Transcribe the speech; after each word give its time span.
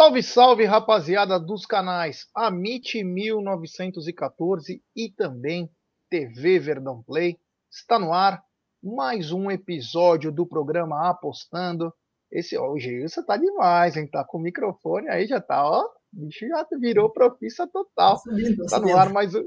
Salve, 0.00 0.22
salve, 0.22 0.64
rapaziada 0.64 1.38
dos 1.38 1.66
canais 1.66 2.26
Amit 2.34 3.04
1914 3.04 4.82
e 4.96 5.10
também 5.10 5.70
TV 6.08 6.58
Verdão 6.58 7.02
Play. 7.02 7.38
Está 7.70 7.98
no 7.98 8.10
ar 8.10 8.42
mais 8.82 9.30
um 9.30 9.50
episódio 9.50 10.32
do 10.32 10.46
programa 10.46 11.10
Apostando. 11.10 11.92
Esse 12.32 12.56
hoje 12.56 13.02
você 13.02 13.22
tá 13.22 13.36
demais, 13.36 13.94
hein? 13.94 14.06
Tá 14.06 14.24
com 14.24 14.38
o 14.38 14.40
microfone 14.40 15.06
aí, 15.10 15.26
já 15.26 15.38
tá, 15.38 15.68
ó. 15.68 15.82
O 15.84 16.24
bicho 16.24 16.48
já 16.48 16.66
virou 16.78 17.10
profissa 17.10 17.68
total. 17.68 18.18
Está 18.64 18.80
no 18.80 18.96
ar 18.96 19.12
mais 19.12 19.34
um. 19.34 19.46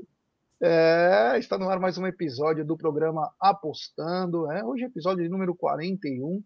É, 0.62 1.34
está 1.40 1.58
no 1.58 1.68
ar 1.68 1.80
mais 1.80 1.98
um 1.98 2.06
episódio 2.06 2.64
do 2.64 2.78
programa 2.78 3.34
Apostando. 3.40 4.52
É, 4.52 4.64
hoje 4.64 4.84
é 4.84 4.86
episódio 4.86 5.28
número 5.32 5.56
41. 5.56 6.44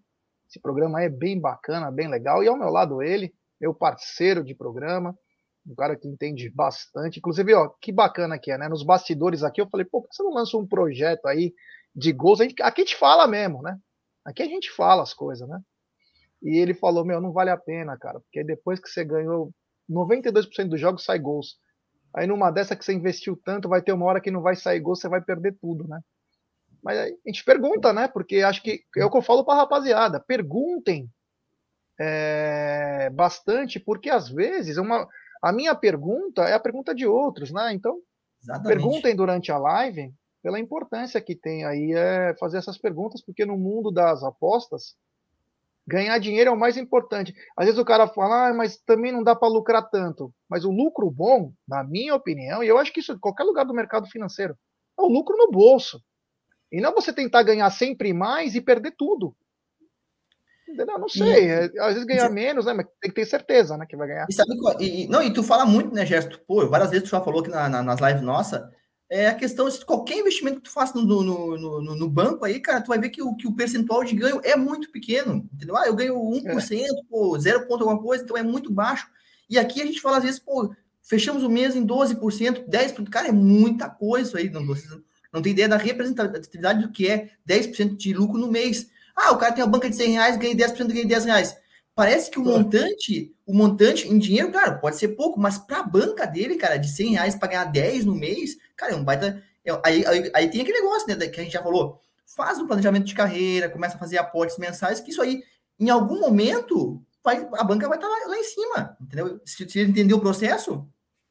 Esse 0.48 0.62
programa 0.62 1.04
é 1.04 1.10
bem 1.10 1.38
bacana, 1.38 1.92
bem 1.92 2.08
legal. 2.08 2.42
E 2.42 2.48
ao 2.48 2.58
meu 2.58 2.70
lado 2.70 3.02
ele, 3.04 3.34
meu 3.60 3.74
parceiro 3.74 4.44
de 4.44 4.56
programa, 4.56 5.18
um 5.66 5.76
cara 5.76 5.96
que 5.96 6.08
entende 6.08 6.50
bastante. 6.50 7.20
Inclusive, 7.20 7.54
ó, 7.54 7.70
que 7.82 7.92
bacana 7.92 8.40
que 8.40 8.52
é, 8.52 8.58
né? 8.58 8.70
Nos 8.70 8.84
bastidores 8.84 9.44
aqui, 9.44 9.60
eu 9.60 9.70
falei, 9.70 9.86
pô, 9.86 10.02
por 10.02 10.10
que 10.10 10.16
você 10.16 10.24
não 10.24 10.34
lança 10.34 10.58
um 10.58 10.68
projeto 10.68 11.26
aí 11.26 11.54
de 11.96 12.12
gols? 12.14 12.40
A 12.40 12.44
gente, 12.44 12.62
aqui 12.62 12.82
a 12.82 12.86
gente 12.86 12.96
fala 12.96 13.28
mesmo, 13.28 13.62
né? 13.62 13.78
Aqui 14.26 14.44
a 14.44 14.48
gente 14.48 14.72
fala 14.72 15.04
as 15.04 15.14
coisas, 15.14 15.48
né? 15.48 15.60
E 16.42 16.58
ele 16.58 16.74
falou, 16.74 17.04
meu, 17.04 17.20
não 17.20 17.32
vale 17.32 17.50
a 17.50 17.58
pena, 17.58 17.98
cara, 17.98 18.20
porque 18.20 18.44
depois 18.44 18.80
que 18.80 18.88
você 18.88 19.04
ganhou 19.04 19.52
92% 19.90 20.70
dos 20.70 20.80
jogos 20.80 21.04
sai 21.04 21.20
gols. 21.20 21.58
Aí 22.16 22.28
numa 22.28 22.52
dessa 22.52 22.76
que 22.76 22.86
você 22.86 22.94
investiu 22.94 23.40
tanto, 23.44 23.70
vai 23.70 23.82
ter 23.82 23.92
uma 23.92 24.06
hora 24.06 24.22
que 24.22 24.32
não 24.32 24.42
vai 24.42 24.56
sair 24.56 24.80
gol, 24.80 24.96
você 24.96 25.10
vai 25.10 25.22
perder 25.22 25.58
tudo, 25.60 25.88
né? 25.88 26.00
Mas 26.84 26.98
a 26.98 27.08
gente 27.26 27.44
pergunta, 27.44 27.92
né? 27.92 28.08
Porque 28.08 28.38
acho 28.38 28.62
que 28.62 28.82
é 28.96 29.04
o 29.04 29.12
que 29.12 29.18
eu 29.18 29.22
falo 29.22 29.44
para 29.44 29.58
rapaziada. 29.58 30.20
Perguntem 30.20 31.10
é, 32.00 33.10
bastante, 33.12 33.80
porque 33.80 34.10
às 34.10 34.30
vezes 34.30 34.78
uma, 34.78 35.08
a 35.42 35.52
minha 35.52 35.76
pergunta 35.76 36.44
é 36.44 36.54
a 36.54 36.60
pergunta 36.60 36.94
de 36.94 37.06
outros, 37.06 37.52
né? 37.52 37.74
Então, 37.74 38.00
Exatamente. 38.42 38.68
perguntem 38.68 39.16
durante 39.16 39.52
a 39.52 39.58
live 39.58 40.14
pela 40.42 40.60
importância 40.60 41.22
que 41.22 41.36
tem 41.36 41.66
aí 41.66 41.94
é 41.94 42.36
fazer 42.40 42.58
essas 42.58 42.78
perguntas, 42.78 43.22
porque 43.22 43.46
no 43.46 43.58
mundo 43.58 43.92
das 43.92 44.24
apostas, 44.24 44.96
ganhar 45.86 46.18
dinheiro 46.20 46.50
é 46.50 46.54
o 46.54 46.60
mais 46.60 46.78
importante. 46.78 47.34
Às 47.56 47.66
vezes 47.66 47.80
o 47.80 47.86
cara 47.86 48.08
fala, 48.08 48.50
ah, 48.50 48.54
mas 48.54 48.78
também 48.78 49.12
não 49.12 49.24
dá 49.24 49.36
para 49.36 49.48
lucrar 49.48 49.90
tanto. 49.90 50.34
Mas 50.50 50.66
o 50.66 50.72
lucro 50.72 51.10
bom, 51.10 51.52
na 51.68 51.84
minha 51.84 52.14
opinião, 52.14 52.64
e 52.64 52.68
eu 52.68 52.78
acho 52.78 52.92
que 52.92 53.00
isso 53.00 53.14
em 53.14 53.20
qualquer 53.20 53.44
lugar 53.44 53.66
do 53.66 53.74
mercado 53.74 54.08
financeiro, 54.08 54.58
é 54.98 55.02
o 55.02 55.08
lucro 55.08 55.36
no 55.38 55.50
bolso. 55.50 56.02
E 56.72 56.82
não 56.82 56.94
você 56.94 57.14
tentar 57.14 57.44
ganhar 57.44 57.70
sempre 57.70 58.12
mais 58.12 58.54
e 58.54 58.62
perder 58.62 58.94
tudo. 58.98 59.36
Entendeu? 60.68 61.00
Não 61.00 61.10
sei. 61.10 61.46
E, 61.46 61.50
é, 61.50 61.64
às 61.80 61.94
vezes 61.94 62.06
ganhar 62.06 62.30
menos, 62.30 62.66
né? 62.66 62.74
Mas 62.74 62.86
tem 63.02 63.10
que 63.10 63.16
ter 63.16 63.26
certeza, 63.26 63.78
né? 63.78 63.86
Que 63.86 63.96
vai 63.96 64.08
ganhar. 64.08 64.26
E 64.30 64.34
sabe 64.34 64.58
qual, 64.58 64.80
e, 64.82 65.08
não, 65.08 65.22
e 65.22 65.32
tu 65.32 65.42
fala 65.42 65.66
muito, 65.66 65.94
né, 65.94 66.06
Gesto? 66.06 66.40
Pô, 66.48 66.68
várias 66.68 66.90
vezes 66.90 67.08
tu 67.08 67.12
já 67.12 67.22
falou 67.22 67.42
aqui 67.42 67.50
na, 67.50 67.70
na, 67.70 67.84
nas 67.84 68.00
lives 68.00 68.22
nossa. 68.22 68.72
É 69.10 69.28
a 69.28 69.36
questão 69.36 69.70
de 69.70 69.86
qualquer 69.86 70.18
investimento 70.18 70.58
que 70.58 70.64
tu 70.64 70.72
faça 70.72 71.00
no, 71.00 71.06
no, 71.06 71.58
no, 71.58 71.96
no, 71.96 72.10
banco 72.10 72.44
aí, 72.44 72.60
cara, 72.60 72.82
tu 72.82 72.90
vai 72.90 73.00
ver 73.00 73.10
que 73.10 73.24
o, 73.24 73.34
que 73.38 73.48
o 73.48 73.56
percentual 73.56 74.04
de 74.04 74.14
ganho 74.14 74.42
é 74.44 74.58
muito 74.58 74.92
pequeno. 74.92 75.48
Entendeu? 75.54 75.78
Ah, 75.78 75.88
eu 75.88 75.96
ganho 75.96 76.16
1%, 76.16 76.74
é. 76.74 76.88
pô, 77.10 77.40
0 77.40 77.68
ponto 77.68 77.84
alguma 77.84 78.02
coisa, 78.02 78.24
então 78.24 78.36
é 78.36 78.44
muito 78.44 78.70
baixo. 78.70 79.08
E 79.50 79.58
aqui 79.58 79.82
a 79.82 79.86
gente 79.86 80.02
fala 80.02 80.18
às 80.18 80.24
vezes, 80.24 80.40
pô, 80.40 80.74
fechamos 81.02 81.42
o 81.44 81.50
mês 81.50 81.74
em 81.74 81.88
12%, 81.88 82.68
10%. 82.68 83.10
Cara, 83.10 83.30
é 83.30 83.32
muita 83.32 83.90
coisa 83.90 84.28
isso 84.28 84.38
aí. 84.38 84.50
Não, 84.50 84.66
vocês 84.66 84.92
não 85.32 85.42
tem 85.42 85.54
ideia 85.54 85.70
da 85.70 85.78
representatividade 85.78 86.82
do 86.82 86.92
que 86.92 87.08
é 87.08 87.30
10% 87.48 87.96
de 87.96 88.14
lucro 88.14 88.38
no 88.38 88.52
mês. 88.52 88.90
Ah, 89.18 89.32
o 89.32 89.38
cara 89.38 89.52
tem 89.52 89.64
uma 89.64 89.70
banca 89.72 89.90
de 89.90 89.96
100 89.96 90.12
reais, 90.12 90.38
ganha 90.38 90.56
10%, 90.56 90.94
ganha 90.94 91.06
10 91.06 91.26
reais. 91.26 91.58
Parece 91.96 92.30
que 92.30 92.38
o 92.38 92.44
montante, 92.44 93.36
o 93.44 93.52
montante 93.52 94.08
em 94.08 94.20
dinheiro, 94.20 94.52
claro, 94.52 94.80
pode 94.80 94.98
ser 94.98 95.10
pouco, 95.10 95.40
mas 95.40 95.58
para 95.58 95.80
a 95.80 95.84
banca 95.84 96.28
dele, 96.28 96.56
cara, 96.56 96.78
de 96.78 96.88
100 96.88 97.14
reais 97.14 97.36
para 97.36 97.48
ganhar 97.48 97.66
10 97.66 98.06
no 98.06 98.14
mês, 98.14 98.56
cara, 98.76 98.94
é 98.94 98.96
um 98.96 99.04
baita. 99.04 99.44
É, 99.66 99.72
aí, 99.84 100.06
aí, 100.06 100.32
aí, 100.36 100.48
tem 100.48 100.62
aquele 100.62 100.82
negócio, 100.82 101.08
né, 101.08 101.28
que 101.28 101.40
a 101.40 101.44
gente 101.44 101.54
já 101.54 101.64
falou. 101.64 102.00
Faz 102.24 102.60
um 102.60 102.68
planejamento 102.68 103.06
de 103.06 103.16
carreira, 103.16 103.68
começa 103.68 103.96
a 103.96 104.00
fazer 104.00 104.20
aportes 104.20 104.60
mensais, 104.60 105.00
que 105.00 105.10
isso 105.10 105.22
aí, 105.24 105.42
em 105.80 105.90
algum 105.90 106.20
momento, 106.20 107.02
vai, 107.24 107.38
a 107.54 107.64
banca 107.64 107.88
vai 107.90 107.98
estar 107.98 108.08
tá 108.08 108.14
lá, 108.14 108.28
lá 108.28 108.38
em 108.38 108.44
cima, 108.44 108.98
entendeu? 109.02 109.42
Se, 109.44 109.68
se 109.68 109.80
ele 109.80 109.90
entender 109.90 110.14
o 110.14 110.20
processo, 110.20 110.88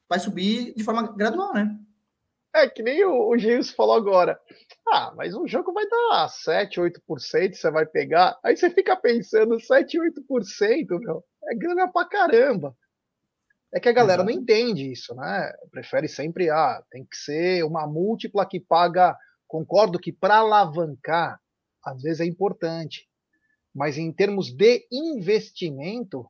vai 0.09 0.19
subir 0.19 0.75
de 0.75 0.83
forma 0.83 1.15
gradual, 1.15 1.55
né? 1.55 1.79
É 2.57 2.71
que 2.71 2.83
nem 2.83 3.05
o, 3.05 3.29
o 3.29 3.37
Gilson 3.37 3.75
falou 3.75 3.97
agora. 3.97 4.41
Ah, 4.89 5.13
mas 5.15 5.35
um 5.35 5.47
jogo 5.47 5.75
vai 5.75 5.87
dar 5.87 6.27
7, 6.27 6.81
8%, 6.81 7.55
você 7.55 7.71
vai 7.71 7.85
pegar. 7.85 8.39
Aí 8.43 8.57
você 8.57 8.71
fica 8.71 8.97
pensando, 8.97 9.61
7, 9.61 9.99
8%, 9.99 10.99
meu, 10.99 11.23
é 11.45 11.55
grana 11.55 11.87
pra 11.93 12.07
caramba. 12.07 12.75
É 13.75 13.79
que 13.79 13.91
a 13.91 13.93
galera 13.93 14.23
Exato. 14.23 14.35
não 14.35 14.41
entende 14.43 14.91
isso, 14.91 15.15
né? 15.15 15.53
Prefere 15.71 16.09
sempre, 16.09 16.49
ah, 16.49 16.83
tem 16.91 17.05
que 17.05 17.17
ser 17.19 17.63
uma 17.63 17.87
múltipla 17.87 18.47
que 18.47 18.59
paga. 18.59 19.15
Concordo 19.47 19.99
que 19.99 20.11
para 20.11 20.39
alavancar, 20.39 21.39
às 21.85 22.01
vezes 22.01 22.21
é 22.21 22.25
importante. 22.25 23.07
Mas 23.75 23.99
em 23.99 24.11
termos 24.11 24.51
de 24.51 24.89
investimento, 24.91 26.27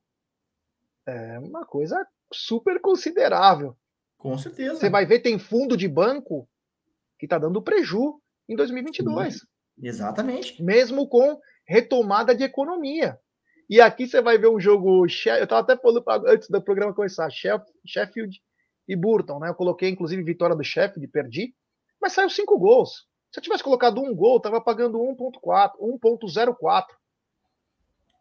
é 1.06 1.38
uma 1.38 1.64
coisa 1.64 2.04
super 2.32 2.80
considerável. 2.80 3.76
Com 4.16 4.36
certeza. 4.38 4.76
Você 4.76 4.90
vai 4.90 5.06
ver, 5.06 5.20
tem 5.20 5.38
fundo 5.38 5.76
de 5.76 5.86
banco 5.86 6.48
que 7.18 7.26
está 7.26 7.38
dando 7.38 7.62
preju 7.62 8.20
em 8.48 8.56
2022. 8.56 9.34
Sim, 9.34 9.40
exatamente. 9.82 10.62
Mesmo 10.62 11.08
com 11.08 11.38
retomada 11.66 12.34
de 12.34 12.44
economia. 12.44 13.18
E 13.68 13.80
aqui 13.80 14.06
você 14.06 14.20
vai 14.20 14.38
ver 14.38 14.48
um 14.48 14.60
jogo. 14.60 15.04
Eu 15.04 15.06
estava 15.06 15.60
até 15.60 15.76
falando 15.76 16.04
antes 16.26 16.48
do 16.48 16.62
programa 16.62 16.94
começar: 16.94 17.28
Sheffield 17.30 18.40
e 18.88 18.94
Burton, 18.96 19.40
né? 19.40 19.48
Eu 19.48 19.54
coloquei 19.54 19.88
inclusive 19.88 20.22
vitória 20.22 20.54
do 20.54 20.62
Sheffield, 20.64 21.06
perdi, 21.08 21.54
mas 22.00 22.12
saiu 22.12 22.30
cinco 22.30 22.58
gols. 22.58 23.06
Se 23.32 23.40
eu 23.40 23.42
tivesse 23.42 23.64
colocado 23.64 24.00
um 24.00 24.14
gol, 24.14 24.40
tava 24.40 24.60
pagando 24.60 24.98
1.4, 24.98 25.72
1.04. 25.80 26.84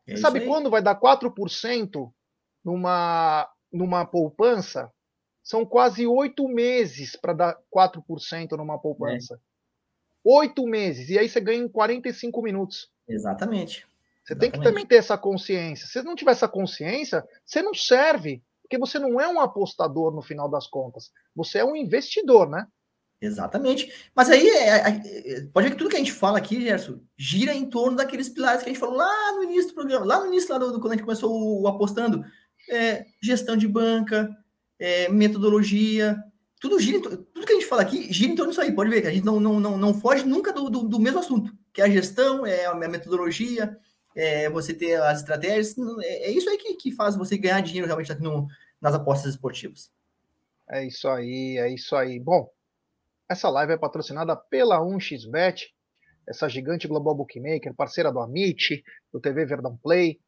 É 0.08 0.18
sabe 0.18 0.40
aí. 0.40 0.48
quando 0.48 0.70
vai 0.70 0.82
dar 0.82 1.00
4% 1.00 2.12
numa, 2.64 3.50
numa 3.72 4.06
poupança? 4.06 4.92
São 5.46 5.64
quase 5.64 6.08
oito 6.08 6.48
meses 6.48 7.16
para 7.16 7.32
dar 7.32 7.58
4% 7.72 8.58
numa 8.58 8.80
poupança. 8.80 9.36
É. 9.36 9.38
Oito 10.24 10.66
é. 10.66 10.70
meses. 10.70 11.10
E 11.12 11.20
aí 11.20 11.30
você 11.30 11.40
ganha 11.40 11.64
em 11.64 11.70
45 11.70 12.42
minutos. 12.42 12.92
Exatamente. 13.08 13.88
Você 14.24 14.34
Exatamente. 14.34 14.40
tem 14.40 14.52
que 14.52 14.68
também 14.68 14.86
ter 14.88 14.96
essa 14.96 15.16
consciência. 15.16 15.86
Se 15.86 15.94
você 15.94 16.02
não 16.02 16.16
tiver 16.16 16.32
essa 16.32 16.48
consciência, 16.48 17.24
você 17.46 17.62
não 17.62 17.76
serve. 17.76 18.44
Porque 18.64 18.80
você 18.80 18.98
não 18.98 19.22
é 19.22 19.28
um 19.28 19.40
apostador 19.40 20.12
no 20.12 20.24
final 20.24 20.50
das 20.50 20.66
contas. 20.66 21.12
Você 21.36 21.60
é 21.60 21.64
um 21.66 21.76
investidor, 21.76 22.50
né? 22.50 22.68
Exatamente. 23.22 24.10
Mas 24.16 24.32
aí, 24.32 24.50
é, 24.50 24.70
é, 24.70 24.88
é, 24.90 25.48
pode 25.54 25.68
ver 25.68 25.74
que 25.74 25.78
tudo 25.78 25.92
que 25.92 25.96
a 25.96 26.00
gente 26.00 26.12
fala 26.12 26.40
aqui, 26.40 26.60
Gerson, 26.60 27.00
gira 27.16 27.54
em 27.54 27.70
torno 27.70 27.98
daqueles 27.98 28.30
pilares 28.30 28.64
que 28.64 28.70
a 28.72 28.74
gente 28.74 28.80
falou 28.80 28.96
lá 28.96 29.34
no 29.34 29.44
início 29.44 29.70
do 29.70 29.76
programa, 29.76 30.06
lá 30.08 30.20
no 30.22 30.26
início, 30.26 30.52
lá 30.52 30.58
do, 30.58 30.72
do 30.72 30.80
quando 30.80 30.94
a 30.94 30.96
gente 30.96 31.06
começou 31.06 31.32
o, 31.32 31.62
o 31.62 31.68
apostando. 31.68 32.26
É, 32.68 33.06
gestão 33.22 33.56
de 33.56 33.68
banca, 33.68 34.36
é, 34.80 35.10
metodologia, 35.10 36.18
tudo 36.60 36.80
gira, 36.80 37.00
tudo 37.00 37.46
que 37.46 37.54
a 37.54 37.56
gente 37.56 37.68
fala 37.68 37.82
aqui 37.82 38.12
gira 38.12 38.32
em 38.32 38.36
torno 38.36 38.52
disso 38.52 38.62
aí. 38.62 38.72
Pode 38.72 38.90
ver 38.90 39.02
que 39.02 39.08
a 39.08 39.12
gente 39.12 39.26
não, 39.26 39.40
não, 39.40 39.60
não, 39.60 39.78
não 39.78 39.94
foge 39.94 40.26
nunca 40.26 40.52
do, 40.52 40.70
do, 40.70 40.84
do 40.84 41.00
mesmo 41.00 41.20
assunto, 41.20 41.52
que 41.74 41.82
é 41.82 41.86
a 41.86 41.90
gestão, 41.90 42.46
é 42.46 42.66
a 42.66 42.76
metodologia, 42.76 43.78
é 44.16 44.50
você 44.50 44.74
ter 44.74 45.02
as 45.02 45.20
estratégias. 45.20 45.76
É, 46.02 46.28
é 46.28 46.32
isso 46.32 46.50
aí 46.50 46.58
que, 46.58 46.74
que 46.76 46.92
faz 46.92 47.16
você 47.16 47.38
ganhar 47.38 47.62
dinheiro 47.62 47.88
realmente 47.88 48.12
aqui 48.12 48.24
no, 48.24 48.48
nas 48.82 48.94
apostas 48.94 49.32
esportivas. 49.32 49.92
É 50.70 50.86
isso 50.86 51.08
aí, 51.08 51.58
é 51.58 51.70
isso 51.72 51.96
aí. 51.96 52.20
Bom, 52.20 52.50
essa 53.30 53.50
live 53.50 53.74
é 53.74 53.78
patrocinada 53.78 54.36
pela 54.36 54.80
1xBet, 54.80 55.68
essa 56.28 56.50
gigante 56.50 56.88
global 56.88 57.16
bookmaker, 57.16 57.74
parceira 57.76 58.12
do 58.12 58.20
Amit, 58.20 58.84
do 59.14 59.20
TV 59.20 59.46
Verdão 59.46 59.78
Play, 59.78 60.20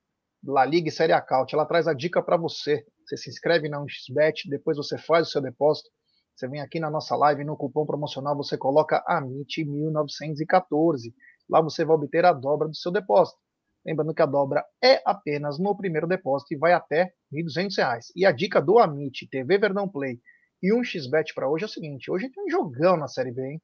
La 0.43 0.65
Liga 0.65 0.89
e 0.89 0.91
Série 0.91 1.13
Acaute. 1.13 1.55
Ela 1.55 1.65
traz 1.65 1.87
a 1.87 1.93
dica 1.93 2.21
para 2.21 2.37
você. 2.37 2.85
Você 3.07 3.15
se 3.15 3.29
inscreve 3.29 3.69
na 3.69 3.79
1xBet, 3.79 4.49
depois 4.49 4.75
você 4.75 4.97
faz 4.97 5.27
o 5.27 5.31
seu 5.31 5.41
depósito. 5.41 5.89
Você 6.35 6.45
vem 6.47 6.59
aqui 6.59 6.77
na 6.79 6.91
nossa 6.91 7.15
live, 7.15 7.45
no 7.45 7.55
cupom 7.55 7.85
promocional 7.85 8.35
você 8.35 8.57
coloca 8.57 9.01
AMIT1914. 9.09 11.13
Lá 11.49 11.61
você 11.61 11.85
vai 11.85 11.95
obter 11.95 12.25
a 12.25 12.33
dobra 12.33 12.67
do 12.67 12.75
seu 12.75 12.91
depósito. 12.91 13.39
Lembrando 13.85 14.13
que 14.13 14.21
a 14.21 14.25
dobra 14.25 14.65
é 14.83 15.01
apenas 15.05 15.57
no 15.57 15.73
primeiro 15.75 16.05
depósito 16.05 16.53
e 16.53 16.57
vai 16.57 16.73
até 16.73 17.13
R$ 17.31 17.43
1.200. 17.43 18.07
E 18.13 18.25
a 18.25 18.33
dica 18.33 18.61
do 18.61 18.77
Amit, 18.77 19.25
TV 19.29 19.57
Verdão 19.57 19.87
Play 19.87 20.19
e 20.61 20.73
1xBet 20.73 21.33
para 21.33 21.49
hoje 21.49 21.63
é 21.63 21.67
o 21.67 21.69
seguinte: 21.69 22.11
hoje 22.11 22.29
tem 22.29 22.43
um 22.43 22.49
jogão 22.49 22.97
na 22.97 23.07
Série 23.07 23.31
B, 23.31 23.53
hein? 23.53 23.61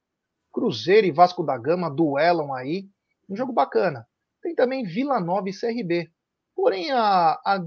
Cruzeiro 0.50 1.06
e 1.06 1.12
Vasco 1.12 1.44
da 1.44 1.58
Gama 1.58 1.90
duelam 1.90 2.54
aí. 2.54 2.88
Um 3.28 3.36
jogo 3.36 3.52
bacana. 3.52 4.06
Tem 4.42 4.54
também 4.54 4.84
Vila 4.84 5.20
Nova 5.20 5.48
e 5.48 5.52
CRB. 5.52 6.10
Porém, 6.54 6.92
a, 6.92 7.32
a, 7.44 7.58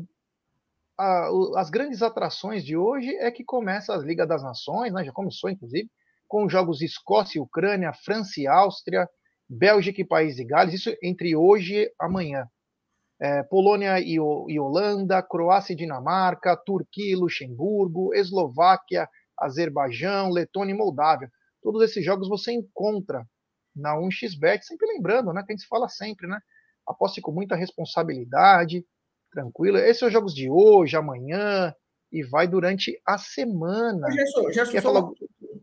a, 0.97 1.29
as 1.57 1.69
grandes 1.69 2.01
atrações 2.01 2.65
de 2.65 2.75
hoje 2.77 3.15
é 3.17 3.31
que 3.31 3.43
começa 3.43 3.93
as 3.93 4.03
Ligas 4.03 4.27
das 4.27 4.43
Nações, 4.43 4.93
né? 4.93 5.03
já 5.03 5.11
começou 5.11 5.49
inclusive, 5.49 5.89
com 6.27 6.49
jogos 6.49 6.81
Escócia 6.81 7.39
e 7.39 7.41
Ucrânia, 7.41 7.93
França 7.93 8.39
e 8.41 8.47
Áustria, 8.47 9.07
Bélgica 9.49 10.01
e 10.01 10.07
País 10.07 10.35
de 10.35 10.43
Gales, 10.43 10.73
isso 10.73 10.93
entre 11.01 11.35
hoje 11.35 11.75
e 11.75 11.93
amanhã. 11.99 12.47
é, 13.19 13.43
Polônia 13.43 13.99
e, 13.99 14.15
e, 14.15 14.59
Holanda, 14.59 15.21
Croácia 15.23 15.73
e 15.73 15.75
Dinamarca, 15.75 16.55
Turquia 16.57 17.11
e 17.13 17.15
Luxemburgo, 17.15 18.13
Eslováquia, 18.13 19.09
Azerbaijão, 19.39 20.29
Letônia 20.31 20.73
e 20.73 20.77
Moldávia. 20.77 21.31
Todos 21.61 21.81
esses 21.83 22.03
jogos 22.05 22.29
você 22.29 22.51
encontra 22.51 23.25
na 23.75 23.95
1xBet, 23.95 24.61
sempre 24.63 24.87
lembrando, 24.87 25.33
né, 25.33 25.43
que 25.45 25.53
a 25.53 25.55
gente 25.55 25.67
fala 25.67 25.87
sempre, 25.89 26.27
né? 26.27 26.39
Aposte 26.87 27.21
com 27.21 27.31
muita 27.31 27.55
responsabilidade, 27.55 28.85
tranquilo. 29.37 29.77
Esses 29.77 29.99
são 29.99 30.07
os 30.07 30.13
jogos 30.13 30.33
de 30.33 30.49
hoje, 30.49 30.95
amanhã 30.95 31.73
e 32.11 32.23
vai 32.23 32.47
durante 32.47 32.99
a 33.05 33.17
semana. 33.17 34.09
Gerson, 34.11 34.51
Gerson, 34.51 34.81
falar... 34.81 35.09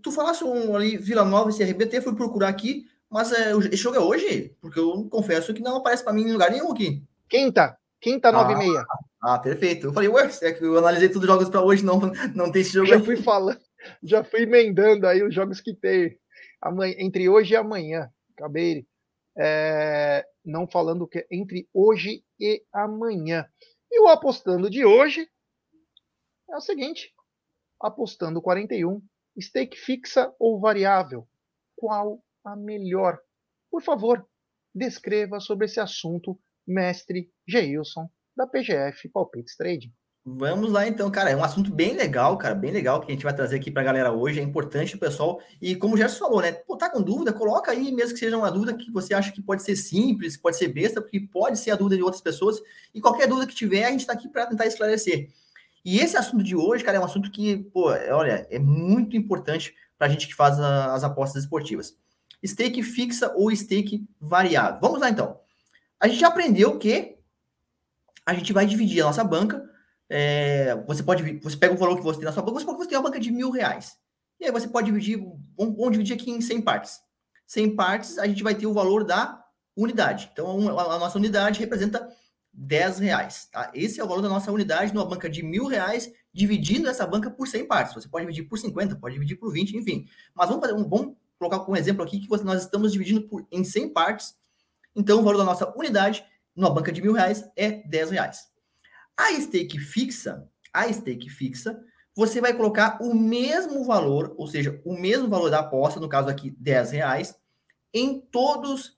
tu 0.03 0.13
falasse 0.13 0.45
um 0.45 0.77
ali, 0.77 0.97
Vila 0.97 1.25
Nova 1.25 1.51
e 1.51 1.55
CRBT, 1.55 2.03
fui 2.03 2.15
procurar 2.15 2.49
aqui, 2.49 2.85
mas 3.11 3.33
é, 3.33 3.53
esse 3.53 3.77
jogo 3.77 3.97
é 3.97 4.01
hoje? 4.01 4.55
Porque 4.61 4.79
eu 4.79 5.09
confesso 5.09 5.55
que 5.55 5.63
não 5.63 5.77
aparece 5.77 6.05
para 6.05 6.13
mim 6.13 6.23
em 6.23 6.33
lugar 6.33 6.51
nenhum 6.51 6.71
aqui. 6.71 7.03
Quinta, 7.29 7.77
quinta, 8.01 8.31
nove 8.31 8.53
ah, 8.53 8.57
e 8.57 8.59
meia. 8.59 8.85
Ah, 9.23 9.39
perfeito. 9.39 9.87
Eu 9.87 9.93
falei, 9.93 10.09
ué, 10.09 10.31
é 10.43 10.53
que 10.53 10.65
eu 10.65 10.77
analisei 10.79 11.09
todos 11.09 11.23
os 11.23 11.35
jogos 11.35 11.49
para 11.49 11.63
hoje, 11.63 11.85
não, 11.85 12.01
não 12.35 12.53
tem 12.53 12.63
esse 12.63 12.73
jogo 12.73 12.87
Já 12.87 13.01
fui 13.01 13.17
falando, 13.17 13.59
já 14.03 14.23
fui 14.23 14.43
emendando 14.43 15.07
aí 15.07 15.23
os 15.23 15.35
jogos 15.35 15.61
que 15.61 15.75
tem 15.75 16.17
amanhã, 16.61 16.95
entre 16.99 17.29
hoje 17.29 17.55
e 17.55 17.57
amanhã. 17.57 18.09
Acabei 18.37 18.87
é, 19.39 20.25
não 20.45 20.69
falando 20.69 21.07
que 21.07 21.27
entre 21.31 21.69
hoje 21.73 22.25
e 22.39 22.65
amanhã. 22.73 23.49
E 23.91 24.01
o 24.01 24.09
apostando 24.09 24.69
de 24.69 24.85
hoje 24.85 25.29
é 26.51 26.57
o 26.57 26.61
seguinte: 26.61 27.15
apostando 27.81 28.43
41, 28.43 29.03
stake 29.41 29.77
fixa 29.77 30.35
ou 30.39 30.61
variável? 30.61 31.27
Qual 31.77 32.23
a 32.45 32.55
melhor? 32.55 33.19
Por 33.71 33.83
favor, 33.83 34.29
descreva 34.75 35.41
sobre 35.41 35.67
esse 35.67 35.81
assunto 35.81 36.39
mestre 36.67 37.33
Geilson, 37.47 38.09
da 38.37 38.47
PGF 38.47 39.09
Palpites 39.09 39.57
Trading. 39.57 39.93
Vamos 40.27 40.73
lá 40.73 40.89
então, 40.89 41.11
cara. 41.11 41.29
É 41.29 41.37
um 41.37 41.45
assunto 41.45 41.71
bem 41.71 41.95
legal, 41.95 42.39
cara, 42.39 42.55
bem 42.55 42.71
legal 42.71 42.99
que 43.01 43.13
a 43.13 43.15
gente 43.15 43.25
vai 43.25 43.35
trazer 43.35 43.57
aqui 43.57 43.71
para 43.71 43.83
a 43.83 43.85
galera 43.85 44.11
hoje. 44.11 44.41
É 44.41 44.43
importante 44.43 44.95
o 44.95 44.99
pessoal. 44.99 45.39
E 45.61 45.77
como 45.77 45.95
o 45.95 45.97
Gerson 45.99 46.19
falou, 46.19 46.41
né? 46.41 46.51
Pô, 46.53 46.79
tá 46.79 46.89
com 46.89 47.03
dúvida? 47.03 47.31
Coloca 47.31 47.71
aí, 47.71 47.93
mesmo 47.93 48.15
que 48.15 48.21
seja 48.21 48.39
uma 48.39 48.51
dúvida 48.51 48.73
que 48.75 48.91
você 48.91 49.13
acha 49.13 49.31
que 49.31 49.43
pode 49.43 49.63
ser 49.63 49.77
simples, 49.77 50.37
pode 50.37 50.57
ser 50.57 50.69
besta, 50.69 51.03
porque 51.03 51.21
pode 51.21 51.59
ser 51.59 51.73
a 51.73 51.77
dúvida 51.77 51.97
de 51.97 52.03
outras 52.03 52.23
pessoas. 52.23 52.59
E 52.95 53.03
qualquer 53.03 53.29
dúvida 53.29 53.47
que 53.47 53.55
tiver, 53.55 53.85
a 53.85 53.91
gente 53.91 54.01
está 54.01 54.15
aqui 54.15 54.27
para 54.27 54.47
tentar 54.47 54.65
esclarecer. 54.65 55.29
E 55.85 55.99
esse 55.99 56.17
assunto 56.17 56.43
de 56.43 56.57
hoje, 56.57 56.83
cara, 56.83 56.97
é 56.97 57.01
um 57.01 57.05
assunto 57.05 57.31
que, 57.31 57.59
pô, 57.59 57.91
olha, 57.91 58.47
é 58.51 58.59
muito 58.59 59.19
importante 59.19 59.75
para 59.99 60.07
a 60.07 60.11
gente 60.11 60.27
que 60.27 60.35
faz 60.35 60.59
a, 60.59 60.95
as 60.95 61.05
apostas 61.05 61.43
esportivas. 61.43 61.99
Stake 62.45 62.83
fixa 62.83 63.31
ou 63.37 63.55
stake 63.55 64.07
variável. 64.19 64.81
Vamos 64.81 65.01
lá 65.01 65.11
então. 65.11 65.39
A 66.01 66.09
gente 66.09 66.25
aprendeu 66.25 66.79
que 66.79 67.19
a 68.25 68.33
gente 68.33 68.55
vai 68.55 68.65
dividir 68.65 69.03
a 69.03 69.07
nossa 69.07 69.23
banca. 69.23 69.74
É, 70.09 70.75
você 70.87 71.03
pode, 71.03 71.39
você 71.39 71.57
pega 71.57 71.75
o 71.75 71.79
valor 71.79 71.97
que 71.97 72.03
você 72.03 72.19
tem 72.19 72.27
na 72.27 72.33
sua 72.33 72.43
banca, 72.43 72.61
você 72.61 72.67
você 72.67 72.89
tem 72.89 72.99
uma 72.99 73.05
banca 73.05 73.21
de 73.21 73.31
mil 73.31 73.51
reais. 73.51 73.97
E 74.41 74.45
aí 74.45 74.51
você 74.51 74.69
pode 74.69 74.87
dividir, 74.87 75.19
vamos, 75.57 75.77
vamos 75.77 75.93
dividir 75.93 76.15
aqui 76.15 76.31
em 76.31 76.41
100 76.41 76.63
partes. 76.63 77.01
100 77.47 77.77
partes, 77.77 78.19
a 78.19 78.27
gente 78.27 78.43
vai 78.43 78.55
ter 78.55 78.67
o 78.67 78.73
valor 78.73 79.05
da 79.05 79.43
unidade. 79.77 80.31
Então, 80.33 80.79
a, 80.79 80.95
a 80.95 80.99
nossa 80.99 81.19
unidade 81.19 81.61
representa 81.61 82.09
10 82.53 82.99
reais. 83.01 83.49
Tá? 83.51 83.71
Esse 83.75 84.01
é 84.01 84.05
o 84.05 84.09
valor 84.09 84.23
da 84.23 84.29
nossa 84.29 84.51
unidade 84.51 84.93
numa 84.93 85.07
banca 85.07 85.29
de 85.29 85.43
mil 85.43 85.67
reais, 85.67 86.11
dividindo 86.33 86.89
essa 86.89 87.07
banca 87.07 87.31
por 87.31 87.47
100 87.49 87.67
partes. 87.67 87.95
Você 87.95 88.09
pode 88.09 88.27
dividir 88.27 88.49
por 88.49 88.59
50, 88.59 88.97
pode 88.97 89.15
dividir 89.15 89.37
por 89.37 89.53
20, 89.53 89.77
enfim. 89.77 90.07
Mas 90.35 90.49
vamos 90.49 90.67
fazer 90.67 90.79
um 90.79 90.85
bom 90.85 91.17
colocar 91.39 91.61
como 91.61 91.77
exemplo 91.77 92.03
aqui 92.03 92.21
que 92.21 92.29
nós 92.45 92.63
estamos 92.63 92.93
dividindo 92.93 93.29
por, 93.29 93.47
em 93.51 93.65
100 93.65 93.93
partes 93.93 94.35
então, 94.95 95.21
o 95.21 95.23
valor 95.23 95.39
da 95.39 95.45
nossa 95.45 95.73
unidade 95.77 96.25
numa 96.55 96.71
banca 96.71 96.93
de 96.93 97.03
mil 97.03 97.13
reais 97.13 97.45
é 97.57 97.83
10 97.89 98.11
reais. 98.13 98.47
A 99.17 99.33
stake 99.41 99.79
fixa, 99.79 100.49
a 100.73 100.93
stake 100.93 101.29
fixa, 101.31 101.81
você 102.17 102.41
vai 102.41 102.55
colocar 102.55 102.99
o 103.01 103.15
mesmo 103.15 103.85
valor, 103.85 104.35
ou 104.37 104.47
seja, 104.47 104.81
o 104.85 104.97
mesmo 104.97 105.29
valor 105.29 105.51
da 105.51 105.61
aposta, 105.61 105.99
no 106.01 106.09
caso 106.09 106.29
aqui 106.29 106.51
10 106.51 106.93
reais, 106.93 107.35
em 107.93 108.21
todos 108.21 108.97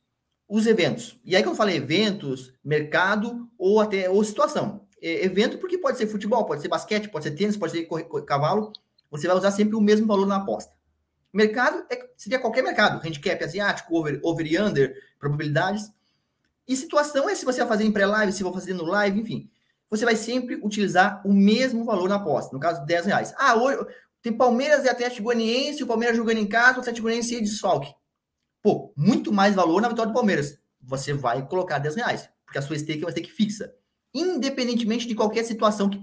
os 0.49 0.67
eventos. 0.67 1.19
E 1.25 1.35
aí, 1.35 1.43
quando 1.43 1.55
eu 1.55 1.57
falei 1.57 1.77
eventos, 1.77 2.53
mercado 2.65 3.51
ou 3.59 3.81
até 3.81 4.09
ou 4.09 4.23
situação. 4.23 4.87
É, 5.03 5.25
evento 5.25 5.59
porque 5.59 5.79
pode 5.79 5.99
ser 5.99 6.07
futebol, 6.07 6.45
pode 6.45 6.62
ser 6.62 6.69
basquete, 6.69 7.09
pode 7.09 7.25
ser 7.25 7.33
tênis, 7.33 7.57
pode 7.57 7.73
ser 7.73 7.85
correr, 7.85 8.05
correr, 8.05 8.25
cavalo. 8.25 8.73
Você 9.11 9.27
vai 9.27 9.37
usar 9.37 9.51
sempre 9.51 9.77
o 9.77 9.81
mesmo 9.81 10.07
valor 10.07 10.27
na 10.27 10.37
aposta. 10.37 10.73
Mercado 11.33 11.85
é, 11.91 12.09
seria 12.17 12.39
qualquer 12.39 12.62
mercado, 12.62 13.07
handicap 13.07 13.43
asiático, 13.43 13.95
over, 13.95 14.19
over 14.23 14.47
e 14.47 14.59
under, 14.59 14.97
probabilidades. 15.19 15.91
E 16.67 16.77
situação 16.77 17.29
é 17.29 17.35
se 17.35 17.45
você 17.45 17.59
vai 17.61 17.69
fazer 17.69 17.85
em 17.85 17.93
pré-live, 17.93 18.33
se 18.33 18.43
vai 18.43 18.53
fazer 18.53 18.75
no 18.75 18.85
live, 18.85 19.21
enfim. 19.21 19.51
Você 19.88 20.05
vai 20.05 20.17
sempre 20.17 20.56
utilizar 20.62 21.23
o 21.25 21.33
mesmo 21.33 21.85
valor 21.85 22.09
na 22.09 22.17
aposta, 22.17 22.53
no 22.53 22.61
caso, 22.61 22.85
10 22.85 23.06
reais. 23.06 23.35
Ah, 23.38 23.55
hoje 23.55 23.79
tem 24.21 24.33
Palmeiras 24.33 24.85
e 24.85 24.88
Atlético 24.88 25.25
Goianiense, 25.25 25.85
o 25.85 25.87
Palmeiras 25.87 26.17
jogando 26.17 26.38
em 26.38 26.47
casa, 26.49 26.79
o 26.79 26.81
Atlético 26.81 27.05
Goianiense 27.05 27.37
e 27.37 27.41
desfalque. 27.41 27.94
Pô, 28.62 28.93
muito 28.97 29.33
mais 29.33 29.55
valor 29.55 29.81
na 29.81 29.88
vitória 29.88 30.11
do 30.11 30.15
Palmeiras. 30.15 30.59
Você 30.83 31.12
vai 31.12 31.47
colocar 31.47 31.79
10 31.79 31.94
reais, 31.94 32.29
porque 32.44 32.59
a 32.59 32.62
sua 32.62 32.77
stake 32.77 33.03
é 33.03 33.06
uma 33.06 33.12
stake 33.12 33.31
fixa. 33.31 33.73
Independentemente 34.12 35.06
de 35.06 35.15
qualquer 35.15 35.44
situação 35.44 35.88
que, 35.88 36.00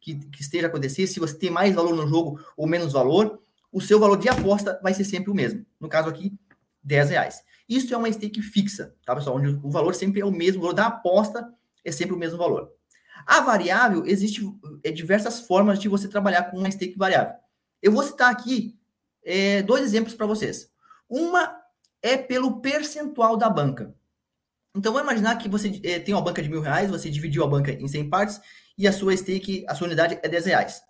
que, 0.00 0.16
que 0.16 0.42
esteja 0.42 0.66
acontecendo, 0.66 1.06
se 1.06 1.20
você 1.20 1.38
tem 1.38 1.50
mais 1.50 1.74
valor 1.74 1.94
no 1.94 2.08
jogo 2.08 2.40
ou 2.56 2.66
menos 2.66 2.92
valor, 2.92 3.40
o 3.70 3.80
seu 3.80 4.00
valor 4.00 4.18
de 4.18 4.28
aposta 4.28 4.80
vai 4.82 4.92
ser 4.92 5.04
sempre 5.04 5.30
o 5.30 5.34
mesmo. 5.34 5.64
No 5.78 5.88
caso 5.88 6.08
aqui, 6.08 6.32
10 6.82 7.10
reais. 7.10 7.44
Isso 7.68 7.94
é 7.94 7.96
uma 7.96 8.10
stake 8.10 8.42
fixa, 8.42 8.96
tá, 9.04 9.14
pessoal? 9.14 9.36
Onde 9.36 9.60
o 9.62 9.70
valor 9.70 9.94
sempre 9.94 10.20
é 10.20 10.24
o 10.24 10.32
mesmo, 10.32 10.58
o 10.58 10.62
valor 10.62 10.74
da 10.74 10.86
aposta 10.86 11.48
é 11.84 11.92
sempre 11.92 12.14
o 12.16 12.18
mesmo 12.18 12.36
valor. 12.36 12.72
A 13.26 13.40
variável, 13.40 14.04
existe 14.06 14.42
é, 14.84 14.90
diversas 14.90 15.40
formas 15.40 15.78
de 15.78 15.88
você 15.88 16.08
trabalhar 16.08 16.44
com 16.44 16.58
uma 16.58 16.70
stake 16.70 16.96
variável. 16.96 17.34
Eu 17.82 17.92
vou 17.92 18.02
citar 18.02 18.30
aqui 18.30 18.78
é, 19.24 19.62
dois 19.62 19.82
exemplos 19.82 20.14
para 20.14 20.26
vocês. 20.26 20.70
Uma 21.08 21.56
é 22.02 22.16
pelo 22.16 22.60
percentual 22.60 23.36
da 23.36 23.48
banca. 23.48 23.94
Então, 24.74 24.92
vamos 24.92 25.10
imaginar 25.10 25.36
que 25.36 25.48
você 25.48 25.80
é, 25.82 25.98
tem 25.98 26.14
uma 26.14 26.22
banca 26.22 26.42
de 26.42 26.48
mil 26.48 26.60
reais, 26.60 26.90
você 26.90 27.10
dividiu 27.10 27.42
a 27.42 27.48
banca 27.48 27.72
em 27.72 27.88
100 27.88 28.08
partes 28.08 28.40
e 28.78 28.86
a 28.86 28.92
sua 28.92 29.16
stake, 29.16 29.64
a 29.68 29.74
sua 29.74 29.86
unidade 29.86 30.18
é 30.22 30.28
10 30.28 30.46
reais. 30.46 30.82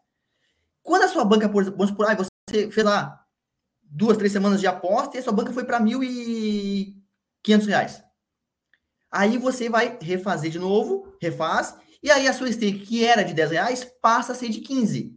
Quando 0.82 1.04
a 1.04 1.08
sua 1.08 1.24
banca, 1.24 1.48
por, 1.48 1.64
vamos 1.64 1.90
por 1.90 2.06
aí, 2.06 2.16
você 2.16 2.70
fez 2.70 2.84
lá 2.84 3.24
duas, 3.82 4.16
três 4.16 4.32
semanas 4.32 4.60
de 4.60 4.66
aposta 4.66 5.16
e 5.16 5.20
a 5.20 5.22
sua 5.22 5.32
banca 5.32 5.52
foi 5.52 5.64
para 5.64 5.80
1.500 5.80 7.66
reais. 7.66 8.04
Aí 9.10 9.38
você 9.38 9.68
vai 9.68 9.98
refazer 10.00 10.50
de 10.50 10.58
novo, 10.58 11.16
refaz, 11.20 11.76
e 12.02 12.10
aí 12.10 12.26
a 12.26 12.32
sua 12.32 12.50
stake, 12.50 12.80
que 12.80 13.04
era 13.04 13.22
de 13.22 13.34
10 13.34 13.50
reais, 13.50 13.84
passa 14.00 14.32
a 14.32 14.34
ser 14.34 14.48
de 14.48 14.60
15. 14.60 15.16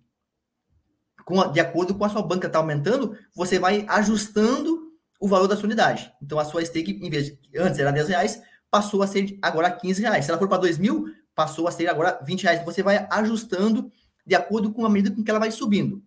Com 1.26 1.42
a, 1.42 1.48
de 1.48 1.60
acordo 1.60 1.96
com 1.96 2.04
a 2.04 2.10
sua 2.10 2.22
banca 2.22 2.48
está 2.48 2.60
aumentando, 2.60 3.18
você 3.34 3.58
vai 3.58 3.86
ajustando 3.88 4.92
o 5.20 5.28
valor 5.28 5.48
da 5.48 5.56
sua 5.56 5.66
unidade. 5.66 6.12
Então 6.22 6.38
a 6.38 6.46
sua 6.46 6.64
stake, 6.66 7.00
em 7.02 7.10
vez 7.10 7.28
de 7.28 7.58
antes 7.58 7.80
era 7.80 7.92
10 7.92 8.10
reais, 8.10 8.42
passou 8.70 9.02
a 9.02 9.08
ser 9.08 9.38
agora 9.42 9.72
15 9.72 10.02
reais. 10.02 10.26
Se 10.26 10.32
ela 10.32 10.40
for 10.40 10.50
para 10.50 10.58
2 10.58 10.78
mil, 10.78 11.06
passou 11.34 11.68
a 11.68 11.72
ser 11.72 11.88
agora 11.88 12.20
20 12.24 12.44
reais. 12.44 12.66
Você 12.66 12.84
vai 12.84 13.08
ajustando 13.10 13.90
de 14.26 14.36
acordo 14.36 14.74
com 14.74 14.86
a 14.86 14.90
medida 14.90 15.16
com 15.16 15.24
que 15.24 15.30
ela 15.30 15.40
vai 15.40 15.52
subindo. 15.52 16.04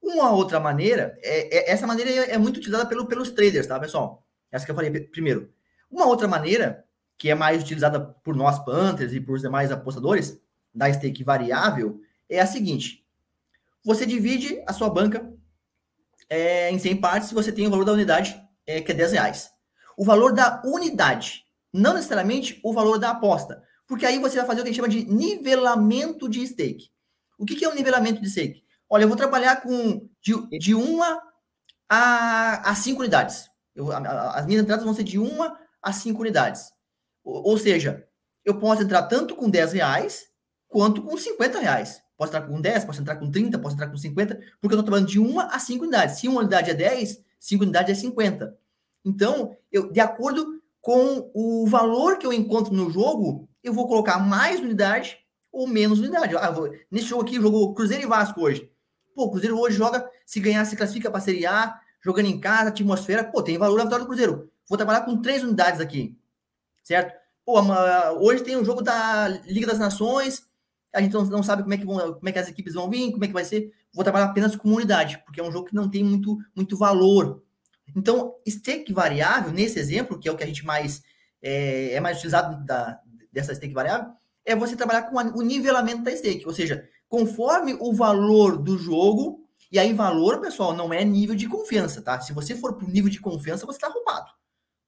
Uma 0.00 0.30
outra 0.30 0.60
maneira, 0.60 1.16
é, 1.22 1.56
é, 1.56 1.72
essa 1.72 1.86
maneira 1.86 2.10
é, 2.10 2.34
é 2.34 2.38
muito 2.38 2.58
utilizada 2.58 2.86
pelo, 2.86 3.06
pelos 3.06 3.30
traders, 3.30 3.66
tá, 3.66 3.78
pessoal? 3.80 4.24
Essa 4.50 4.64
que 4.64 4.70
eu 4.70 4.74
falei 4.74 4.90
primeiro. 4.90 5.52
Uma 5.90 6.06
outra 6.06 6.28
maneira, 6.28 6.84
que 7.18 7.28
é 7.28 7.34
mais 7.34 7.62
utilizada 7.62 8.00
por 8.00 8.36
nós 8.36 8.64
Panthers 8.64 9.12
e 9.12 9.20
por 9.20 9.38
demais 9.38 9.72
apostadores, 9.72 10.40
da 10.72 10.92
stake 10.92 11.24
variável, 11.24 12.00
é 12.28 12.40
a 12.40 12.46
seguinte. 12.46 13.04
Você 13.84 14.06
divide 14.06 14.62
a 14.66 14.72
sua 14.72 14.88
banca 14.88 15.28
é, 16.28 16.70
em 16.70 16.78
100 16.78 16.96
partes 17.00 17.32
você 17.32 17.50
tem 17.50 17.66
o 17.66 17.70
valor 17.70 17.84
da 17.84 17.92
unidade, 17.92 18.40
é, 18.66 18.80
que 18.80 18.92
é 18.92 18.94
10 18.94 19.12
reais. 19.12 19.50
O 19.96 20.04
valor 20.04 20.32
da 20.32 20.62
unidade, 20.64 21.44
não 21.72 21.94
necessariamente 21.94 22.60
o 22.62 22.72
valor 22.72 22.98
da 22.98 23.10
aposta. 23.10 23.62
Porque 23.86 24.04
aí 24.04 24.18
você 24.18 24.36
vai 24.36 24.46
fazer 24.46 24.60
o 24.60 24.62
que 24.62 24.68
a 24.68 24.72
gente 24.72 24.80
chama 24.80 24.88
de 24.88 25.10
nivelamento 25.10 26.28
de 26.28 26.46
stake. 26.46 26.90
O 27.38 27.46
que, 27.46 27.56
que 27.56 27.64
é 27.64 27.68
um 27.68 27.74
nivelamento 27.74 28.20
de 28.20 28.28
stake? 28.28 28.62
Olha, 28.88 29.04
eu 29.04 29.08
vou 29.08 29.16
trabalhar 29.16 29.62
com 29.62 30.08
de, 30.20 30.58
de 30.58 30.74
uma 30.74 31.22
a, 31.88 32.70
a 32.70 32.74
cinco 32.74 33.00
unidades. 33.00 33.50
Eu, 33.74 33.90
a, 33.90 34.32
as 34.32 34.46
minhas 34.46 34.62
entradas 34.62 34.84
vão 34.84 34.94
ser 34.94 35.04
de 35.04 35.18
uma 35.18 35.58
a 35.82 35.92
cinco 35.92 36.20
unidades. 36.20 36.70
Ou, 37.30 37.58
seja, 37.58 38.06
eu 38.44 38.58
posso 38.58 38.82
entrar 38.82 39.02
tanto 39.02 39.36
com 39.36 39.50
10 39.50 39.74
reais 39.74 40.28
quanto 40.66 41.02
com 41.02 41.16
50 41.16 41.58
reais. 41.58 42.02
Posso 42.16 42.30
entrar 42.30 42.48
com 42.48 42.60
10, 42.60 42.84
posso 42.84 43.00
entrar 43.00 43.16
com 43.16 43.30
30, 43.30 43.58
posso 43.58 43.74
entrar 43.74 43.88
com 43.88 43.96
50, 43.96 44.34
porque 44.34 44.74
eu 44.74 44.80
estou 44.80 44.82
trabalhando 44.82 45.08
de 45.08 45.20
uma 45.20 45.44
a 45.54 45.58
cinco 45.58 45.84
unidades. 45.84 46.18
Se 46.18 46.26
uma 46.26 46.40
unidade 46.40 46.70
é 46.70 46.74
10, 46.74 47.22
cinco 47.38 47.64
unidades 47.64 47.96
é 47.96 48.00
50. 48.00 48.56
Então, 49.04 49.54
eu, 49.70 49.92
de 49.92 50.00
acordo 50.00 50.60
com 50.80 51.30
o 51.34 51.66
valor 51.66 52.18
que 52.18 52.26
eu 52.26 52.32
encontro 52.32 52.72
no 52.74 52.90
jogo, 52.90 53.48
eu 53.62 53.72
vou 53.72 53.86
colocar 53.86 54.18
mais 54.18 54.58
unidade 54.58 55.18
ou 55.52 55.66
menos 55.66 56.00
unidade. 56.00 56.34
Ah, 56.36 56.50
vou, 56.50 56.72
nesse 56.90 57.06
jogo 57.06 57.22
aqui, 57.22 57.36
jogo 57.36 57.74
Cruzeiro 57.74 58.04
e 58.04 58.06
Vasco 58.06 58.40
hoje. 58.40 58.70
Pô, 59.14 59.24
o 59.24 59.30
Cruzeiro 59.30 59.58
hoje 59.58 59.76
joga, 59.76 60.08
se 60.24 60.40
ganhar, 60.40 60.64
se 60.64 60.76
classifica 60.76 61.10
para 61.10 61.20
Série 61.20 61.46
A, 61.46 61.78
jogando 62.02 62.26
em 62.26 62.40
casa, 62.40 62.70
atmosfera, 62.70 63.22
pô, 63.22 63.42
tem 63.42 63.58
valor 63.58 63.80
a 63.80 63.84
vitória 63.84 64.04
do 64.04 64.08
Cruzeiro. 64.08 64.50
Vou 64.68 64.76
trabalhar 64.76 65.02
com 65.02 65.20
três 65.20 65.42
unidades 65.42 65.80
aqui, 65.80 66.17
certo? 66.88 67.14
Pô, 67.44 67.60
hoje 68.20 68.42
tem 68.42 68.56
um 68.56 68.64
jogo 68.64 68.82
da 68.82 69.28
Liga 69.46 69.66
das 69.66 69.78
Nações, 69.78 70.46
a 70.94 71.02
gente 71.02 71.12
não, 71.12 71.42
sabe 71.42 71.62
como 71.62 71.74
é, 71.74 71.76
que 71.76 71.84
vão, 71.84 72.14
como 72.14 72.28
é 72.28 72.32
que 72.32 72.38
as 72.38 72.48
equipes 72.48 72.74
vão 72.74 72.88
vir, 72.88 73.12
como 73.12 73.24
é 73.24 73.26
que 73.26 73.32
vai 73.32 73.44
ser. 73.44 73.70
Vou 73.92 74.02
trabalhar 74.02 74.26
apenas 74.26 74.56
com 74.56 74.70
unidade, 74.70 75.22
porque 75.24 75.38
é 75.38 75.44
um 75.44 75.52
jogo 75.52 75.66
que 75.66 75.74
não 75.74 75.88
tem 75.88 76.02
muito, 76.02 76.38
muito 76.56 76.78
valor. 76.78 77.42
Então, 77.94 78.34
stake 78.48 78.92
variável, 78.92 79.52
nesse 79.52 79.78
exemplo, 79.78 80.18
que 80.18 80.28
é 80.28 80.32
o 80.32 80.36
que 80.36 80.44
a 80.44 80.46
gente 80.46 80.64
mais 80.64 81.02
é, 81.42 81.92
é 81.92 82.00
mais 82.00 82.16
utilizado 82.16 82.64
da, 82.64 82.98
dessa 83.30 83.54
stake 83.54 83.74
variável, 83.74 84.10
é 84.44 84.56
você 84.56 84.74
trabalhar 84.74 85.02
com 85.02 85.16
o 85.16 85.42
nivelamento 85.42 86.02
da 86.02 86.16
stake, 86.16 86.46
ou 86.46 86.54
seja, 86.54 86.88
conforme 87.06 87.76
o 87.78 87.92
valor 87.92 88.56
do 88.56 88.78
jogo, 88.78 89.46
e 89.70 89.78
aí 89.78 89.92
valor, 89.92 90.40
pessoal, 90.40 90.74
não 90.74 90.92
é 90.92 91.04
nível 91.04 91.34
de 91.34 91.46
confiança, 91.46 92.00
tá? 92.00 92.18
Se 92.20 92.32
você 92.32 92.54
for 92.54 92.74
para 92.74 92.86
o 92.86 92.90
nível 92.90 93.10
de 93.10 93.20
confiança, 93.20 93.66
você 93.66 93.76
está 93.76 93.88
roubado. 93.88 94.30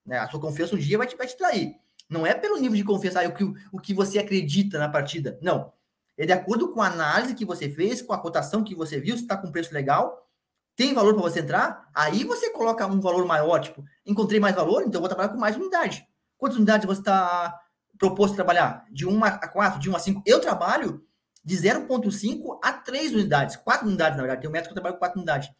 Né? 0.06 0.18
A 0.18 0.28
sua 0.28 0.40
confiança 0.40 0.74
um 0.74 0.78
dia 0.78 0.96
vai 0.96 1.06
te, 1.06 1.16
vai 1.16 1.26
te 1.26 1.36
trair. 1.36 1.74
Não 2.10 2.26
é 2.26 2.34
pelo 2.34 2.58
nível 2.58 2.76
de 2.76 2.82
confiança, 2.82 3.26
o, 3.26 3.32
que, 3.32 3.44
o 3.72 3.78
que 3.78 3.94
você 3.94 4.18
acredita 4.18 4.78
na 4.78 4.88
partida. 4.88 5.38
Não. 5.40 5.72
É 6.18 6.26
de 6.26 6.32
acordo 6.32 6.68
com 6.68 6.82
a 6.82 6.88
análise 6.88 7.34
que 7.34 7.44
você 7.44 7.70
fez, 7.70 8.02
com 8.02 8.12
a 8.12 8.18
cotação 8.18 8.64
que 8.64 8.74
você 8.74 9.00
viu, 9.00 9.16
se 9.16 9.22
está 9.22 9.36
com 9.36 9.50
preço 9.50 9.72
legal, 9.72 10.28
tem 10.74 10.92
valor 10.92 11.14
para 11.14 11.22
você 11.22 11.40
entrar, 11.40 11.88
aí 11.94 12.24
você 12.24 12.50
coloca 12.50 12.86
um 12.86 13.00
valor 13.00 13.24
maior, 13.26 13.60
tipo, 13.60 13.84
encontrei 14.04 14.40
mais 14.40 14.54
valor, 14.54 14.82
então 14.82 15.00
vou 15.00 15.08
trabalhar 15.08 15.28
com 15.28 15.38
mais 15.38 15.56
unidade. 15.56 16.04
Quantas 16.36 16.56
unidades 16.56 16.86
você 16.86 17.00
está 17.00 17.58
proposto 17.98 18.34
trabalhar? 18.34 18.84
De 18.90 19.06
1 19.06 19.24
a 19.24 19.48
4, 19.48 19.78
de 19.78 19.88
1 19.88 19.96
a 19.96 19.98
5? 19.98 20.22
Eu 20.26 20.40
trabalho 20.40 21.06
de 21.44 21.56
0,5 21.56 22.58
a 22.62 22.72
3 22.72 23.14
unidades. 23.14 23.56
4 23.56 23.86
unidades, 23.86 24.16
na 24.16 24.22
verdade. 24.22 24.40
Tem 24.40 24.50
um 24.50 24.52
método 24.52 24.68
que 24.68 24.72
eu 24.72 24.82
trabalho 24.82 24.94
com 24.94 25.00
4 25.00 25.18
unidades. 25.18 25.50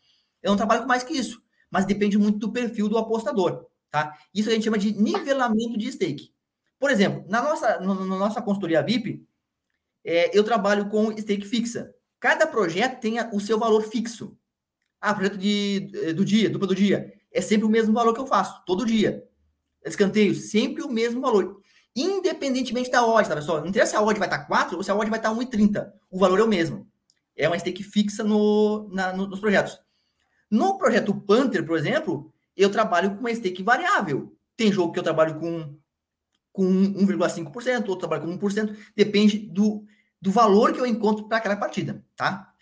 Eu 0.42 0.50
não 0.50 0.56
trabalho 0.56 0.82
com 0.82 0.88
mais 0.88 1.02
que 1.02 1.14
isso, 1.14 1.42
mas 1.70 1.84
depende 1.84 2.18
muito 2.18 2.38
do 2.38 2.52
perfil 2.52 2.88
do 2.88 2.98
apostador. 2.98 3.66
Tá? 3.90 4.16
Isso 4.32 4.48
a 4.48 4.52
gente 4.52 4.64
chama 4.64 4.78
de 4.78 4.92
nivelamento 4.92 5.76
de 5.76 5.90
stake. 5.92 6.32
Por 6.80 6.90
exemplo, 6.90 7.24
na 7.28 7.42
nossa, 7.42 7.78
no, 7.78 7.94
na 8.06 8.16
nossa 8.16 8.40
consultoria 8.40 8.82
VIP, 8.82 9.22
é, 10.02 10.36
eu 10.36 10.42
trabalho 10.42 10.88
com 10.88 11.14
stake 11.16 11.46
fixa. 11.46 11.94
Cada 12.18 12.46
projeto 12.46 13.00
tem 13.00 13.16
o 13.32 13.38
seu 13.38 13.58
valor 13.58 13.82
fixo. 13.82 14.36
Ah, 14.98 15.14
projeto 15.14 15.36
de, 15.36 15.90
eh, 15.94 16.12
do 16.12 16.24
dia, 16.24 16.50
dupla 16.50 16.68
do 16.68 16.74
dia. 16.74 17.12
É 17.30 17.40
sempre 17.40 17.66
o 17.66 17.70
mesmo 17.70 17.92
valor 17.94 18.12
que 18.12 18.20
eu 18.20 18.26
faço, 18.26 18.62
todo 18.66 18.84
dia. 18.84 19.24
Escanteio, 19.84 20.34
sempre 20.34 20.82
o 20.82 20.90
mesmo 20.90 21.20
valor. 21.20 21.60
Independentemente 21.94 22.90
da 22.90 23.06
odd, 23.06 23.28
tá, 23.28 23.34
pessoal? 23.34 23.60
Não 23.60 23.68
interessa 23.68 23.92
se 23.92 23.96
a 23.96 24.02
odd 24.02 24.18
vai 24.18 24.28
estar 24.28 24.44
4 24.46 24.76
ou 24.76 24.82
se 24.82 24.90
a 24.90 24.94
odd 24.94 25.08
vai 25.10 25.18
estar 25.18 25.32
1,30. 25.32 25.90
O 26.10 26.18
valor 26.18 26.38
é 26.40 26.42
o 26.42 26.48
mesmo. 26.48 26.86
É 27.36 27.48
uma 27.48 27.58
stake 27.58 27.82
fixa 27.82 28.22
no, 28.22 28.88
na, 28.92 29.12
no, 29.12 29.26
nos 29.26 29.40
projetos. 29.40 29.78
No 30.50 30.76
projeto 30.76 31.14
Panther, 31.14 31.64
por 31.64 31.78
exemplo, 31.78 32.32
eu 32.56 32.70
trabalho 32.70 33.14
com 33.14 33.20
uma 33.20 33.34
stake 33.34 33.62
variável. 33.62 34.34
Tem 34.56 34.70
jogo 34.72 34.92
que 34.92 34.98
eu 34.98 35.02
trabalho 35.02 35.38
com, 35.38 35.74
com 36.52 36.64
1,5%, 36.64 37.88
outro 37.88 37.96
trabalho 37.96 38.22
com 38.22 38.46
1%. 38.46 38.76
Depende 38.96 39.38
do, 39.38 39.84
do 40.20 40.30
valor 40.30 40.72
que 40.72 40.80
eu 40.80 40.86
encontro 40.86 41.28
para 41.28 41.38
aquela 41.38 41.56
partida, 41.56 42.04
tá? 42.16 42.52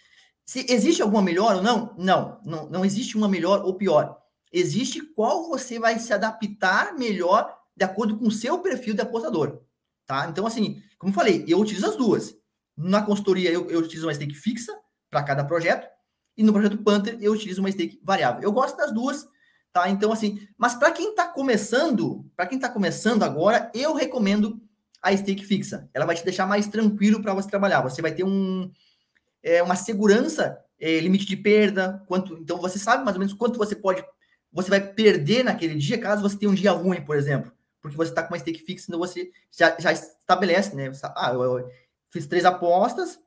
Se 0.45 0.65
existe 0.69 1.03
alguma 1.03 1.23
melhor 1.23 1.57
ou 1.57 1.63
não? 1.63 1.95
Não, 1.99 2.41
não, 2.45 2.71
não 2.71 2.85
existe 2.85 3.17
uma 3.17 3.29
melhor 3.29 3.63
ou 3.65 3.75
pior. 3.75 4.19
Existe 4.53 5.03
qual 5.03 5.49
você 5.49 5.79
vai 5.79 5.99
se 5.99 6.13
adaptar 6.13 6.97
melhor 6.97 7.55
de 7.77 7.85
acordo 7.85 8.17
com 8.19 8.27
o 8.27 8.31
seu 8.31 8.59
perfil 8.59 8.95
de 8.95 9.03
apostador, 9.03 9.61
tá? 10.07 10.27
Então, 10.29 10.47
assim, 10.47 10.83
como 10.99 11.13
eu 11.13 11.15
falei, 11.15 11.45
eu 11.47 11.59
utilizo 11.59 11.87
as 11.87 11.97
duas. 11.97 12.35
Na 12.77 13.03
consultoria, 13.03 13.51
eu, 13.51 13.71
eu 13.71 13.81
utilizo 13.81 14.07
uma 14.07 14.15
stake 14.15 14.35
fixa 14.35 14.73
para 15.11 15.23
cada 15.23 15.45
projeto, 15.45 15.87
e 16.37 16.43
no 16.43 16.53
projeto 16.53 16.79
Panther, 16.79 17.19
eu 17.21 17.33
utilizo 17.33 17.61
uma 17.61 17.71
stake 17.71 18.01
variável. 18.03 18.43
Eu 18.43 18.53
gosto 18.53 18.77
das 18.77 18.93
duas, 18.93 19.29
tá? 19.81 19.89
Então, 19.89 20.13
assim, 20.13 20.47
mas 20.57 20.75
para 20.75 20.91
quem 20.91 21.11
está 21.11 21.27
começando, 21.27 22.25
para 22.37 22.47
quem 22.47 22.57
está 22.57 22.69
começando 22.69 23.23
agora, 23.23 23.71
eu 23.75 23.95
recomendo 23.95 24.61
a 25.03 25.17
stake 25.17 25.45
fixa. 25.45 25.89
Ela 25.95 26.07
vai 26.07 26.17
te 26.17 26.25
deixar 26.25 26.47
mais 26.47 26.67
tranquilo 26.67 27.23
para 27.23 27.35
você 27.35 27.49
trabalhar. 27.49 27.83
Você 27.83 28.03
vai 28.03 28.13
ter 28.13 28.25
um, 28.25 28.71
é, 29.43 29.63
uma 29.63 29.77
segurança, 29.77 30.59
é, 30.81 30.99
limite 31.01 31.27
de 31.27 31.37
perda, 31.37 32.03
quanto. 32.07 32.35
Então, 32.39 32.59
você 32.59 32.79
sabe 32.79 33.05
mais 33.05 33.17
ou 33.17 33.21
menos 33.21 33.35
quanto 33.35 33.59
você 33.59 33.77
pode 33.77 34.05
você 34.53 34.71
vai 34.71 34.81
perder 34.81 35.45
naquele 35.45 35.75
dia 35.75 35.99
caso 35.99 36.23
você 36.23 36.37
tenha 36.37 36.51
um 36.51 36.55
dia 36.55 36.73
ruim, 36.73 37.03
por 37.03 37.17
exemplo, 37.17 37.53
porque 37.81 37.97
você 37.97 38.11
está 38.11 38.23
com 38.23 38.33
uma 38.33 38.39
stake 38.39 38.65
fixa, 38.65 38.87
então 38.89 38.99
você 38.99 39.31
já, 39.51 39.77
já 39.79 39.93
estabelece, 39.93 40.75
né? 40.75 40.91
ah, 41.15 41.33
eu, 41.33 41.59
eu, 41.59 41.71
fiz 42.11 42.27
três 42.27 42.45
apostas 42.45 43.19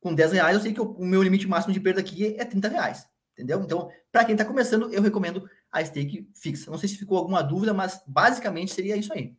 com 0.00 0.14
10 0.14 0.32
reais, 0.32 0.54
eu 0.54 0.62
sei 0.62 0.72
que 0.72 0.80
o, 0.80 1.04
meu 1.04 1.22
limite 1.22 1.46
máximo 1.46 1.72
de 1.72 1.80
perda 1.80 2.00
aqui 2.00 2.36
é 2.38 2.44
30 2.44 2.68
reais, 2.68 3.06
entendeu? 3.32 3.60
Então, 3.60 3.90
para 4.12 4.24
quem 4.24 4.34
está 4.34 4.44
começando, 4.44 4.92
eu 4.92 5.02
recomendo 5.02 5.48
a 5.70 5.84
stake 5.84 6.28
fixa. 6.34 6.70
Não 6.70 6.78
sei 6.78 6.88
se 6.88 6.98
ficou 6.98 7.18
alguma 7.18 7.42
dúvida, 7.42 7.72
mas 7.72 8.02
basicamente 8.06 8.72
seria 8.72 8.96
isso 8.96 9.12
aí. 9.12 9.34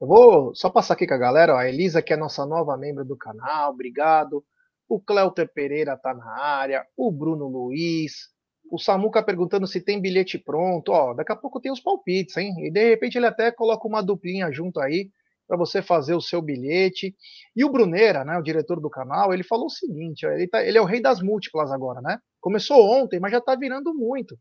Eu 0.00 0.06
vou 0.06 0.54
só 0.54 0.68
passar 0.68 0.94
aqui 0.94 1.06
com 1.06 1.14
a 1.14 1.18
galera, 1.18 1.56
a 1.56 1.68
Elisa, 1.68 2.02
que 2.02 2.12
é 2.12 2.16
nossa 2.16 2.44
nova 2.44 2.76
membro 2.76 3.04
do 3.04 3.16
canal, 3.16 3.70
obrigado. 3.70 4.44
O 4.88 5.00
Cleuter 5.00 5.50
Pereira 5.52 5.96
tá 5.96 6.12
na 6.12 6.38
área, 6.38 6.84
o 6.96 7.10
Bruno 7.10 7.46
Luiz, 7.46 8.32
o 8.70 8.78
Samuca 8.78 9.22
perguntando 9.22 9.66
se 9.66 9.80
tem 9.80 10.00
bilhete 10.00 10.38
pronto. 10.38 10.90
Ó, 10.92 11.14
daqui 11.14 11.30
a 11.30 11.36
pouco 11.36 11.60
tem 11.60 11.70
os 11.70 11.80
palpites, 11.80 12.36
hein? 12.36 12.54
E 12.66 12.70
de 12.70 12.88
repente 12.88 13.16
ele 13.16 13.26
até 13.26 13.52
coloca 13.52 13.86
uma 13.86 14.02
duplinha 14.02 14.50
junto 14.50 14.80
aí 14.80 15.10
para 15.46 15.56
você 15.56 15.82
fazer 15.82 16.14
o 16.14 16.20
seu 16.20 16.40
bilhete. 16.40 17.14
E 17.54 17.64
o 17.64 17.70
Bruneira, 17.70 18.24
né, 18.24 18.38
o 18.38 18.42
diretor 18.42 18.80
do 18.80 18.88
canal, 18.88 19.32
ele 19.34 19.42
falou 19.42 19.66
o 19.66 19.70
seguinte: 19.70 20.26
ó, 20.26 20.30
ele, 20.30 20.48
tá, 20.48 20.64
ele 20.64 20.78
é 20.78 20.80
o 20.80 20.86
rei 20.86 21.00
das 21.02 21.20
múltiplas 21.20 21.70
agora, 21.70 22.00
né? 22.00 22.18
Começou 22.40 22.82
ontem, 22.82 23.20
mas 23.20 23.32
já 23.32 23.38
está 23.38 23.54
virando 23.54 23.94
muito. 23.94 24.38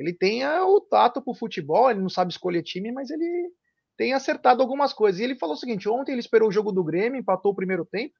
Ele 0.00 0.14
tem 0.14 0.46
o 0.46 0.80
tato 0.80 1.20
pro 1.20 1.34
futebol, 1.34 1.90
ele 1.90 2.00
não 2.00 2.08
sabe 2.08 2.32
escolher 2.32 2.62
time, 2.62 2.90
mas 2.90 3.10
ele 3.10 3.52
tem 3.98 4.14
acertado 4.14 4.62
algumas 4.62 4.94
coisas. 4.94 5.20
E 5.20 5.24
ele 5.24 5.36
falou 5.36 5.54
o 5.54 5.58
seguinte: 5.58 5.86
ontem 5.90 6.12
ele 6.12 6.20
esperou 6.20 6.48
o 6.48 6.52
jogo 6.52 6.72
do 6.72 6.82
Grêmio, 6.82 7.20
empatou 7.20 7.52
o 7.52 7.54
primeiro 7.54 7.84
tempo, 7.84 8.14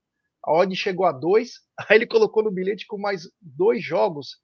a 0.44 0.52
odd 0.52 0.76
chegou 0.76 1.06
a 1.06 1.12
dois, 1.12 1.54
aí 1.88 1.96
ele 1.96 2.06
colocou 2.06 2.42
no 2.42 2.50
bilhete 2.50 2.86
com 2.86 2.98
mais 2.98 3.22
dois 3.40 3.82
jogos 3.82 4.36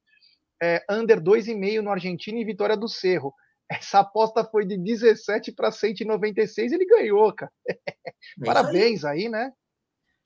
é, 0.63 0.83
under 0.91 1.21
2,5 1.21 1.83
no 1.83 1.91
Argentina 1.91 2.39
e 2.39 2.45
vitória 2.45 2.77
do 2.77 2.89
Cerro. 2.89 3.35
Essa 3.71 3.99
aposta 3.99 4.43
foi 4.43 4.65
de 4.65 4.79
17 4.79 5.53
para 5.53 5.71
196, 5.71 6.73
ele 6.73 6.87
ganhou, 6.87 7.33
cara. 7.35 7.53
É 8.41 8.45
Parabéns 8.45 9.05
aí. 9.05 9.25
aí, 9.25 9.29
né? 9.29 9.53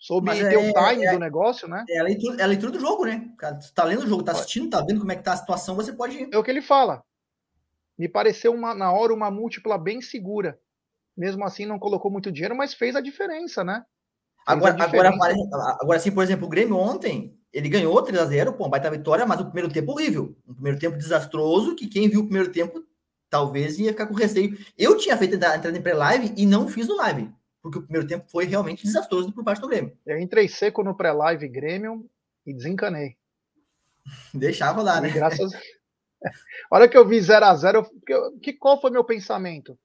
Soube 0.00 0.30
é, 0.30 0.56
o 0.56 0.72
time 0.72 1.04
é, 1.04 1.12
do 1.12 1.18
negócio, 1.18 1.68
né? 1.68 1.84
É 1.86 1.98
a 1.98 2.02
leitura, 2.02 2.40
é 2.40 2.42
a 2.42 2.46
leitura 2.46 2.72
do 2.72 2.80
jogo, 2.80 3.04
né? 3.04 3.30
Cara, 3.36 3.56
tu 3.56 3.70
tá 3.74 3.84
lendo 3.84 4.02
o 4.02 4.08
jogo, 4.08 4.22
tá 4.22 4.32
assistindo, 4.32 4.70
tá 4.70 4.80
vendo 4.80 4.98
como 4.98 5.12
é 5.12 5.16
que 5.16 5.22
tá 5.22 5.34
a 5.34 5.36
situação, 5.36 5.76
você 5.76 5.92
pode. 5.92 6.26
É 6.32 6.38
o 6.38 6.42
que 6.42 6.50
ele 6.50 6.62
fala. 6.62 7.04
Me 7.98 8.08
pareceu 8.08 8.54
uma, 8.54 8.74
na 8.74 8.90
hora 8.90 9.12
uma 9.12 9.30
múltipla 9.30 9.76
bem 9.76 10.00
segura. 10.00 10.58
Mesmo 11.14 11.44
assim, 11.44 11.66
não 11.66 11.78
colocou 11.78 12.10
muito 12.10 12.32
dinheiro, 12.32 12.56
mas 12.56 12.72
fez 12.72 12.96
a 12.96 13.00
diferença, 13.02 13.62
né? 13.62 13.84
agora, 14.46 14.72
diferença. 14.72 15.14
agora, 15.14 15.76
agora, 15.78 16.00
sim, 16.00 16.10
por 16.10 16.24
exemplo, 16.24 16.46
o 16.46 16.48
Grêmio 16.50 16.78
ontem, 16.78 17.38
ele 17.52 17.68
ganhou 17.68 18.00
3 18.00 18.22
a 18.22 18.24
0 18.24 18.54
pô, 18.54 18.70
baita 18.70 18.90
vitória, 18.90 19.26
mas 19.26 19.38
o 19.38 19.44
primeiro 19.44 19.70
tempo 19.70 19.92
horrível. 19.92 20.34
Um 20.48 20.54
primeiro 20.54 20.78
tempo 20.78 20.96
desastroso, 20.96 21.76
que 21.76 21.86
quem 21.86 22.08
viu 22.08 22.20
o 22.20 22.24
primeiro 22.24 22.50
tempo 22.50 22.82
talvez 23.28 23.78
ia 23.78 23.90
ficar 23.90 24.06
com 24.06 24.14
receio. 24.14 24.56
Eu 24.78 24.96
tinha 24.96 25.16
feito 25.18 25.34
a 25.34 25.56
entrada 25.56 25.76
em 25.76 25.82
pré-live 25.82 26.32
e 26.38 26.46
não 26.46 26.66
fiz 26.68 26.88
no 26.88 26.96
live, 26.96 27.30
porque 27.62 27.78
o 27.78 27.82
primeiro 27.82 28.06
tempo 28.06 28.28
foi 28.30 28.44
realmente 28.44 28.84
desastroso 28.84 29.32
por 29.32 29.44
parte 29.44 29.60
do 29.60 29.68
Grêmio. 29.68 29.96
Eu 30.06 30.18
entrei 30.18 30.48
seco 30.48 30.82
no 30.82 30.96
pré-live 30.96 31.48
Grêmio 31.48 32.08
e 32.46 32.54
desencanei. 32.54 33.16
Deixava 34.34 34.82
lá, 34.82 35.00
né? 35.00 35.10
graças 35.10 35.52
a 36.70 36.76
hora 36.76 36.88
que 36.88 36.96
eu 36.96 37.06
vi 37.06 37.20
0 37.20 37.44
a 37.44 37.54
0 37.54 37.90
que 38.42 38.52
qual 38.52 38.80
foi 38.80 38.90
meu 38.90 39.04
pensamento? 39.04 39.78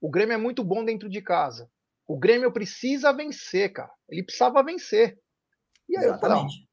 O 0.00 0.10
Grêmio 0.10 0.34
é 0.34 0.38
muito 0.38 0.64
bom 0.64 0.84
dentro 0.84 1.08
de 1.08 1.20
casa. 1.20 1.70
O 2.06 2.18
Grêmio 2.18 2.52
precisa 2.52 3.12
vencer, 3.12 3.72
cara. 3.72 3.92
Ele 4.08 4.22
precisava 4.22 4.62
vencer. 4.62 5.18
E 5.88 5.96
aí 5.96 6.04
Exatamente. 6.04 6.14
eu 6.14 6.46
falei, 6.46 6.70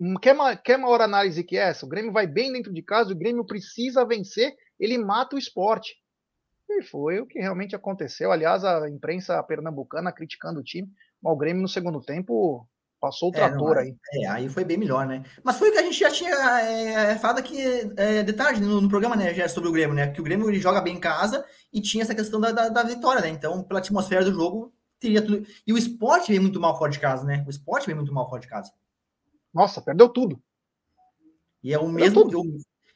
Hum, 0.00 0.14
quer, 0.14 0.34
quer 0.62 0.78
maior 0.78 1.02
análise 1.02 1.44
que 1.44 1.58
essa? 1.58 1.84
O 1.84 1.88
Grêmio 1.88 2.10
vai 2.10 2.26
bem 2.26 2.50
dentro 2.50 2.72
de 2.72 2.82
casa, 2.82 3.12
o 3.12 3.16
Grêmio 3.16 3.44
precisa 3.44 4.02
vencer, 4.02 4.56
ele 4.78 4.96
mata 4.96 5.36
o 5.36 5.38
esporte. 5.38 5.94
E 6.72 6.82
foi 6.82 7.20
o 7.20 7.26
que 7.26 7.40
realmente 7.40 7.74
aconteceu. 7.74 8.30
Aliás, 8.30 8.64
a 8.64 8.88
imprensa 8.88 9.42
pernambucana 9.42 10.12
criticando 10.12 10.60
o 10.60 10.64
time, 10.64 10.88
mas 11.22 11.32
o 11.32 11.36
Grêmio 11.36 11.62
no 11.62 11.68
segundo 11.68 12.00
tempo 12.00 12.66
passou 13.00 13.30
o 13.30 13.32
trator 13.32 13.78
é, 13.78 13.80
aí. 13.80 13.96
É, 14.14 14.26
aí 14.28 14.48
foi 14.48 14.62
bem 14.62 14.76
melhor, 14.76 15.06
né? 15.06 15.24
Mas 15.42 15.58
foi 15.58 15.70
o 15.70 15.72
que 15.72 15.78
a 15.78 15.82
gente 15.82 15.98
já 15.98 16.10
tinha 16.10 16.30
é, 16.30 17.16
falado 17.16 17.38
aqui 17.38 17.58
é, 17.96 18.22
de 18.22 18.32
tarde 18.32 18.60
no, 18.60 18.80
no, 18.80 18.88
programa, 18.88 19.16
né, 19.16 19.32
já 19.34 19.48
sobre 19.48 19.68
o 19.68 19.72
Grêmio, 19.72 19.94
né? 19.94 20.08
Que 20.12 20.20
o 20.20 20.24
Grêmio 20.24 20.48
ele 20.48 20.60
joga 20.60 20.80
bem 20.80 20.96
em 20.96 21.00
casa 21.00 21.44
e 21.72 21.80
tinha 21.80 22.04
essa 22.04 22.14
questão 22.14 22.38
da, 22.38 22.52
da, 22.52 22.68
da 22.68 22.82
vitória, 22.82 23.22
né? 23.22 23.28
Então, 23.28 23.62
pela 23.64 23.80
atmosfera 23.80 24.24
do 24.24 24.32
jogo, 24.32 24.72
teria 25.00 25.22
tudo. 25.22 25.46
E 25.66 25.72
o 25.72 25.78
esporte 25.78 26.30
vem 26.30 26.40
muito 26.40 26.60
mal 26.60 26.78
fora 26.78 26.92
de 26.92 27.00
casa, 27.00 27.24
né? 27.24 27.42
O 27.46 27.50
esporte 27.50 27.86
vem 27.86 27.96
muito 27.96 28.12
mal 28.12 28.28
fora 28.28 28.42
de 28.42 28.48
casa. 28.48 28.70
Nossa, 29.52 29.80
perdeu 29.80 30.08
tudo. 30.08 30.40
E 31.62 31.74
é 31.74 31.78
o 31.78 31.88
mesmo, 31.88 32.30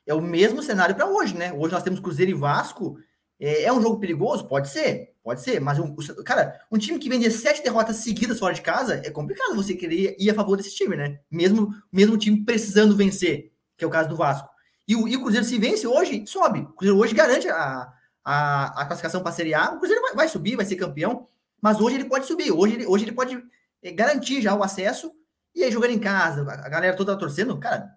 é 0.06 0.14
o 0.14 0.20
mesmo 0.20 0.62
cenário 0.62 0.94
para 0.94 1.06
hoje, 1.06 1.36
né? 1.36 1.52
Hoje 1.52 1.72
nós 1.72 1.82
temos 1.82 2.00
Cruzeiro 2.00 2.30
e 2.30 2.34
Vasco. 2.34 2.98
É, 3.38 3.64
é, 3.64 3.72
um 3.72 3.82
jogo 3.82 3.98
perigoso? 3.98 4.46
Pode 4.46 4.68
ser, 4.68 5.14
pode 5.22 5.42
ser. 5.42 5.60
Mas, 5.60 5.78
um, 5.78 5.94
cara, 6.24 6.60
um 6.70 6.78
time 6.78 6.98
que 6.98 7.08
vende 7.08 7.30
sete 7.30 7.62
derrotas 7.62 7.96
seguidas 7.96 8.38
fora 8.38 8.54
de 8.54 8.62
casa, 8.62 9.02
é 9.04 9.10
complicado 9.10 9.54
você 9.54 9.74
querer 9.74 10.16
ir 10.18 10.30
a 10.30 10.34
favor 10.34 10.56
desse 10.56 10.74
time, 10.74 10.96
né? 10.96 11.20
Mesmo, 11.30 11.74
mesmo 11.92 12.14
o 12.14 12.18
time 12.18 12.44
precisando 12.44 12.96
vencer, 12.96 13.52
que 13.76 13.84
é 13.84 13.86
o 13.86 13.90
caso 13.90 14.08
do 14.08 14.16
Vasco. 14.16 14.48
E 14.86 14.94
o, 14.94 15.08
e 15.08 15.16
o 15.16 15.20
Cruzeiro, 15.20 15.46
se 15.46 15.58
vence 15.58 15.86
hoje, 15.86 16.24
sobe. 16.26 16.60
O 16.60 16.72
Cruzeiro 16.72 16.98
hoje 16.98 17.14
garante 17.14 17.48
a, 17.48 17.92
a, 18.24 18.82
a 18.82 18.86
classificação 18.86 19.22
para 19.22 19.30
a 19.30 19.34
Série 19.34 19.54
A. 19.54 19.72
O 19.72 19.78
Cruzeiro 19.78 20.02
vai, 20.02 20.14
vai 20.14 20.28
subir, 20.28 20.56
vai 20.56 20.64
ser 20.64 20.76
campeão. 20.76 21.26
Mas 21.60 21.80
hoje 21.80 21.96
ele 21.96 22.04
pode 22.04 22.26
subir, 22.26 22.52
hoje 22.52 22.74
ele, 22.74 22.86
hoje 22.86 23.04
ele 23.04 23.12
pode 23.12 23.42
é, 23.82 23.90
garantir 23.90 24.42
já 24.42 24.54
o 24.54 24.62
acesso 24.62 25.12
e 25.54 25.62
aí 25.62 25.70
jogando 25.70 25.92
em 25.92 26.00
casa, 26.00 26.42
a 26.42 26.68
galera 26.68 26.96
toda 26.96 27.16
torcendo, 27.16 27.58
cara, 27.58 27.96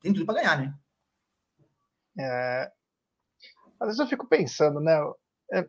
tem 0.00 0.12
tudo 0.12 0.24
para 0.24 0.36
ganhar, 0.36 0.58
né? 0.58 0.74
É, 2.16 2.72
às 3.80 3.86
vezes 3.88 4.00
eu 4.00 4.06
fico 4.06 4.28
pensando, 4.28 4.78
né? 4.78 4.92
É, 5.52 5.68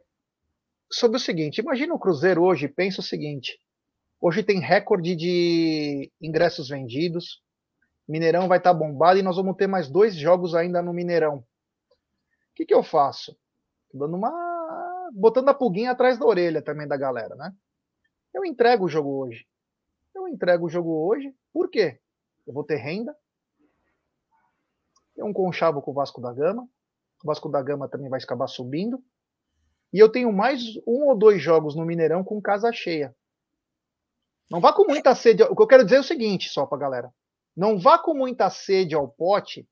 sobre 0.91 1.17
o 1.17 1.19
seguinte: 1.19 1.61
imagina 1.61 1.93
o 1.93 1.99
Cruzeiro 1.99 2.43
hoje, 2.43 2.67
pensa 2.67 2.99
o 2.99 3.03
seguinte. 3.03 3.57
Hoje 4.19 4.43
tem 4.43 4.59
recorde 4.59 5.15
de 5.15 6.11
ingressos 6.21 6.69
vendidos. 6.69 7.41
Mineirão 8.07 8.47
vai 8.47 8.57
estar 8.57 8.73
tá 8.73 8.77
bombado 8.77 9.17
e 9.17 9.23
nós 9.23 9.37
vamos 9.37 9.55
ter 9.55 9.67
mais 9.67 9.89
dois 9.89 10.15
jogos 10.15 10.53
ainda 10.53 10.81
no 10.81 10.93
Mineirão. 10.93 11.37
O 11.37 11.45
que, 12.53 12.65
que 12.65 12.73
eu 12.73 12.83
faço? 12.83 13.35
Dando 13.93 14.17
uma. 14.17 15.09
botando 15.13 15.49
a 15.49 15.53
pulguinha 15.53 15.91
atrás 15.91 16.19
da 16.19 16.25
orelha 16.25 16.61
também 16.61 16.87
da 16.87 16.97
galera, 16.97 17.33
né? 17.35 17.51
Eu 18.33 18.45
entrego 18.45 18.85
o 18.85 18.89
jogo 18.89 19.09
hoje. 19.09 19.45
Eu 20.13 20.27
entrego 20.27 20.65
o 20.65 20.69
jogo 20.69 21.07
hoje. 21.07 21.33
Por 21.53 21.69
quê? 21.69 21.99
Eu 22.45 22.53
vou 22.53 22.63
ter 22.63 22.75
renda. 22.75 23.15
Tem 25.15 25.23
um 25.23 25.33
conchavo 25.33 25.81
com 25.81 25.91
o 25.91 25.93
Vasco 25.93 26.21
da 26.21 26.33
Gama. 26.33 26.67
O 27.23 27.27
Vasco 27.27 27.49
da 27.49 27.61
Gama 27.61 27.87
também 27.87 28.09
vai 28.09 28.19
acabar 28.21 28.47
subindo. 28.47 29.03
E 29.93 29.99
eu 29.99 30.09
tenho 30.09 30.31
mais 30.31 30.61
um 30.87 31.07
ou 31.07 31.17
dois 31.17 31.41
jogos 31.41 31.75
no 31.75 31.85
Mineirão 31.85 32.23
com 32.23 32.41
casa 32.41 32.71
cheia. 32.71 33.15
Não 34.49 34.59
vá 34.59 34.73
com 34.73 34.85
muita 34.85 35.13
sede. 35.15 35.43
O 35.43 35.55
que 35.55 35.61
eu 35.61 35.67
quero 35.67 35.83
dizer 35.83 35.97
é 35.97 35.99
o 35.99 36.03
seguinte, 36.03 36.49
só 36.49 36.65
pra 36.65 36.77
galera. 36.77 37.13
Não 37.55 37.77
vá 37.77 37.99
com 37.99 38.13
muita 38.13 38.49
sede 38.49 38.95
ao 38.95 39.07
pote. 39.07 39.67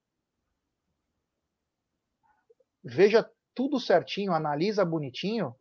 Veja 2.84 3.30
tudo 3.54 3.80
certinho, 3.80 4.34
analisa 4.34 4.86
bonitinho 4.86 5.54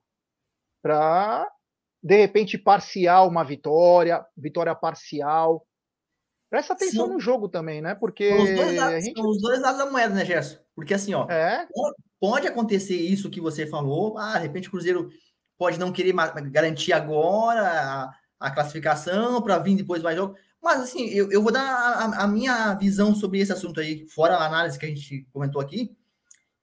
para 0.80 1.50
de 2.00 2.16
repente 2.16 2.56
parcial 2.56 3.28
uma 3.28 3.44
vitória, 3.44 4.24
vitória 4.36 4.74
parcial. 4.74 5.66
Presta 6.48 6.72
atenção 6.72 7.06
Sim. 7.06 7.12
no 7.14 7.20
jogo 7.20 7.48
também, 7.48 7.82
né? 7.82 7.94
Porque 7.94 8.30
são 8.30 8.44
os 8.44 8.54
dois 8.54 8.76
lados, 8.76 9.04
gente... 9.04 9.20
os 9.20 9.42
dois 9.42 9.60
lados 9.60 9.78
da 9.78 9.90
moeda, 9.90 10.14
né, 10.14 10.24
Gerson? 10.24 10.58
Porque 10.78 10.94
assim, 10.94 11.12
ó, 11.12 11.28
é? 11.28 11.66
pode 12.20 12.46
acontecer 12.46 12.94
isso 12.94 13.28
que 13.28 13.40
você 13.40 13.66
falou, 13.66 14.16
ah, 14.16 14.38
de 14.38 14.44
repente 14.44 14.68
o 14.68 14.70
Cruzeiro 14.70 15.10
pode 15.58 15.76
não 15.76 15.90
querer 15.90 16.14
garantir 16.52 16.92
agora 16.92 17.68
a, 17.68 18.14
a 18.38 18.50
classificação 18.52 19.42
para 19.42 19.58
vir 19.58 19.74
depois 19.74 20.04
mais 20.04 20.14
jogo. 20.16 20.36
Mas 20.62 20.80
assim, 20.80 21.06
eu, 21.06 21.32
eu 21.32 21.42
vou 21.42 21.50
dar 21.50 21.64
a, 21.64 22.22
a, 22.22 22.28
minha 22.28 22.74
visão 22.74 23.12
sobre 23.12 23.40
esse 23.40 23.52
assunto 23.52 23.80
aí, 23.80 24.06
fora 24.06 24.36
a 24.36 24.46
análise 24.46 24.78
que 24.78 24.86
a 24.86 24.88
gente 24.88 25.26
comentou 25.32 25.60
aqui. 25.60 25.90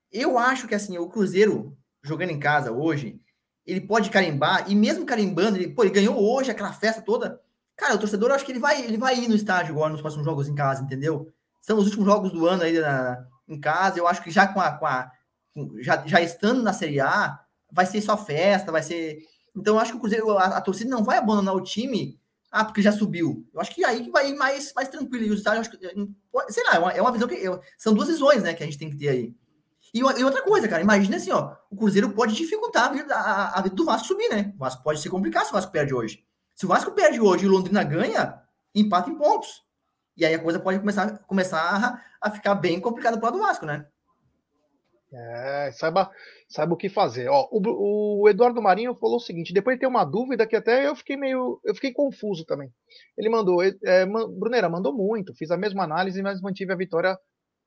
Eu 0.10 0.38
acho 0.38 0.65
que 0.65 0.75
assim, 0.75 0.98
o 0.98 1.10
Cruzeiro 1.10 1.77
jogando 2.01 2.29
em 2.29 2.39
casa 2.39 2.72
hoje, 2.72 3.19
ele 3.65 3.81
pode 3.81 4.10
carimbar, 4.10 4.72
e 4.72 4.75
mesmo 4.75 5.05
carimbando, 5.05 5.57
ele, 5.57 5.74
pô, 5.74 5.84
ele 5.84 5.91
ganhou 5.91 6.17
hoje 6.17 6.51
aquela 6.51 6.72
festa 6.72 7.01
toda. 7.01 7.38
Cara, 7.75 7.95
o 7.95 7.99
torcedor, 7.99 8.30
eu 8.30 8.36
acho 8.36 8.45
que 8.45 8.54
ele 8.54 8.60
vai, 8.60 8.82
ele 8.82 8.97
vai 8.97 9.19
ir 9.19 9.28
no 9.28 9.36
estádio 9.36 9.73
agora 9.73 9.91
nos 9.91 9.99
próximos 9.99 10.25
jogos 10.25 10.47
em 10.47 10.56
casa, 10.56 10.84
entendeu? 10.84 11.28
São 11.60 11.78
os 11.78 11.84
últimos 11.84 12.06
jogos 12.06 12.32
do 12.32 12.47
ano 12.47 12.63
aí 12.63 12.80
na, 12.80 13.28
em 13.47 13.60
casa. 13.60 13.99
Eu 13.99 14.08
acho 14.08 14.23
que 14.23 14.31
já 14.31 14.47
com 14.47 14.60
a, 14.60 14.71
com 14.71 14.86
a 14.86 15.12
já, 15.79 16.05
já 16.05 16.21
estando 16.21 16.62
na 16.62 16.73
Série 16.73 16.99
A, 16.99 17.39
vai 17.71 17.86
ser 17.86 18.01
só 18.01 18.17
festa, 18.17 18.71
vai 18.71 18.84
ser. 18.84 19.19
Então, 19.55 19.75
eu 19.75 19.79
acho 19.79 19.91
que 19.91 19.97
o 19.97 20.01
Cruzeiro, 20.01 20.38
a, 20.38 20.45
a 20.58 20.62
torcida 20.62 20.89
não 20.89 21.03
vai 21.03 21.17
abandonar 21.17 21.55
o 21.55 21.62
time, 21.62 22.19
ah, 22.51 22.65
porque 22.65 22.81
já 22.81 22.91
subiu. 22.91 23.47
Eu 23.53 23.62
acho 23.62 23.73
que 23.73 23.84
aí 23.84 24.03
que 24.03 24.12
vai 24.12 24.29
ir 24.29 24.36
mais, 24.36 24.73
mais 24.73 24.89
tranquilo. 24.89 25.25
E 25.25 25.31
os 25.31 25.39
estádios, 25.39 25.69
sei 26.49 26.63
lá, 26.65 26.75
é 26.75 26.79
uma, 26.79 26.91
é 26.91 27.01
uma 27.01 27.12
visão 27.12 27.27
que. 27.27 27.36
Eu, 27.36 27.60
são 27.77 27.93
duas 27.93 28.08
visões, 28.08 28.43
né, 28.43 28.53
que 28.53 28.63
a 28.63 28.65
gente 28.65 28.77
tem 28.77 28.89
que 28.89 28.97
ter 28.97 29.10
aí. 29.10 29.36
E, 29.93 29.99
e, 29.99 30.23
outra 30.23 30.41
coisa, 30.41 30.67
cara, 30.67 30.81
imagina 30.81 31.15
assim, 31.15 31.31
ó, 31.31 31.55
o 31.69 31.75
Cruzeiro 31.77 32.10
pode 32.12 32.36
dificultar 32.36 32.86
a 32.86 32.89
vida, 32.89 33.15
a, 33.15 33.60
a 33.60 33.62
vida 33.62 33.75
do 33.75 33.86
Vasco 33.86 34.08
subir, 34.08 34.29
né? 34.29 34.53
O 34.55 34.60
Vasco 34.60 34.84
pode 34.84 34.99
se 34.99 35.10
complicar 35.10 35.45
se 35.45 35.51
o 35.51 35.53
Vasco 35.53 35.71
perde 35.71 35.93
hoje. 35.93 36.23
Se 36.53 36.65
o 36.65 36.69
Vasco 36.69 36.91
perde 36.91 37.19
hoje 37.19 37.45
e 37.45 37.47
o 37.47 37.51
Londrina 37.51 37.84
ganha, 37.84 38.41
empata 38.73 39.10
em 39.10 39.17
pontos. 39.17 39.64
E 40.17 40.25
aí 40.25 40.34
a 40.34 40.39
coisa 40.41 40.60
pode 40.60 40.80
começar, 40.80 41.19
começar 41.19 42.01
a, 42.21 42.28
a 42.28 42.32
ficar 42.32 42.56
bem 42.56 42.80
complicada 42.80 43.19
para 43.19 43.36
o 43.36 43.39
Vasco, 43.39 43.65
né? 43.65 43.86
É, 45.13 45.71
saiba, 45.71 46.12
saiba 46.49 46.73
o 46.73 46.78
que 46.78 46.89
fazer. 46.89 47.30
Ó, 47.30 47.47
o, 47.51 48.21
o, 48.21 48.30
Eduardo 48.30 48.62
Marinho 48.62 48.95
falou 48.95 49.17
o 49.17 49.21
seguinte: 49.21 49.54
depois 49.54 49.80
tem 49.80 49.88
uma 49.88 50.04
dúvida 50.04 50.45
que 50.45 50.56
até 50.56 50.88
eu 50.88 50.95
fiquei 50.95 51.15
meio. 51.15 51.60
Eu 51.63 51.73
fiquei 51.75 51.93
confuso 51.93 52.45
também. 52.45 52.69
Ele 53.17 53.30
mandou, 53.30 53.63
é, 53.63 54.06
Brunera, 54.06 54.69
mandou 54.69 54.93
muito, 54.93 55.34
fiz 55.36 55.51
a 55.51 55.58
mesma 55.58 55.84
análise, 55.84 56.21
mas 56.21 56.41
mantive 56.41 56.73
a 56.73 56.75
vitória 56.75 57.17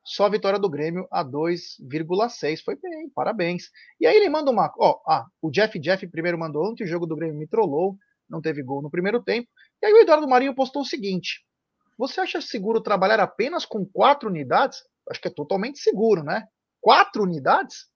só 0.04 0.24
a 0.24 0.30
vitória 0.30 0.58
do 0.58 0.70
Grêmio 0.70 1.06
a 1.10 1.24
2,6. 1.24 2.62
Foi 2.64 2.76
bem, 2.76 3.10
parabéns. 3.14 3.64
E 4.00 4.06
aí 4.06 4.16
ele 4.16 4.28
manda 4.28 4.50
uma. 4.50 4.72
Ó, 4.78 4.98
ah, 5.06 5.26
o 5.40 5.50
Jeff 5.50 5.78
Jeff 5.78 6.06
primeiro 6.08 6.38
mandou 6.38 6.70
ontem, 6.70 6.84
o 6.84 6.86
jogo 6.86 7.06
do 7.06 7.16
Grêmio 7.16 7.38
me 7.38 7.46
trollou, 7.46 7.96
não 8.28 8.40
teve 8.40 8.62
gol 8.62 8.82
no 8.82 8.90
primeiro 8.90 9.22
tempo. 9.22 9.48
E 9.82 9.86
aí 9.86 9.92
o 9.92 9.98
Eduardo 9.98 10.28
Marinho 10.28 10.54
postou 10.54 10.82
o 10.82 10.86
seguinte: 10.86 11.42
Você 11.98 12.20
acha 12.20 12.40
seguro 12.40 12.80
trabalhar 12.80 13.18
apenas 13.18 13.66
com 13.66 13.84
quatro 13.84 14.28
unidades? 14.28 14.84
Acho 15.10 15.20
que 15.20 15.28
é 15.28 15.34
totalmente 15.34 15.80
seguro, 15.80 16.22
né? 16.22 16.46
Quatro 16.80 17.24
unidades? 17.24 17.88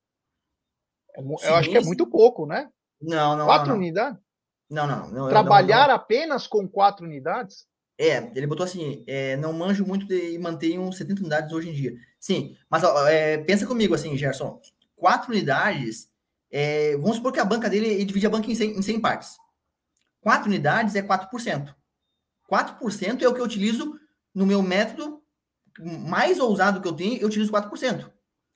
É, 1.14 1.22
sim, 1.22 1.46
eu 1.46 1.54
acho 1.54 1.70
que 1.70 1.76
é 1.76 1.82
muito 1.82 2.04
pouco, 2.06 2.44
né? 2.44 2.68
Não, 3.00 3.36
não. 3.36 3.46
Quatro 3.46 3.68
não, 3.68 3.76
não. 3.76 3.82
unidades? 3.82 4.20
Não, 4.68 4.86
não. 4.86 5.08
não 5.08 5.28
trabalhar 5.28 5.88
não, 5.88 5.94
apenas 5.94 6.46
com 6.48 6.66
quatro 6.66 7.06
unidades? 7.06 7.66
É, 7.96 8.32
ele 8.34 8.46
botou 8.46 8.64
assim, 8.64 9.04
é, 9.06 9.36
não 9.36 9.52
manjo 9.52 9.86
muito 9.86 10.06
de 10.06 10.36
manter 10.38 10.78
uns 10.78 10.96
70 10.96 11.20
unidades 11.20 11.52
hoje 11.52 11.68
em 11.68 11.72
dia. 11.72 11.94
Sim, 12.18 12.56
mas 12.68 12.82
ó, 12.82 13.06
é, 13.06 13.38
pensa 13.38 13.66
comigo 13.66 13.94
assim, 13.94 14.16
Gerson, 14.16 14.60
quatro 14.96 15.30
unidades, 15.30 16.08
é, 16.50 16.96
vamos 16.96 17.16
supor 17.16 17.32
que 17.32 17.38
a 17.38 17.44
banca 17.44 17.68
dele, 17.68 17.86
ele 17.86 18.04
divide 18.04 18.26
a 18.26 18.30
banca 18.30 18.50
em 18.50 18.54
100, 18.54 18.78
em 18.78 18.82
100 18.82 19.00
partes. 19.00 19.36
Quatro 20.20 20.48
unidades 20.48 20.94
é 20.94 21.02
4%. 21.02 21.74
4% 22.52 23.22
é 23.22 23.28
o 23.28 23.34
que 23.34 23.40
eu 23.40 23.44
utilizo 23.44 23.98
no 24.34 24.46
meu 24.46 24.62
método 24.62 25.22
mais 25.80 26.38
ousado 26.38 26.80
que 26.80 26.88
eu 26.88 26.92
tenho, 26.92 27.18
eu 27.18 27.28
utilizo 27.28 27.50
4%. 27.50 28.10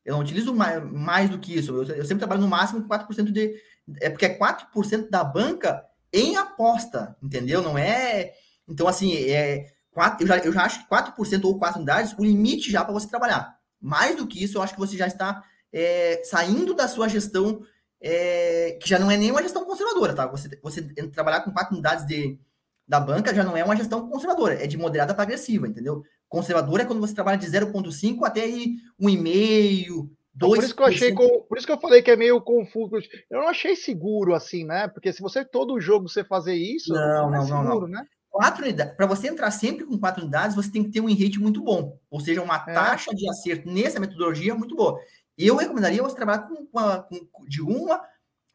Eu 0.04 0.14
não 0.14 0.20
utilizo 0.20 0.54
mais, 0.54 0.85
mais 0.85 1.30
do 1.30 1.38
que 1.38 1.56
isso. 1.56 1.72
Eu, 1.72 1.96
eu 1.96 2.04
sempre 2.04 2.18
trabalho 2.18 2.40
no 2.40 2.48
máximo 2.48 2.82
com 2.82 2.88
4% 2.88 3.32
de. 3.32 3.54
É 4.00 4.11
porque 4.11 4.26
é 4.26 4.38
4% 4.38 5.09
da 5.09 5.24
banca 5.24 5.85
em 6.12 6.37
aposta, 6.37 7.16
entendeu? 7.22 7.62
Não 7.62 7.78
é 7.78 8.35
então, 8.68 8.88
assim, 8.88 9.14
é, 9.14 9.72
quatro, 9.90 10.24
eu, 10.24 10.28
já, 10.28 10.38
eu 10.38 10.52
já 10.52 10.64
acho 10.64 10.82
que 10.82 10.88
4% 10.88 11.44
ou 11.44 11.59
4 11.59 11.78
unidades, 11.78 12.14
o 12.18 12.24
limite 12.24 12.70
já 12.70 12.85
para 12.85 12.92
você 12.92 13.09
trabalhar. 13.09 13.56
Mais 13.80 14.16
do 14.16 14.26
que 14.26 14.42
isso, 14.42 14.59
eu 14.59 14.62
acho 14.62 14.74
que 14.74 14.80
você 14.80 14.96
já 14.96 15.06
está 15.06 15.44
é, 15.72 16.22
saindo 16.24 16.74
da 16.74 16.88
sua 16.88 17.09
gestão, 17.09 17.62
é, 18.00 18.78
que 18.80 18.88
já 18.88 18.98
não 18.98 19.11
é 19.11 19.16
nem 19.16 19.30
uma 19.30 19.42
gestão 19.42 19.64
conservadora, 19.64 20.14
tá? 20.14 20.26
Você, 20.26 20.59
você 20.62 20.82
trabalhar 21.09 21.42
com 21.42 21.52
4 21.52 21.74
unidades 21.74 22.06
de, 22.06 22.38
da 22.87 23.01
banca 23.01 23.35
já 23.35 23.42
não 23.42 23.57
é 23.57 23.64
uma 23.64 23.77
gestão 23.77 24.09
conservadora, 24.09 24.62
é 24.62 24.66
de 24.66 24.77
moderada 24.77 25.14
para 25.14 25.25
agressiva, 25.25 25.66
entendeu? 25.66 26.03
Conservadora 26.29 26.83
é 26.83 26.87
quando 26.87 27.01
você 27.01 27.14
trabalha 27.14 27.38
de 27.38 27.46
0,5 27.46 28.25
até 28.25 28.42
aí 28.42 28.77
1,5, 29.01 30.09
Dois 30.38 30.59
por 30.59 30.64
isso 30.64 30.77
que 30.77 30.83
eu 30.83 30.87
achei, 30.87 31.14
por 31.14 31.57
isso 31.57 31.66
que 31.66 31.72
eu 31.72 31.81
falei 31.81 32.03
que 32.03 32.11
é 32.11 32.16
meio 32.16 32.38
confuso. 32.42 32.96
Eu 33.31 33.40
não 33.40 33.49
achei 33.49 33.75
seguro 33.75 34.35
assim, 34.35 34.64
né? 34.64 34.87
Porque 34.87 35.11
se 35.11 35.22
você 35.22 35.42
todo 35.42 35.81
jogo 35.81 36.11
você 36.11 36.22
fazer 36.22 36.55
isso, 36.55 36.92
não, 36.92 37.31
não, 37.31 37.42
é 37.42 37.46
seguro, 37.46 37.64
não, 37.64 37.81
não. 37.81 37.88
né? 37.88 38.07
quatro 38.37 38.62
unidades, 38.62 38.94
para 38.94 39.07
você 39.07 39.29
entrar 39.29 39.51
sempre 39.51 39.87
com 39.87 39.99
quatro 39.99 40.20
unidades, 40.20 40.55
você 40.55 40.70
tem 40.70 40.85
que 40.85 40.90
ter 40.90 41.01
um 41.01 41.09
rate 41.09 41.40
muito 41.40 41.62
bom, 41.62 41.99
ou 42.11 42.20
seja, 42.20 42.42
uma 42.42 42.57
é. 42.57 42.75
taxa 42.75 43.14
de 43.14 43.27
acerto 43.31 43.66
nessa 43.70 43.99
metodologia 43.99 44.55
muito 44.55 44.77
boa. 44.77 45.01
Eu 45.38 45.57
recomendaria 45.57 46.03
você 46.03 46.14
trabalhar 46.14 46.40
com, 46.40 46.66
com, 46.66 47.46
de 47.49 47.62
uma 47.62 48.03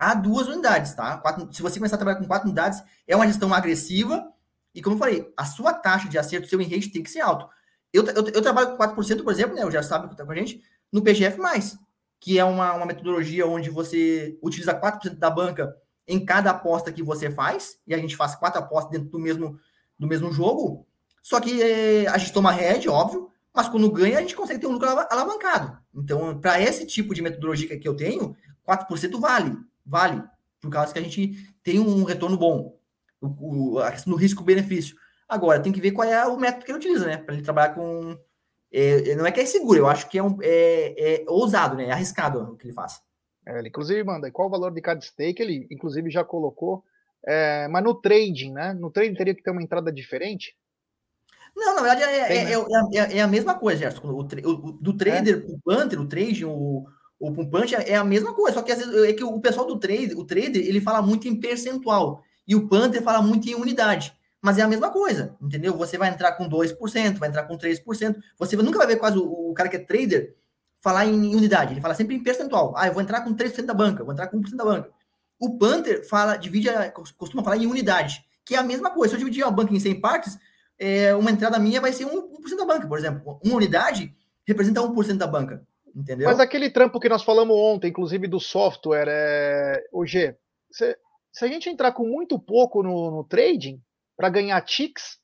a 0.02 0.16
duas 0.16 0.48
unidades, 0.48 0.96
tá? 0.96 1.16
Quatro, 1.20 1.48
se 1.54 1.62
você 1.62 1.78
começar 1.78 1.96
a 1.96 2.00
trabalhar 2.00 2.20
com 2.20 2.26
quatro 2.26 2.48
unidades, 2.48 2.82
é 3.08 3.16
uma 3.16 3.28
gestão 3.28 3.54
agressiva, 3.54 4.34
e 4.74 4.82
como 4.82 4.96
eu 4.96 5.00
falei, 5.00 5.32
a 5.38 5.46
sua 5.46 5.76
taxa 5.76 6.10
de 6.10 6.18
acerto, 6.18 6.48
seu 6.48 6.58
rate 6.58 6.90
tem 6.90 7.04
que 7.04 7.12
ser 7.12 7.22
alto. 7.22 7.48
Eu, 7.94 8.04
eu, 8.08 8.28
eu 8.30 8.42
trabalho 8.42 8.76
com 8.76 8.84
4%, 8.84 9.24
por 9.24 9.32
exemplo, 9.32 9.56
né? 9.56 9.62
Eu 9.62 9.70
já 9.70 9.84
sabe 9.84 10.08
que 10.08 10.14
está 10.16 10.26
com 10.26 10.32
a 10.32 10.36
gente, 10.36 10.60
no 10.92 11.04
PGF, 11.04 11.38
que 12.20 12.40
é 12.40 12.44
uma, 12.44 12.74
uma 12.74 12.86
metodologia 12.88 13.46
onde 13.46 13.70
você 13.70 14.40
utiliza 14.42 14.74
4% 14.74 15.18
da 15.18 15.30
banca 15.30 15.72
em 16.08 16.26
cada 16.26 16.50
aposta 16.50 16.92
que 16.92 17.04
você 17.04 17.30
faz, 17.30 17.78
e 17.86 17.94
a 17.94 17.98
gente 18.00 18.16
faz 18.16 18.34
quatro 18.34 18.60
apostas 18.60 18.92
dentro 18.92 19.10
do 19.10 19.20
mesmo 19.20 19.60
do 20.00 20.08
mesmo 20.08 20.34
jogo. 20.34 20.88
Só 21.22 21.40
que 21.40 21.62
é, 21.62 22.08
a 22.08 22.18
gente 22.18 22.34
toma 22.34 22.52
head, 22.52 22.90
óbvio, 22.90 23.30
mas 23.54 23.70
quando 23.70 23.92
ganha, 23.92 24.18
a 24.18 24.22
gente 24.22 24.36
consegue 24.36 24.60
ter 24.60 24.66
um 24.66 24.72
lucro 24.72 24.90
alavancado. 24.90 25.78
Então, 25.94 26.40
para 26.40 26.60
esse 26.60 26.88
tipo 26.88 27.14
de 27.14 27.22
metodologia 27.22 27.78
que 27.78 27.88
eu 27.88 27.96
tenho, 27.96 28.36
4% 28.68 29.20
vale, 29.20 29.56
vale, 29.86 30.24
por 30.60 30.70
causa 30.70 30.94
que 30.94 31.00
a 31.00 31.02
gente 31.02 31.54
tem 31.64 31.80
um 31.80 32.04
retorno 32.04 32.38
bom. 32.38 32.78
O, 33.20 33.74
o, 33.74 33.80
a 33.80 33.92
questão 33.92 34.12
do 34.12 34.18
risco-benefício. 34.18 34.96
Agora, 35.30 35.62
tem 35.62 35.72
que 35.72 35.82
ver 35.82 35.92
qual 35.92 36.08
é 36.08 36.26
o 36.26 36.38
método 36.38 36.66
que 36.66 36.72
ele 36.72 36.80
utiliza, 36.80 37.06
né? 37.06 37.18
Para 37.18 37.36
ele 37.36 37.44
trabalhar 37.44 37.76
com. 37.76 38.18
É, 38.72 39.16
não 39.16 39.26
é 39.26 39.32
que 39.32 39.40
é 39.40 39.46
seguro, 39.46 39.78
eu 39.78 39.88
acho 39.88 40.10
que 40.10 40.18
é, 40.18 40.24
um, 40.24 40.38
é, 40.42 41.22
é 41.22 41.26
ousado, 41.28 41.76
né? 41.76 41.88
É 41.88 41.92
arriscado 41.92 42.54
o 42.54 42.58
que 42.58 42.66
ele 42.66 42.74
faz. 42.74 43.02
É, 43.46 43.60
ele, 43.60 43.68
inclusive, 43.68 44.04
manda 44.04 44.32
qual 44.32 44.48
o 44.48 44.52
valor 44.52 44.74
de 44.74 44.82
cada 44.82 45.02
stake, 45.02 45.42
ele 45.42 45.68
inclusive 45.70 46.10
já 46.10 46.24
colocou 46.24 46.84
é, 47.26 47.68
mas 47.68 47.84
no 47.84 47.94
trading, 47.94 48.52
né? 48.52 48.74
No 48.74 48.90
trading 48.90 49.16
teria 49.16 49.36
que 49.36 49.44
ter 49.44 49.52
uma 49.52 49.62
entrada 49.62 49.92
diferente? 49.92 50.56
Não, 51.56 51.76
na 51.76 51.82
verdade 51.82 52.04
é, 52.04 52.28
Tem, 52.28 52.38
é, 52.40 52.58
né? 52.58 52.66
é, 52.94 52.98
é, 52.98 53.18
é, 53.18 53.22
a 53.22 53.28
mesma 53.28 53.56
coisa, 53.56 53.80
Gerson. 53.80 54.08
O, 54.08 54.20
o, 54.22 54.72
do 54.72 54.96
trader 54.96 55.46
o 55.48 55.60
punter, 55.60 56.00
o 56.00 56.08
trading, 56.08 56.46
o, 56.46 56.86
o 57.22 57.32
pumpante 57.32 57.76
é 57.76 57.96
a 57.96 58.04
mesma 58.04 58.34
coisa, 58.34 58.56
só 58.56 58.64
que 58.64 58.72
às 58.72 58.80
vezes 58.80 59.04
é 59.04 59.14
que 59.14 59.24
o 59.24 59.40
pessoal 59.40 59.68
do 59.68 59.78
trade, 59.78 60.16
o 60.16 60.26
trader, 60.26 60.66
ele 60.66 60.82
fala 60.82 61.02
muito 61.02 61.28
em 61.28 61.40
percentual. 61.40 62.24
E 62.48 62.56
o 62.56 62.68
Panther 62.68 63.04
fala 63.04 63.22
muito 63.22 63.48
em 63.48 63.54
unidade. 63.54 64.12
Mas 64.42 64.58
é 64.58 64.64
a 64.64 64.68
mesma 64.68 64.90
coisa, 64.90 65.36
entendeu? 65.40 65.78
Você 65.78 66.00
vai 66.00 66.10
entrar 66.10 66.32
com 66.32 66.50
2%, 66.50 67.20
vai 67.20 67.30
entrar 67.30 67.44
com 67.44 67.56
3%. 67.56 68.16
Você 68.40 68.56
nunca 68.58 68.80
vai 68.80 68.88
ver 68.88 68.96
quase 68.96 69.20
o, 69.20 69.52
o 69.52 69.54
cara 69.54 69.70
que 69.70 69.76
é 69.76 69.80
trader 69.80 70.36
falar 70.82 71.06
em 71.06 71.36
unidade. 71.36 71.74
Ele 71.74 71.82
fala 71.82 71.94
sempre 71.94 72.16
em 72.16 72.24
percentual. 72.24 72.74
Ah, 72.76 72.88
eu 72.88 72.94
vou 72.94 73.04
entrar 73.04 73.22
com 73.22 73.36
3% 73.36 73.66
da 73.66 73.74
banca, 73.74 74.04
vou 74.04 74.14
entrar 74.14 74.28
com 74.28 74.42
1% 74.42 74.56
da 74.56 74.66
banca. 74.66 74.90
O 75.40 75.60
Panther 75.60 76.08
fala, 76.08 76.38
divide, 76.38 76.70
costuma 77.18 77.44
falar 77.44 77.58
em 77.58 77.68
unidade, 77.68 78.26
que 78.44 78.56
é 78.56 78.58
a 78.58 78.64
mesma 78.64 78.90
coisa. 78.90 79.12
Se 79.12 79.16
eu 79.16 79.20
dividir 79.20 79.46
a 79.46 79.52
banca 79.52 79.74
em 79.74 79.80
100 79.80 80.02
partes, 80.02 80.40
é, 80.80 81.14
uma 81.14 81.30
entrada 81.30 81.60
minha 81.60 81.80
vai 81.80 81.94
ser 81.94 82.06
1%, 82.06 82.12
1 82.52 82.58
da 82.58 82.66
banca, 82.66 82.88
por 82.88 82.98
exemplo. 82.98 83.40
Uma 83.44 83.56
unidade 83.58 84.12
representa 84.44 84.82
1% 84.82 85.18
da 85.18 85.28
banca, 85.28 85.64
entendeu? 85.96 86.28
Mas 86.28 86.40
aquele 86.40 86.70
trampo 86.70 87.00
que 87.00 87.10
nós 87.10 87.24
falamos 87.24 87.56
ontem, 87.56 87.90
inclusive 87.90 88.28
do 88.28 88.40
software, 88.40 89.08
é... 89.08 89.84
o 89.92 90.06
G, 90.06 90.36
se, 90.72 90.98
se 91.32 91.46
a 91.46 91.48
gente 91.48 91.70
entrar 91.70 91.92
com 91.92 92.06
muito 92.06 92.40
pouco 92.40 92.84
no, 92.84 93.12
no 93.12 93.24
trading, 93.24 93.82
para 94.16 94.30
ganhar 94.30 94.62
ticks, 94.62 95.18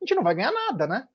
a 0.00 0.04
gente 0.04 0.16
não 0.16 0.24
vai 0.24 0.34
ganhar 0.34 0.50
nada, 0.50 0.86
né? 0.86 1.06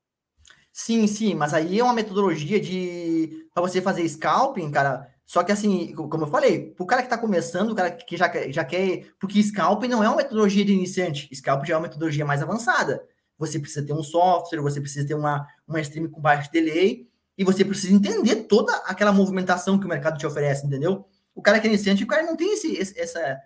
Sim, 0.72 1.08
sim, 1.08 1.34
mas 1.34 1.54
aí 1.54 1.80
é 1.80 1.84
uma 1.84 1.94
metodologia 1.94 2.60
de 2.60 3.48
para 3.54 3.62
você 3.62 3.82
fazer 3.82 4.08
scalping, 4.08 4.72
cara. 4.72 5.10
Só 5.26 5.44
que 5.44 5.52
assim, 5.52 5.94
como 5.94 6.24
eu 6.24 6.28
falei, 6.28 6.72
pro 6.72 6.86
cara 6.86 7.02
que 7.02 7.10
tá 7.10 7.18
começando, 7.18 7.72
o 7.72 7.76
cara 7.76 7.92
que 7.92 8.16
já, 8.16 8.32
já 8.50 8.64
quer. 8.64 9.08
Porque 9.20 9.42
scalping 9.42 9.88
não 9.88 10.04
é 10.04 10.08
uma 10.08 10.18
metodologia 10.18 10.64
de 10.64 10.74
iniciante, 10.74 11.34
scalping 11.34 11.68
já 11.68 11.74
é 11.74 11.78
uma 11.78 11.84
metodologia 11.84 12.26
mais 12.26 12.42
avançada. 12.42 13.04
Você 13.38 13.60
precisa 13.60 13.86
ter 13.86 13.94
um 13.94 14.04
software, 14.04 14.62
você 14.62 14.80
precisa 14.80 15.08
ter 15.08 15.16
uma, 15.16 15.46
uma 15.68 15.82
stream 15.82 16.10
com 16.10 16.22
baixo 16.22 16.52
delay, 16.52 17.08
e 17.38 17.44
você 17.44 17.66
precisa 17.66 17.94
entender 17.94 18.44
toda 18.44 18.74
aquela 18.86 19.12
movimentação 19.12 19.80
que 19.80 19.86
o 19.86 19.90
mercado 19.90 20.18
te 20.18 20.26
oferece, 20.26 20.66
entendeu? 20.66 21.06
O 21.34 21.42
cara 21.42 21.60
que 21.60 21.68
é 21.68 21.70
iniciante, 21.70 22.04
o 22.04 22.08
cara 22.08 22.24
não 22.24 22.36
tem 22.36 22.54
esse, 22.54 22.80
essa, 22.98 23.40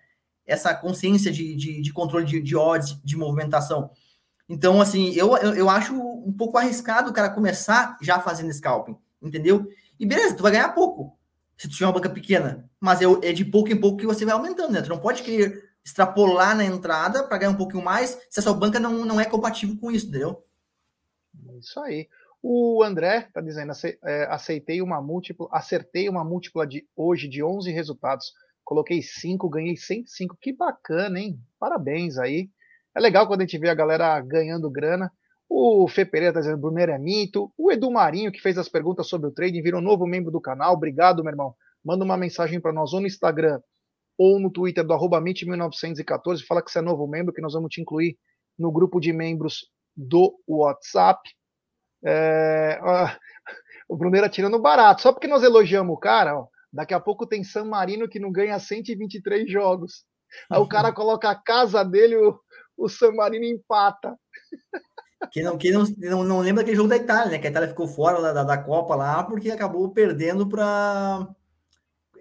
essa 0.45 0.75
consciência 0.75 1.31
de, 1.31 1.55
de, 1.55 1.81
de 1.81 1.93
controle 1.93 2.25
de, 2.25 2.39
de 2.41 2.55
odds, 2.55 2.99
de 3.03 3.17
movimentação. 3.17 3.89
Então, 4.47 4.81
assim, 4.81 5.11
eu, 5.13 5.35
eu, 5.37 5.53
eu, 5.53 5.69
acho 5.69 5.93
um 5.95 6.33
pouco 6.33 6.57
arriscado 6.57 7.09
o 7.09 7.13
cara 7.13 7.29
começar 7.29 7.97
já 8.01 8.19
fazendo 8.19 8.53
scalping, 8.53 8.97
entendeu? 9.21 9.67
E 9.99 10.05
beleza, 10.05 10.35
tu 10.35 10.43
vai 10.43 10.51
ganhar 10.51 10.69
pouco, 10.69 11.17
se 11.57 11.67
tu 11.67 11.73
tiver 11.73 11.85
uma 11.85 11.93
banca 11.93 12.09
pequena, 12.09 12.69
mas 12.79 13.01
é, 13.01 13.05
é 13.23 13.33
de 13.33 13.45
pouco 13.45 13.71
em 13.71 13.79
pouco 13.79 13.97
que 13.97 14.07
você 14.07 14.25
vai 14.25 14.33
aumentando, 14.33 14.71
né? 14.71 14.81
Tu 14.81 14.89
não 14.89 14.99
pode 14.99 15.21
querer 15.21 15.69
extrapolar 15.83 16.55
na 16.55 16.65
entrada 16.65 17.23
para 17.23 17.37
ganhar 17.37 17.51
um 17.51 17.57
pouquinho 17.57 17.83
mais 17.83 18.19
se 18.29 18.39
a 18.39 18.43
sua 18.43 18.53
banca 18.53 18.79
não, 18.79 19.05
não 19.05 19.19
é 19.19 19.25
compatível 19.25 19.77
com 19.77 19.91
isso, 19.91 20.07
entendeu? 20.07 20.43
Isso 21.59 21.79
aí. 21.79 22.07
O 22.41 22.81
André 22.83 23.25
está 23.27 23.41
dizendo, 23.41 23.73
é, 24.05 24.23
aceitei 24.29 24.81
uma 24.81 25.01
múltipla, 25.01 25.47
acertei 25.51 26.07
uma 26.07 26.23
múltipla 26.23 26.65
de 26.65 26.87
hoje 26.95 27.27
de 27.27 27.43
11 27.43 27.71
resultados 27.71 28.31
Coloquei 28.69 29.01
5, 29.01 29.49
ganhei 29.49 29.75
105. 29.75 30.37
Que 30.39 30.53
bacana, 30.53 31.19
hein? 31.19 31.39
Parabéns 31.59 32.19
aí. 32.19 32.51
É 32.95 32.99
legal 32.99 33.25
quando 33.25 33.41
a 33.41 33.43
gente 33.43 33.57
vê 33.57 33.67
a 33.67 33.73
galera 33.73 34.21
ganhando 34.21 34.69
grana. 34.69 35.11
O 35.49 35.87
Fê 35.87 36.05
Pereira 36.05 36.35
tá 36.35 36.39
dizendo 36.39 36.61
Brunner 36.61 36.89
é 36.89 36.99
mito. 36.99 37.51
O 37.57 37.71
Edu 37.71 37.89
Marinho, 37.89 38.31
que 38.31 38.39
fez 38.39 38.59
as 38.59 38.69
perguntas 38.69 39.07
sobre 39.07 39.27
o 39.27 39.31
trading, 39.31 39.63
virou 39.63 39.81
novo 39.81 40.05
membro 40.05 40.31
do 40.31 40.39
canal. 40.39 40.75
Obrigado, 40.75 41.23
meu 41.23 41.31
irmão. 41.31 41.55
Manda 41.83 42.05
uma 42.05 42.15
mensagem 42.15 42.61
para 42.61 42.71
nós 42.71 42.93
ou 42.93 43.01
no 43.01 43.07
Instagram 43.07 43.59
ou 44.15 44.39
no 44.39 44.51
Twitter 44.51 44.85
do 44.85 44.93
arroba 44.93 45.19
1914. 45.19 46.45
Fala 46.45 46.61
que 46.61 46.69
você 46.69 46.77
é 46.77 46.83
novo 46.83 47.07
membro, 47.07 47.33
que 47.33 47.41
nós 47.41 47.53
vamos 47.53 47.71
te 47.71 47.81
incluir 47.81 48.19
no 48.55 48.71
grupo 48.71 48.99
de 48.99 49.11
membros 49.11 49.67
do 49.97 50.39
WhatsApp. 50.47 51.19
É... 52.03 52.79
o 53.87 53.97
Brunner 53.97 54.29
tirando 54.29 54.59
barato. 54.59 55.01
Só 55.01 55.11
porque 55.11 55.27
nós 55.27 55.43
elogiamos 55.43 55.95
o 55.95 55.99
cara, 55.99 56.37
ó, 56.37 56.47
Daqui 56.71 56.93
a 56.93 56.99
pouco 56.99 57.25
tem 57.25 57.43
San 57.43 57.65
Marino 57.65 58.07
que 58.07 58.19
não 58.19 58.31
ganha 58.31 58.59
123 58.59 59.51
jogos. 59.51 60.05
Aí 60.49 60.59
o 60.59 60.67
cara 60.67 60.93
coloca 60.93 61.29
a 61.29 61.35
casa 61.35 61.83
dele, 61.83 62.15
o, 62.15 62.39
o 62.77 62.87
San 62.87 63.11
Marino 63.11 63.45
empata. 63.45 64.15
Quem 65.31 65.43
não, 65.43 65.57
quem 65.57 65.71
não, 65.71 65.83
não, 65.97 66.23
não 66.23 66.39
lembra 66.39 66.61
aquele 66.61 66.77
jogo 66.77 66.87
da 66.87 66.95
Itália, 66.95 67.31
né? 67.31 67.39
Que 67.39 67.47
a 67.47 67.49
Itália 67.49 67.67
ficou 67.67 67.87
fora 67.87 68.21
da, 68.33 68.43
da 68.43 68.57
Copa 68.57 68.95
lá 68.95 69.23
porque 69.23 69.49
acabou 69.49 69.89
perdendo 69.91 70.47
para. 70.47 71.27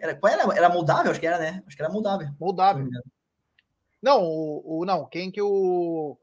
Era, 0.01 0.15
qual 0.15 0.33
era? 0.33 0.57
Era 0.57 0.69
Moldávia? 0.69 1.11
Acho 1.11 1.21
que 1.21 1.27
era, 1.27 1.39
né? 1.39 1.63
Acho 1.67 1.77
que 1.77 1.83
era 1.83 1.93
Moldávia. 1.93 2.35
Moldávia. 2.41 2.87
Não, 4.03 4.23
o, 4.25 4.81
o 4.81 4.85
não, 4.85 5.07
quem 5.07 5.31
que 5.31 5.43
o. 5.43 6.17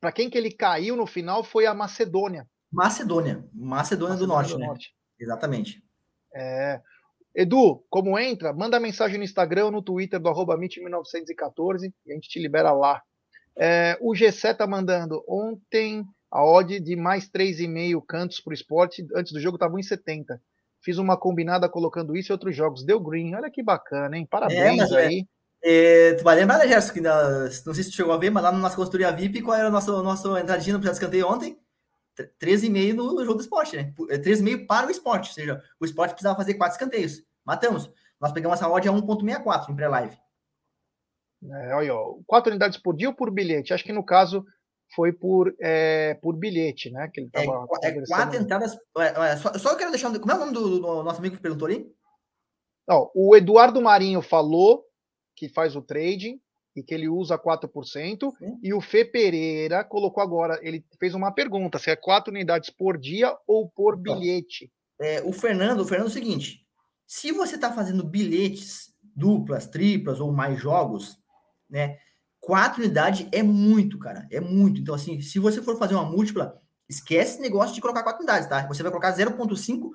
Para 0.00 0.10
quem 0.10 0.30
que 0.30 0.38
ele 0.38 0.50
caiu 0.50 0.96
no 0.96 1.06
final 1.06 1.44
foi 1.44 1.66
a 1.66 1.74
Macedônia. 1.74 2.48
Macedônia. 2.76 3.42
Macedônia, 3.54 4.16
Macedônia 4.16 4.16
do, 4.16 4.26
Norte, 4.26 4.52
do 4.52 4.58
né? 4.58 4.66
Norte. 4.66 4.94
Exatamente. 5.18 5.82
É. 6.34 6.80
Edu, 7.34 7.82
como 7.88 8.18
entra? 8.18 8.52
Manda 8.52 8.78
mensagem 8.78 9.16
no 9.16 9.24
Instagram 9.24 9.66
ou 9.66 9.70
no 9.70 9.82
Twitter 9.82 10.20
do 10.20 10.28
arroba 10.28 10.56
1914 10.58 11.92
e 12.06 12.12
a 12.12 12.14
gente 12.14 12.28
te 12.28 12.38
libera 12.38 12.72
lá. 12.72 13.02
É, 13.58 13.96
o 14.00 14.12
G7 14.12 14.56
tá 14.56 14.66
mandando 14.66 15.24
ontem 15.26 16.04
a 16.30 16.44
odd 16.44 16.78
de 16.78 16.94
mais 16.96 17.30
3,5 17.30 18.02
cantos 18.06 18.40
para 18.40 18.50
o 18.50 18.54
esporte. 18.54 19.06
Antes 19.14 19.32
do 19.32 19.40
jogo 19.40 19.56
estava 19.56 19.74
1,70. 19.74 20.38
Fiz 20.82 20.98
uma 20.98 21.16
combinada 21.16 21.68
colocando 21.70 22.14
isso 22.14 22.30
e 22.30 22.34
outros 22.34 22.54
jogos. 22.54 22.84
Deu 22.84 23.00
green. 23.00 23.34
Olha 23.34 23.50
que 23.50 23.62
bacana, 23.62 24.18
hein? 24.18 24.26
Parabéns 24.30 24.92
é, 24.92 25.06
aí. 25.06 25.26
É, 25.64 26.12
tu 26.14 26.24
vai 26.24 26.36
lembrar, 26.36 26.58
né, 26.58 26.68
Gerson, 26.68 26.92
que 26.92 27.00
na, 27.00 27.44
não 27.44 27.74
sei 27.74 27.84
se 27.84 27.90
tu 27.90 27.96
chegou 27.96 28.12
a 28.12 28.18
ver, 28.18 28.30
mas 28.30 28.42
lá 28.42 28.52
na 28.52 28.58
nossa 28.58 28.76
consultoria 28.76 29.10
VIP, 29.10 29.40
qual 29.40 29.56
era 29.56 29.68
a 29.68 29.70
nossa, 29.70 29.90
nossa 30.02 30.40
entradinha 30.40 30.74
no 30.74 30.80
projeto 30.80 31.00
escanteio 31.00 31.26
ontem? 31.26 31.58
13,5 32.16 32.94
no, 32.94 33.14
no 33.14 33.24
jogo 33.24 33.38
do 33.38 33.42
esporte, 33.42 33.76
né? 33.76 33.92
13,5 33.96 34.62
é, 34.62 34.66
para 34.66 34.86
o 34.86 34.90
esporte, 34.90 35.28
ou 35.28 35.34
seja, 35.34 35.62
o 35.80 35.84
esporte 35.84 36.12
precisava 36.12 36.36
fazer 36.36 36.54
quatro 36.54 36.74
escanteios. 36.74 37.22
Matamos. 37.44 37.90
Nós 38.20 38.32
pegamos 38.32 38.58
essa 38.58 38.68
odd 38.68 38.88
a 38.88 38.92
1,64 38.92 39.68
em 39.70 39.76
pré-live. 39.76 40.18
É, 41.44 41.74
olha, 41.74 41.94
ó, 41.94 42.18
quatro 42.26 42.50
unidades 42.50 42.78
por 42.78 42.96
dia 42.96 43.08
ou 43.08 43.14
por 43.14 43.30
bilhete? 43.30 43.74
Acho 43.74 43.84
que 43.84 43.92
no 43.92 44.04
caso 44.04 44.44
foi 44.94 45.12
por, 45.12 45.54
é, 45.60 46.14
por 46.14 46.34
bilhete, 46.34 46.90
né? 46.90 47.10
Que 47.12 47.20
ele 47.20 47.30
tava 47.30 47.66
é, 47.82 47.88
é 47.88 48.06
quatro 48.06 48.40
entradas. 48.40 48.76
É, 48.98 49.36
só, 49.36 49.52
só 49.54 49.72
eu 49.72 49.76
quero 49.76 49.90
deixar. 49.90 50.16
Como 50.18 50.32
é 50.32 50.34
o 50.34 50.38
nome 50.38 50.52
do, 50.52 50.80
do 50.80 51.02
nosso 51.02 51.18
amigo 51.18 51.36
que 51.36 51.42
perguntou 51.42 51.66
ali? 51.66 51.92
Não, 52.88 53.10
o 53.14 53.36
Eduardo 53.36 53.82
Marinho 53.82 54.22
falou 54.22 54.84
que 55.34 55.48
faz 55.48 55.76
o 55.76 55.82
trading 55.82 56.40
e 56.76 56.82
que 56.82 56.94
ele 56.94 57.08
usa 57.08 57.38
4%. 57.38 58.30
Sim. 58.36 58.58
E 58.62 58.74
o 58.74 58.80
Fê 58.82 59.04
Pereira 59.04 59.82
colocou 59.82 60.22
agora, 60.22 60.60
ele 60.62 60.84
fez 61.00 61.14
uma 61.14 61.32
pergunta: 61.32 61.78
se 61.78 61.90
é 61.90 61.96
quatro 61.96 62.30
unidades 62.30 62.68
por 62.68 62.98
dia 62.98 63.34
ou 63.46 63.68
por 63.68 63.98
então, 63.98 64.18
bilhete. 64.20 64.70
É, 65.00 65.22
o 65.22 65.32
Fernando, 65.32 65.80
o 65.80 65.84
Fernando 65.86 66.08
é 66.08 66.10
o 66.10 66.12
seguinte: 66.12 66.60
se 67.06 67.32
você 67.32 67.54
está 67.54 67.72
fazendo 67.72 68.04
bilhetes 68.04 68.94
duplas, 69.14 69.66
triplas 69.66 70.20
ou 70.20 70.30
mais 70.30 70.60
jogos, 70.60 71.18
né? 71.68 71.96
Quatro 72.38 72.82
unidades 72.82 73.26
é 73.32 73.42
muito, 73.42 73.98
cara. 73.98 74.28
É 74.30 74.38
muito. 74.38 74.80
Então, 74.80 74.94
assim, 74.94 75.20
se 75.20 75.38
você 75.38 75.60
for 75.62 75.76
fazer 75.78 75.94
uma 75.94 76.04
múltipla, 76.04 76.60
esquece 76.88 77.32
esse 77.32 77.42
negócio 77.42 77.74
de 77.74 77.80
colocar 77.80 78.02
quatro 78.02 78.22
unidades, 78.22 78.48
tá? 78.48 78.64
Você 78.68 78.82
vai 78.82 78.92
colocar 78.92 79.16
0,5. 79.16 79.90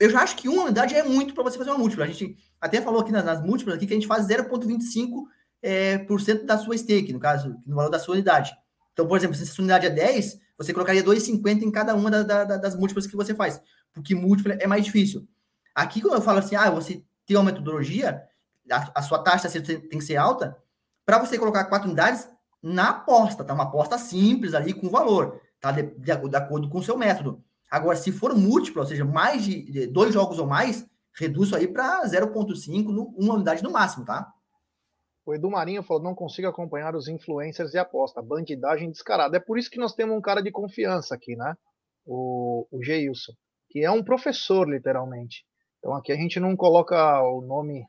Eu 0.00 0.10
já 0.10 0.20
acho 0.20 0.34
que 0.34 0.48
uma 0.48 0.64
unidade 0.64 0.94
é 0.94 1.04
muito 1.04 1.32
para 1.32 1.44
você 1.44 1.56
fazer 1.56 1.70
uma 1.70 1.78
múltipla. 1.78 2.04
A 2.04 2.08
gente 2.08 2.36
até 2.60 2.80
falou 2.80 3.02
aqui 3.02 3.12
nas, 3.12 3.24
nas 3.24 3.40
múltiplas 3.40 3.76
aqui 3.76 3.86
que 3.86 3.92
a 3.92 3.96
gente 3.96 4.08
faz 4.08 4.26
0,25 4.26 5.26
é, 5.62 5.98
por 5.98 6.20
cento 6.20 6.44
da 6.44 6.58
sua 6.58 6.76
stake, 6.76 7.12
no 7.12 7.20
caso, 7.20 7.56
no 7.64 7.76
valor 7.76 7.90
da 7.90 7.98
sua 7.98 8.14
unidade. 8.14 8.52
Então, 8.92 9.06
por 9.06 9.16
exemplo, 9.16 9.36
se 9.36 9.44
a 9.44 9.46
sua 9.46 9.62
unidade 9.62 9.86
é 9.86 9.90
10, 9.90 10.38
você 10.58 10.72
colocaria 10.72 11.02
2,50 11.02 11.62
em 11.62 11.70
cada 11.70 11.94
uma 11.94 12.10
da, 12.10 12.22
da, 12.44 12.56
das 12.56 12.76
múltiplas 12.76 13.06
que 13.06 13.16
você 13.16 13.34
faz, 13.34 13.60
porque 13.92 14.14
múltipla 14.14 14.54
é 14.54 14.66
mais 14.66 14.84
difícil. 14.84 15.26
Aqui, 15.74 16.00
quando 16.00 16.14
eu 16.14 16.22
falo 16.22 16.40
assim, 16.40 16.56
ah, 16.56 16.70
você 16.70 17.02
tem 17.26 17.36
uma 17.36 17.44
metodologia, 17.44 18.22
a, 18.70 18.92
a 18.96 19.02
sua 19.02 19.18
taxa 19.20 19.48
tem 19.48 19.98
que 19.98 20.02
ser 20.02 20.16
alta, 20.16 20.56
para 21.06 21.18
você 21.18 21.38
colocar 21.38 21.64
quatro 21.64 21.88
unidades 21.88 22.28
na 22.62 22.90
aposta, 22.90 23.42
tá? 23.42 23.54
Uma 23.54 23.64
aposta 23.64 23.98
simples 23.98 24.54
ali 24.54 24.72
com 24.72 24.90
valor, 24.90 25.40
tá? 25.60 25.72
De, 25.72 25.82
de, 25.82 26.28
de 26.28 26.36
acordo 26.36 26.68
com 26.68 26.78
o 26.78 26.82
seu 26.82 26.96
método. 26.96 27.42
Agora, 27.70 27.96
se 27.96 28.12
for 28.12 28.34
múltiplo, 28.34 28.82
ou 28.82 28.86
seja, 28.86 29.04
mais 29.04 29.42
de, 29.42 29.62
de 29.62 29.86
dois 29.86 30.12
jogos 30.12 30.38
ou 30.38 30.46
mais, 30.46 30.86
reduz 31.18 31.48
isso 31.48 31.56
aí 31.56 31.66
para 31.66 32.04
0,5, 32.06 33.14
uma 33.16 33.34
unidade 33.34 33.62
no 33.62 33.70
máximo, 33.70 34.04
tá? 34.04 34.30
O 35.24 35.34
Edu 35.34 35.50
Marinho 35.50 35.82
falou: 35.82 36.02
não 36.02 36.14
consigo 36.14 36.48
acompanhar 36.48 36.94
os 36.94 37.08
influencers 37.08 37.70
de 37.70 37.78
aposta, 37.78 38.22
bandidagem 38.22 38.90
descarada. 38.90 39.36
É 39.36 39.40
por 39.40 39.58
isso 39.58 39.70
que 39.70 39.78
nós 39.78 39.94
temos 39.94 40.16
um 40.16 40.20
cara 40.20 40.42
de 40.42 40.50
confiança 40.50 41.14
aqui, 41.14 41.36
né? 41.36 41.54
O, 42.04 42.66
o 42.70 42.82
Geilson, 42.82 43.32
que 43.70 43.84
é 43.84 43.90
um 43.90 44.02
professor, 44.02 44.68
literalmente. 44.68 45.44
Então 45.78 45.94
aqui 45.94 46.12
a 46.12 46.16
gente 46.16 46.40
não 46.40 46.56
coloca 46.56 47.22
o 47.22 47.40
nome. 47.40 47.86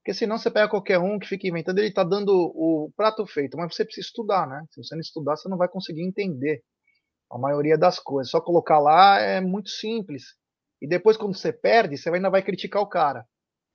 Porque 0.00 0.14
senão 0.14 0.38
você 0.38 0.50
pega 0.50 0.70
qualquer 0.70 0.98
um 0.98 1.18
que 1.18 1.28
fica 1.28 1.46
inventando, 1.46 1.78
ele 1.78 1.88
está 1.88 2.02
dando 2.02 2.32
o 2.32 2.90
prato 2.96 3.26
feito, 3.26 3.56
mas 3.56 3.74
você 3.74 3.84
precisa 3.84 4.06
estudar, 4.06 4.48
né? 4.48 4.64
Se 4.70 4.82
você 4.82 4.94
não 4.94 5.00
estudar, 5.00 5.36
você 5.36 5.48
não 5.48 5.58
vai 5.58 5.68
conseguir 5.68 6.02
entender 6.02 6.62
a 7.30 7.38
maioria 7.38 7.76
das 7.76 7.98
coisas. 7.98 8.30
Só 8.30 8.40
colocar 8.40 8.78
lá 8.78 9.20
é 9.20 9.40
muito 9.40 9.68
simples. 9.68 10.34
E 10.80 10.88
depois, 10.88 11.16
quando 11.16 11.36
você 11.36 11.52
perde, 11.52 11.96
você 11.96 12.08
ainda 12.08 12.30
vai 12.30 12.42
criticar 12.42 12.80
o 12.80 12.88
cara. 12.88 13.24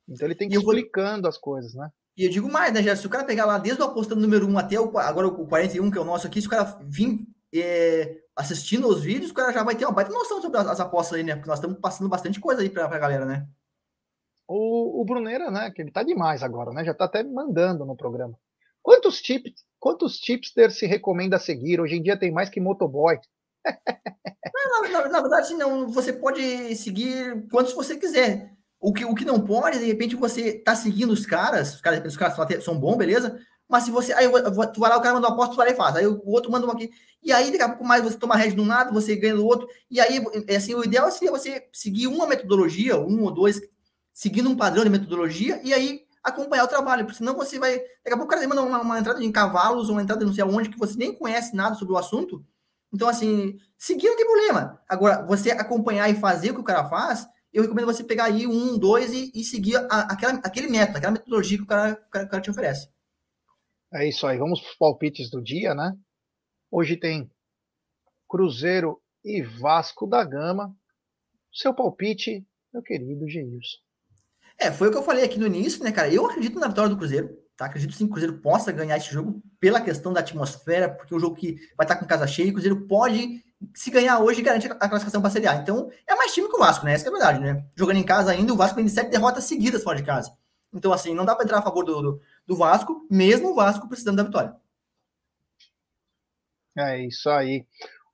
Então 0.10 0.28
ele 0.28 0.36
tem 0.36 0.50
que 0.50 0.56
ir 0.56 0.60
explicando 0.60 1.28
as 1.28 1.38
coisas, 1.38 1.74
né? 1.76 1.90
E 2.16 2.26
eu 2.26 2.30
digo 2.30 2.52
mais, 2.52 2.72
né, 2.72 2.82
Jéssica? 2.82 3.02
Se 3.02 3.08
o 3.08 3.10
cara 3.10 3.24
pegar 3.24 3.46
lá 3.46 3.58
desde 3.58 3.82
o 3.82 3.86
apostando 3.86 4.22
número 4.22 4.48
1 4.48 4.58
até 4.58 4.80
o, 4.80 4.98
agora 5.00 5.28
o 5.28 5.48
41, 5.48 5.90
que 5.90 5.98
é 5.98 6.02
o 6.02 6.06
nosso 6.06 6.28
aqui, 6.28 6.40
se 6.40 6.48
o 6.48 6.50
cara 6.50 6.78
vir 6.84 7.26
é, 7.54 8.18
assistindo 8.36 8.88
os 8.88 9.04
vídeos, 9.04 9.32
o 9.32 9.34
cara 9.34 9.52
já 9.52 9.64
vai 9.64 9.76
ter 9.76 9.86
uma 9.86 9.92
baita 9.92 10.12
noção 10.12 10.42
sobre 10.42 10.60
as, 10.60 10.68
as 10.68 10.80
apostas 10.80 11.18
aí, 11.18 11.24
né? 11.24 11.36
Porque 11.36 11.50
nós 11.50 11.60
estamos 11.60 11.80
passando 11.80 12.10
bastante 12.10 12.40
coisa 12.40 12.62
aí 12.62 12.70
para 12.70 12.86
a 12.86 13.00
galera, 13.00 13.26
né? 13.26 13.48
O, 14.48 15.02
o 15.02 15.06
Bruneira, 15.06 15.50
né? 15.50 15.72
Que 15.72 15.82
ele 15.82 15.92
tá 15.92 16.04
demais 16.04 16.44
agora, 16.44 16.72
né? 16.72 16.84
Já 16.84 16.94
tá 16.94 17.06
até 17.06 17.24
mandando 17.24 17.86
no 17.86 17.96
programa. 17.96 18.38
Quantos 18.82 19.22
tips, 19.22 19.64
quantos 19.80 20.18
tipsters 20.18 20.78
se 20.78 20.86
recomenda 20.86 21.40
seguir? 21.40 21.80
Hoje 21.80 21.96
em 21.96 22.04
dia 22.04 22.20
tem 22.20 22.32
mais 22.32 22.50
que 22.50 22.60
motoboy. 22.60 23.18
na, 23.66 24.90
na, 24.90 25.10
na, 25.10 25.22
verdade, 25.22 25.54
não. 25.54 25.88
Você 25.88 26.12
pode 26.12 26.76
seguir 26.76 27.48
quantos 27.50 27.74
você 27.74 27.98
quiser. 27.98 28.53
O 28.84 28.92
que, 28.92 29.06
o 29.06 29.16
que 29.16 29.24
não 29.24 29.40
pode, 29.40 29.80
de 29.80 29.86
repente, 29.86 30.14
você 30.14 30.60
tá 30.60 30.76
seguindo 30.76 31.12
os 31.12 31.26
caras, 31.26 31.76
os 31.76 31.80
caras, 31.80 32.06
os 32.06 32.18
caras 32.18 32.62
são 32.62 32.78
bons, 32.78 32.98
beleza? 32.98 33.40
Mas 33.70 33.86
se 33.86 33.92
você. 33.92 34.12
Aí 34.12 34.28
tu 34.74 34.82
vai 34.82 34.90
lá, 34.90 34.98
o 34.98 35.02
cara 35.02 35.16
manda 35.16 35.28
uma 35.28 35.34
aposta, 35.34 35.54
tu 35.54 35.58
vai 35.58 35.68
lá 35.68 35.74
e 35.74 35.78
faz. 35.78 35.96
Aí 35.96 36.06
o 36.06 36.22
outro 36.26 36.52
manda 36.52 36.66
uma 36.66 36.74
aqui. 36.74 36.92
E 37.24 37.32
aí, 37.32 37.50
daqui 37.50 37.64
a 37.64 37.70
pouco 37.70 37.86
mais 37.86 38.04
você 38.04 38.18
toma 38.18 38.36
rede 38.36 38.56
de 38.56 38.62
um 38.62 38.68
lado, 38.68 38.94
você 38.94 39.16
ganha 39.16 39.36
do 39.36 39.46
outro. 39.46 39.70
E 39.90 40.02
aí, 40.02 40.22
é 40.50 40.58
assim, 40.58 40.76
o 40.76 40.84
ideal 40.84 41.10
seria 41.10 41.32
você 41.32 41.66
seguir 41.72 42.08
uma 42.08 42.28
metodologia, 42.28 43.00
um 43.00 43.24
ou 43.24 43.32
dois, 43.32 43.62
seguindo 44.12 44.50
um 44.50 44.56
padrão 44.58 44.84
de 44.84 44.90
metodologia, 44.90 45.62
e 45.64 45.74
aí 45.74 46.02
acompanhar 46.22 46.66
o 46.66 46.68
trabalho, 46.68 47.06
porque 47.06 47.20
senão 47.20 47.36
você 47.36 47.58
vai. 47.58 47.78
Daqui 47.78 48.14
a 48.14 48.18
pouco 48.18 48.26
o 48.26 48.28
cara 48.28 48.46
manda 48.46 48.64
uma, 48.64 48.82
uma 48.82 49.00
entrada 49.00 49.24
em 49.24 49.32
cavalos, 49.32 49.88
uma 49.88 50.02
entrada 50.02 50.26
não 50.26 50.34
sei 50.34 50.44
aonde, 50.44 50.68
que 50.68 50.78
você 50.78 50.98
nem 50.98 51.16
conhece 51.16 51.56
nada 51.56 51.76
sobre 51.76 51.94
o 51.94 51.98
assunto. 51.98 52.46
Então, 52.94 53.08
assim, 53.08 53.58
seguir 53.78 54.10
não 54.10 54.18
tem 54.18 54.26
problema. 54.26 54.82
Agora, 54.90 55.26
você 55.26 55.52
acompanhar 55.52 56.10
e 56.10 56.16
fazer 56.16 56.52
o 56.52 56.56
que 56.56 56.60
o 56.60 56.66
cara 56.66 56.90
faz, 56.90 57.26
eu 57.54 57.62
recomendo 57.62 57.86
você 57.86 58.04
pegar 58.04 58.26
aí 58.26 58.48
um, 58.48 58.78
dois 58.78 59.14
e, 59.14 59.32
e 59.36 59.44
seguir 59.44 59.76
a, 59.76 60.12
aquela, 60.12 60.34
aquele 60.40 60.68
método, 60.68 60.98
aquela 60.98 61.14
metodologia 61.14 61.58
que 61.58 61.64
o 61.64 61.68
cara, 61.68 61.94
o 61.94 62.10
cara, 62.10 62.26
o 62.26 62.30
cara 62.30 62.42
te 62.42 62.50
oferece. 62.50 62.90
É 63.94 64.08
isso 64.08 64.26
aí. 64.26 64.40
Vamos 64.40 64.60
para 64.60 64.72
os 64.72 64.76
palpites 64.76 65.30
do 65.30 65.42
dia, 65.42 65.76
né? 65.76 65.96
Hoje 66.72 66.98
tem 66.98 67.32
Cruzeiro 68.28 69.00
e 69.24 69.44
Vasco 69.44 70.08
da 70.08 70.24
Gama. 70.24 70.76
Seu 71.54 71.74
palpite, 71.74 72.44
meu 72.74 72.82
querido 72.82 73.30
Geilson. 73.30 73.78
É, 74.58 74.72
foi 74.72 74.88
o 74.88 74.92
que 74.92 74.98
eu 74.98 75.04
falei 75.04 75.24
aqui 75.24 75.38
no 75.38 75.46
início, 75.46 75.84
né, 75.84 75.92
cara? 75.92 76.12
Eu 76.12 76.26
acredito 76.26 76.60
na 76.60 76.68
vitória 76.68 76.90
do 76.90 76.98
Cruzeiro, 76.98 77.38
tá? 77.56 77.66
Acredito 77.66 77.94
sim 77.94 78.06
que 78.06 78.10
o 78.10 78.14
Cruzeiro 78.14 78.40
possa 78.40 78.72
ganhar 78.72 78.98
esse 78.98 79.12
jogo 79.12 79.44
pela 79.60 79.82
questão 79.82 80.12
da 80.12 80.22
atmosfera, 80.22 80.90
porque 80.90 81.14
é 81.14 81.18
um 81.18 81.20
jogo 81.20 81.36
que 81.36 81.60
vai 81.78 81.86
estar 81.86 81.98
com 81.98 82.08
casa 82.08 82.26
cheia, 82.26 82.50
o 82.50 82.54
Cruzeiro 82.54 82.88
pode, 82.88 83.44
se 83.74 83.92
ganhar 83.92 84.20
hoje, 84.20 84.42
garantir 84.42 84.72
a 84.72 84.90
classificação 84.90 85.22
para 85.22 85.30
a 85.30 85.32
Série 85.32 85.48
A. 85.48 85.56
Então, 85.56 85.90
é 86.08 86.16
mais 86.16 86.34
time 86.34 86.48
que 86.48 86.56
o 86.56 86.60
Vasco, 86.60 86.86
né? 86.86 86.94
Essa 86.94 87.06
é 87.06 87.10
a 87.10 87.12
verdade, 87.12 87.40
né? 87.40 87.66
Jogando 87.76 87.98
em 87.98 88.04
casa 88.04 88.32
ainda, 88.32 88.54
o 88.54 88.56
Vasco 88.56 88.76
tem 88.76 88.88
sete 88.88 89.10
derrotas 89.10 89.44
seguidas 89.44 89.84
fora 89.84 89.98
de 89.98 90.04
casa. 90.04 90.36
Então, 90.74 90.92
assim, 90.92 91.14
não 91.14 91.26
dá 91.26 91.36
para 91.36 91.46
entrar 91.46 91.60
a 91.60 91.62
favor 91.62 91.84
do, 91.84 92.02
do, 92.02 92.22
do, 92.48 92.56
Vasco, 92.56 93.06
mesmo 93.10 93.52
o 93.52 93.56
Vasco 93.56 93.88
precisando 93.88 94.18
da 94.18 94.24
vitória. 94.24 94.56
É 96.76 97.06
isso 97.06 97.30
aí. 97.30 97.66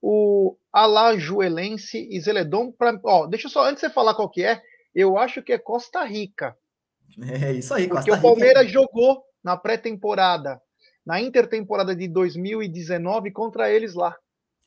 O 0.01 0.57
Alajuelense 0.71 2.07
e 2.12 2.19
Zeledon, 2.19 2.71
pra, 2.71 2.99
ó, 3.03 3.25
deixa 3.25 3.47
eu 3.47 3.51
só, 3.51 3.63
antes 3.63 3.81
de 3.81 3.88
você 3.88 3.89
falar 3.93 4.13
qual 4.13 4.29
que 4.29 4.43
é, 4.43 4.62
eu 4.93 5.17
acho 5.17 5.41
que 5.41 5.53
é 5.53 5.57
Costa 5.57 6.03
Rica. 6.03 6.57
É 7.41 7.53
isso 7.53 7.73
aí, 7.73 7.88
Costa 7.88 8.05
Porque 8.05 8.12
Rica. 8.12 8.27
o 8.27 8.29
Palmeiras 8.29 8.69
jogou 8.69 9.23
na 9.43 9.55
pré-temporada, 9.57 10.62
na 11.05 11.21
intertemporada 11.21 11.95
de 11.95 12.07
2019 12.07 13.31
contra 13.31 13.71
eles 13.71 13.93
lá. 13.93 14.15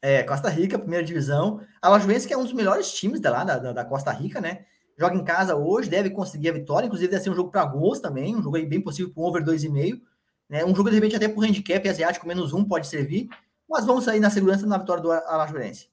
É, 0.03 0.25
Costa 0.25 0.49
Rica, 0.49 0.79
primeira 0.79 1.07
divisão. 1.07 1.61
A 1.81 1.87
Alajuelense 1.87 2.27
que 2.27 2.35
é 2.35 2.37
um 2.37 2.43
dos 2.43 2.53
melhores 2.53 2.93
times 2.93 3.21
da, 3.21 3.31
lá, 3.31 3.45
da, 3.45 3.73
da 3.73 3.85
Costa 3.85 4.11
Rica, 4.11 4.41
né? 4.41 4.67
Joga 4.99 5.15
em 5.15 5.25
casa 5.25 5.57
hoje, 5.57 5.89
deve 5.89 6.11
conseguir 6.11 6.49
a 6.49 6.53
vitória. 6.53 6.87
Inclusive, 6.87 7.11
deve 7.11 7.23
ser 7.23 7.31
um 7.31 7.35
jogo 7.35 7.51
para 7.51 7.65
gols 7.65 8.01
também, 8.01 8.37
um 8.37 8.43
jogo 8.43 8.57
aí 8.57 8.67
bem 8.67 8.81
possível 8.81 9.13
para 9.13 9.23
um 9.23 9.27
over 9.27 9.45
2,5. 9.45 10.01
Né? 10.49 10.65
Um 10.65 10.75
jogo, 10.75 10.91
de 10.91 10.97
repente, 10.97 11.17
até 11.17 11.29
o 11.29 11.41
handicap 11.41 11.89
asiático, 11.89 12.27
menos 12.27 12.53
um 12.53 12.65
pode 12.65 12.87
servir. 12.87 13.29
Mas 13.69 13.87
vamos 13.87 14.05
sair 14.05 14.21
na 14.21 14.29
segurança 14.29 14.67
na 14.67 14.77
vitória 14.77 15.03
do 15.03 15.11
Alajuelense. 15.11 15.89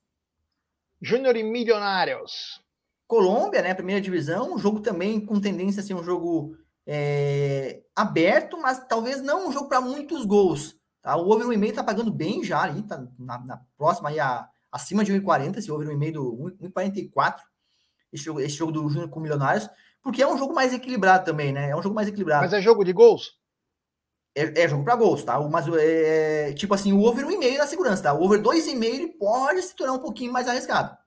Júnior 1.01 1.35
e 1.37 1.43
Milionários. 1.43 2.61
Colômbia, 3.07 3.61
né? 3.61 3.73
Primeira 3.73 4.01
divisão, 4.01 4.53
um 4.53 4.57
jogo 4.57 4.81
também 4.81 5.23
com 5.23 5.39
tendência 5.39 5.81
a 5.81 5.83
ser 5.83 5.93
um 5.93 6.03
jogo 6.03 6.57
é, 6.85 7.81
aberto, 7.95 8.59
mas 8.59 8.85
talvez 8.87 9.21
não 9.21 9.47
um 9.47 9.51
jogo 9.51 9.69
para 9.69 9.79
muitos 9.79 10.25
gols. 10.25 10.78
Tá? 11.01 11.15
O 11.15 11.29
over 11.29 11.47
1,5 11.47 11.69
está 11.69 11.83
pagando 11.83 12.11
bem 12.11 12.43
já 12.43 12.61
ali, 12.61 12.83
tá 12.83 13.05
na, 13.17 13.39
na 13.39 13.61
próxima 13.77 14.09
aí, 14.09 14.19
a, 14.19 14.49
acima 14.71 15.03
de 15.03 15.13
1,40, 15.13 15.57
esse 15.57 15.71
over 15.71 15.87
1,5 15.87 16.11
do 16.13 16.55
1,44, 16.61 17.39
esse 18.11 18.23
jogo, 18.23 18.39
esse 18.39 18.55
jogo 18.55 18.71
do 18.71 18.89
Júnior 18.89 19.09
com 19.09 19.19
Milionários, 19.19 19.69
porque 20.01 20.21
é 20.21 20.27
um 20.27 20.37
jogo 20.37 20.53
mais 20.53 20.73
equilibrado 20.73 21.25
também, 21.25 21.51
né? 21.51 21.69
É 21.69 21.75
um 21.75 21.81
jogo 21.81 21.95
mais 21.95 22.07
equilibrado. 22.07 22.43
Mas 22.43 22.53
é 22.53 22.61
jogo 22.61 22.83
de 22.83 22.93
gols? 22.93 23.37
É, 24.35 24.63
é 24.63 24.67
jogo 24.67 24.83
para 24.83 24.95
gols, 24.95 25.23
tá? 25.23 25.39
Mas 25.41 25.67
é 25.67 26.53
tipo 26.53 26.73
assim, 26.73 26.93
o 26.93 27.01
over 27.01 27.25
1,5 27.25 27.57
na 27.57 27.67
segurança, 27.67 28.03
tá? 28.03 28.13
O 28.13 28.23
over 28.23 28.41
2,5 28.41 28.83
ele 28.83 29.07
pode 29.07 29.61
se 29.61 29.75
tornar 29.75 29.93
um 29.93 29.99
pouquinho 29.99 30.31
mais 30.31 30.47
arriscado. 30.47 30.97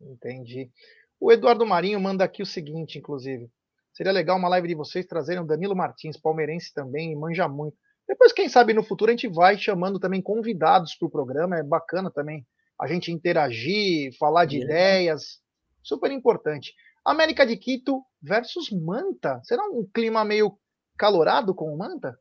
Entendi. 0.00 0.70
O 1.18 1.30
Eduardo 1.30 1.66
Marinho 1.66 2.00
manda 2.00 2.24
aqui 2.24 2.42
o 2.42 2.46
seguinte, 2.46 2.98
inclusive. 2.98 3.50
Seria 3.92 4.12
legal 4.12 4.38
uma 4.38 4.48
live 4.48 4.68
de 4.68 4.74
vocês 4.74 5.04
trazerem 5.04 5.42
o 5.42 5.46
Danilo 5.46 5.76
Martins, 5.76 6.16
palmeirense 6.16 6.72
também, 6.72 7.14
manja 7.14 7.46
muito. 7.46 7.76
Depois, 8.10 8.32
quem 8.32 8.48
sabe, 8.48 8.74
no 8.74 8.82
futuro 8.82 9.12
a 9.12 9.14
gente 9.14 9.28
vai 9.28 9.56
chamando 9.56 10.00
também 10.00 10.20
convidados 10.20 10.96
para 10.96 11.06
o 11.06 11.10
programa. 11.10 11.58
É 11.58 11.62
bacana 11.62 12.10
também 12.10 12.44
a 12.76 12.88
gente 12.88 13.12
interagir, 13.12 14.18
falar 14.18 14.46
de 14.46 14.56
é. 14.56 14.64
ideias. 14.64 15.38
Super 15.80 16.10
importante. 16.10 16.74
América 17.04 17.46
de 17.46 17.56
Quito 17.56 18.02
versus 18.20 18.68
Manta. 18.72 19.40
Será 19.44 19.62
um 19.62 19.88
clima 19.94 20.24
meio 20.24 20.58
calorado 20.98 21.54
com 21.54 21.72
o 21.72 21.78
Manta? 21.78 22.18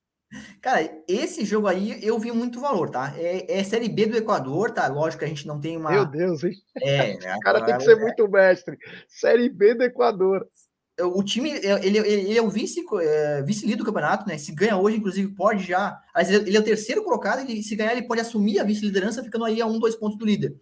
Cara, 0.62 0.88
esse 1.08 1.43
jogo 1.43 1.65
aí 1.65 2.06
eu 2.06 2.19
vi 2.19 2.32
muito 2.32 2.60
valor, 2.62 2.91
tá? 2.91 3.12
É, 3.17 3.60
é, 3.60 3.63
Série 3.63 3.89
B 3.89 4.06
do 4.06 4.15
Equador, 4.15 4.69
tá? 4.69 4.86
Lógico 4.86 5.21
que 5.21 5.25
a 5.25 5.28
gente 5.28 5.47
não 5.47 5.60
tem 5.60 5.75
uma. 5.75 5.89
Meu 5.89 6.06
Deus, 6.06 6.43
hein? 6.43 6.54
É, 6.84 7.17
né? 7.17 7.36
O 7.36 7.39
cara 7.39 7.65
tem 7.65 7.75
que 7.75 7.84
ser 7.84 7.97
é... 7.97 7.99
muito 7.99 8.30
mestre. 8.30 8.78
Série 9.08 9.49
B 9.49 9.73
do 9.73 9.84
Equador. 9.84 10.47
O 11.06 11.24
time, 11.24 11.50
ele, 11.50 11.98
ele 11.98 12.38
é 12.38 12.42
o 12.42 12.50
vice, 12.50 12.84
é, 13.02 13.42
vice-líder 13.44 13.78
do 13.78 13.86
campeonato, 13.86 14.28
né? 14.28 14.38
Se 14.38 14.52
ganha 14.52 14.78
hoje, 14.78 14.98
inclusive, 14.98 15.34
pode 15.34 15.64
já. 15.64 16.02
Ele 16.16 16.56
é 16.56 16.60
o 16.60 16.64
terceiro 16.64 17.04
colocado, 17.04 17.40
ele, 17.40 17.64
se 17.64 17.76
ganhar, 17.76 17.94
ele 17.94 18.08
pode 18.08 18.22
assumir 18.22 18.60
a 18.60 18.64
vice-liderança, 18.64 19.24
ficando 19.24 19.46
aí 19.46 19.62
a 19.62 19.66
um, 19.66 19.80
dois 19.80 19.96
pontos 19.96 20.18
do 20.18 20.26
líder. 20.26 20.56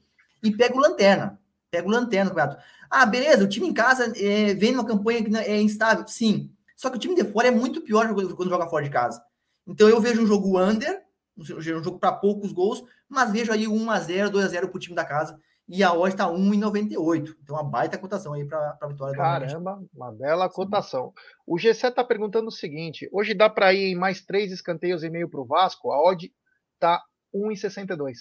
E 0.43 0.51
pega 0.51 0.75
o 0.75 0.79
Lanterna. 0.79 1.39
Pega 1.71 1.87
o 1.87 1.91
Lanterna, 1.91 2.29
campeonato. 2.29 2.63
Ah, 2.89 3.05
beleza, 3.05 3.43
o 3.43 3.47
time 3.47 3.67
em 3.67 3.73
casa 3.73 4.13
é, 4.15 4.53
vem 4.53 4.71
numa 4.71 4.85
campanha 4.85 5.23
que 5.23 5.35
é 5.37 5.59
instável. 5.61 6.07
Sim. 6.07 6.51
Só 6.75 6.89
que 6.89 6.97
o 6.97 6.99
time 6.99 7.15
de 7.15 7.23
fora 7.23 7.47
é 7.47 7.51
muito 7.51 7.81
pior 7.81 8.13
quando 8.13 8.49
joga 8.49 8.67
fora 8.67 8.83
de 8.83 8.91
casa. 8.91 9.21
Então 9.65 9.89
eu 9.89 9.99
vejo 9.99 10.21
um 10.21 10.27
jogo 10.27 10.61
under, 10.61 11.01
um 11.37 11.61
jogo 11.61 11.99
para 11.99 12.11
poucos 12.11 12.51
gols, 12.51 12.83
mas 13.09 13.31
vejo 13.31 13.51
aí 13.51 13.67
1 13.67 13.91
a 13.91 13.99
0 13.99 14.29
2 14.29 14.45
a 14.45 14.47
0 14.47 14.67
para 14.69 14.77
o 14.77 14.79
time 14.79 14.95
da 14.95 15.03
casa. 15.03 15.39
E 15.67 15.83
a 15.83 15.93
odd 15.93 16.13
está 16.13 16.27
1,98. 16.27 17.35
Então, 17.43 17.55
uma 17.55 17.63
baita 17.63 17.97
cotação 17.97 18.31
aí 18.31 18.45
para 18.45 18.77
a 18.79 18.87
vitória 18.87 19.17
Caramba, 19.17 19.83
uma 19.93 20.11
bela 20.11 20.49
cotação. 20.49 21.13
O 21.45 21.57
G7 21.57 21.89
está 21.89 22.03
perguntando 22.03 22.47
o 22.47 22.51
seguinte: 22.51 23.09
hoje 23.11 23.33
dá 23.33 23.49
para 23.49 23.73
ir 23.73 23.91
em 23.91 23.95
mais 23.95 24.23
três 24.23 24.51
escanteios 24.51 25.03
e 25.03 25.09
meio 25.09 25.29
para 25.29 25.41
o 25.41 25.45
Vasco? 25.45 25.91
A 25.91 26.01
odd 26.01 26.33
está 26.73 27.03
1,62. 27.35 28.13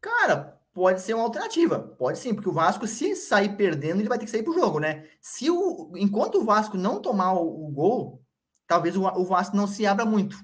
Cara, 0.00 0.58
pode 0.72 1.02
ser 1.02 1.12
uma 1.12 1.24
alternativa. 1.24 1.78
Pode 1.78 2.18
sim, 2.18 2.34
porque 2.34 2.48
o 2.48 2.54
Vasco, 2.54 2.86
se 2.86 3.14
sair 3.14 3.54
perdendo, 3.56 4.00
ele 4.00 4.08
vai 4.08 4.18
ter 4.18 4.24
que 4.24 4.30
sair 4.30 4.42
para 4.42 4.52
o 4.52 4.58
jogo, 4.58 4.80
né? 4.80 5.06
Se 5.20 5.50
o, 5.50 5.92
enquanto 5.96 6.36
o 6.36 6.44
Vasco 6.44 6.78
não 6.78 7.02
tomar 7.02 7.34
o, 7.34 7.66
o 7.66 7.70
gol, 7.70 8.22
talvez 8.66 8.96
o, 8.96 9.02
o 9.02 9.24
Vasco 9.26 9.56
não 9.56 9.66
se 9.66 9.86
abra 9.86 10.06
muito. 10.06 10.36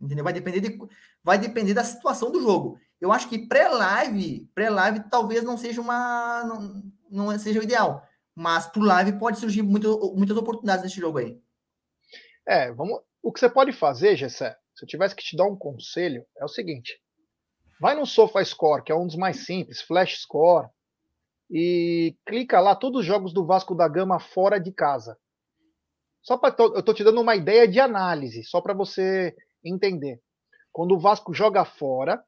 Entendeu? 0.00 0.24
Vai 0.24 0.32
depender, 0.32 0.60
de, 0.60 0.78
vai 1.22 1.38
depender 1.38 1.74
da 1.74 1.82
situação 1.82 2.30
do 2.30 2.40
jogo. 2.40 2.78
Eu 3.04 3.12
acho 3.12 3.28
que 3.28 3.38
pré-live, 3.38 4.48
pré-live 4.54 5.10
talvez 5.10 5.44
não 5.44 5.58
seja 5.58 5.78
uma 5.78 6.42
não, 6.42 6.82
não 7.10 7.38
seja 7.38 7.60
o 7.60 7.62
ideal, 7.62 8.02
mas 8.34 8.66
pro 8.66 8.80
live 8.80 9.18
pode 9.18 9.38
surgir 9.38 9.60
muito, 9.60 10.14
muitas 10.16 10.34
oportunidades 10.38 10.84
nesse 10.84 10.98
jogo 10.98 11.18
aí. 11.18 11.38
É, 12.48 12.72
vamos, 12.72 12.98
o 13.22 13.30
que 13.30 13.40
você 13.40 13.50
pode 13.50 13.72
fazer, 13.72 14.16
Gessé, 14.16 14.56
se 14.74 14.84
eu 14.86 14.88
tivesse 14.88 15.14
que 15.14 15.22
te 15.22 15.36
dar 15.36 15.44
um 15.44 15.54
conselho, 15.54 16.24
é 16.38 16.46
o 16.46 16.48
seguinte: 16.48 16.98
vai 17.78 17.94
no 17.94 18.06
SofaScore, 18.06 18.82
que 18.82 18.90
é 18.90 18.94
um 18.94 19.06
dos 19.06 19.16
mais 19.16 19.44
simples, 19.44 19.82
Flash 19.82 20.22
Score, 20.22 20.70
e 21.50 22.16
clica 22.26 22.58
lá 22.58 22.74
todos 22.74 23.00
os 23.00 23.06
jogos 23.06 23.34
do 23.34 23.44
Vasco 23.44 23.74
da 23.74 23.86
Gama 23.86 24.18
fora 24.18 24.58
de 24.58 24.72
casa. 24.72 25.14
Só 26.22 26.38
para 26.38 26.56
eu 26.58 26.78
estou 26.78 26.94
te 26.94 27.04
dando 27.04 27.20
uma 27.20 27.36
ideia 27.36 27.68
de 27.68 27.78
análise, 27.78 28.44
só 28.44 28.62
para 28.62 28.72
você 28.72 29.36
entender. 29.62 30.22
Quando 30.72 30.94
o 30.94 30.98
Vasco 30.98 31.34
joga 31.34 31.66
fora, 31.66 32.24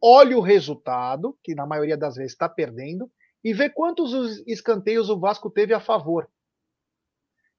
olha 0.00 0.36
o 0.36 0.40
resultado, 0.40 1.38
que 1.42 1.54
na 1.54 1.66
maioria 1.66 1.96
das 1.96 2.16
vezes 2.16 2.32
está 2.32 2.48
perdendo, 2.48 3.10
e 3.42 3.52
vê 3.52 3.70
quantos 3.70 4.42
escanteios 4.46 5.08
o 5.08 5.18
Vasco 5.18 5.50
teve 5.50 5.72
a 5.72 5.80
favor. 5.80 6.28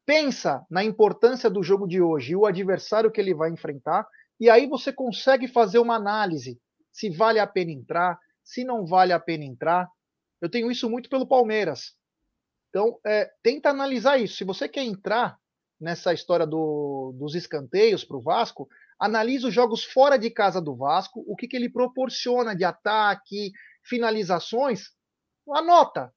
Pensa 0.05 0.65
na 0.69 0.83
importância 0.83 1.49
do 1.49 1.63
jogo 1.63 1.87
de 1.87 2.01
hoje 2.01 2.31
e 2.31 2.35
o 2.35 2.45
adversário 2.45 3.11
que 3.11 3.19
ele 3.19 3.33
vai 3.33 3.49
enfrentar, 3.49 4.07
e 4.39 4.49
aí 4.49 4.67
você 4.67 4.91
consegue 4.91 5.47
fazer 5.47 5.79
uma 5.79 5.95
análise 5.95 6.59
se 6.91 7.09
vale 7.09 7.39
a 7.39 7.45
pena 7.45 7.71
entrar, 7.71 8.19
se 8.43 8.63
não 8.63 8.85
vale 8.85 9.13
a 9.13 9.19
pena 9.19 9.43
entrar. 9.43 9.87
Eu 10.41 10.49
tenho 10.49 10.71
isso 10.71 10.89
muito 10.89 11.09
pelo 11.09 11.27
Palmeiras. 11.27 11.95
Então, 12.69 12.99
é, 13.05 13.31
tenta 13.43 13.69
analisar 13.69 14.17
isso. 14.17 14.35
Se 14.35 14.43
você 14.43 14.67
quer 14.67 14.83
entrar, 14.83 15.37
nessa 15.79 16.13
história 16.13 16.45
do, 16.45 17.13
dos 17.15 17.35
escanteios 17.35 18.03
para 18.03 18.17
o 18.17 18.21
Vasco, 18.21 18.67
analisa 18.99 19.47
os 19.47 19.53
jogos 19.53 19.83
fora 19.83 20.17
de 20.17 20.29
casa 20.29 20.61
do 20.61 20.75
Vasco, 20.75 21.23
o 21.27 21.35
que, 21.35 21.47
que 21.47 21.55
ele 21.55 21.69
proporciona 21.69 22.55
de 22.55 22.63
ataque, 22.63 23.51
finalizações, 23.83 24.89
anota. 25.49 26.11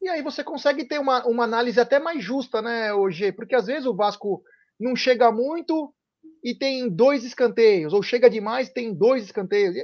E 0.00 0.08
aí 0.08 0.22
você 0.22 0.42
consegue 0.42 0.84
ter 0.84 0.98
uma, 0.98 1.26
uma 1.26 1.44
análise 1.44 1.80
até 1.80 1.98
mais 1.98 2.22
justa, 2.22 2.62
né, 2.62 2.92
hoje, 2.92 3.32
porque 3.32 3.54
às 3.54 3.66
vezes 3.66 3.86
o 3.86 3.94
Vasco 3.94 4.42
não 4.78 4.94
chega 4.94 5.30
muito 5.32 5.94
e 6.42 6.54
tem 6.54 6.88
dois 6.88 7.24
escanteios, 7.24 7.92
ou 7.92 8.02
chega 8.02 8.30
demais 8.30 8.68
tem 8.68 8.94
dois 8.94 9.24
escanteios. 9.24 9.74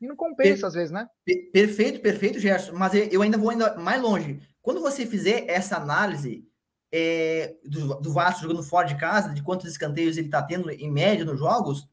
E 0.00 0.06
não 0.06 0.14
compensa 0.14 0.60
per, 0.60 0.66
às 0.66 0.74
vezes, 0.74 0.90
né? 0.92 1.08
Perfeito, 1.52 2.00
perfeito, 2.00 2.38
Gerson. 2.38 2.72
Mas 2.72 2.94
eu 2.94 3.20
ainda 3.20 3.36
vou 3.36 3.50
ainda 3.50 3.74
mais 3.76 4.00
longe. 4.00 4.40
Quando 4.62 4.80
você 4.80 5.04
fizer 5.04 5.44
essa 5.48 5.76
análise 5.76 6.47
é, 6.92 7.56
do, 7.64 8.00
do 8.00 8.12
Vasco 8.12 8.42
jogando 8.42 8.62
fora 8.62 8.86
de 8.86 8.96
casa, 8.96 9.34
de 9.34 9.42
quantos 9.42 9.66
escanteios 9.70 10.16
ele 10.16 10.28
está 10.28 10.42
tendo 10.42 10.70
em 10.70 10.90
média 10.90 11.24
nos 11.24 11.38
jogos, 11.38 11.88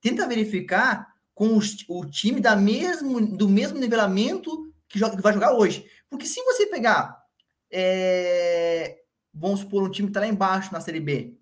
tenta 0.00 0.28
verificar 0.28 1.06
com 1.34 1.56
os, 1.56 1.84
o 1.88 2.04
time 2.04 2.40
da 2.40 2.56
mesmo, 2.56 3.24
do 3.24 3.48
mesmo 3.48 3.78
nivelamento 3.78 4.72
que, 4.88 4.98
joga, 4.98 5.16
que 5.16 5.22
vai 5.22 5.32
jogar 5.32 5.52
hoje. 5.52 5.86
Porque 6.10 6.26
se 6.26 6.42
você 6.42 6.66
pegar, 6.66 7.16
é, 7.70 8.98
vamos 9.32 9.60
supor, 9.60 9.82
um 9.82 9.90
time 9.90 10.08
que 10.08 10.10
está 10.10 10.20
lá 10.20 10.26
embaixo 10.26 10.72
na 10.72 10.80
Série 10.80 11.00
B, 11.00 11.38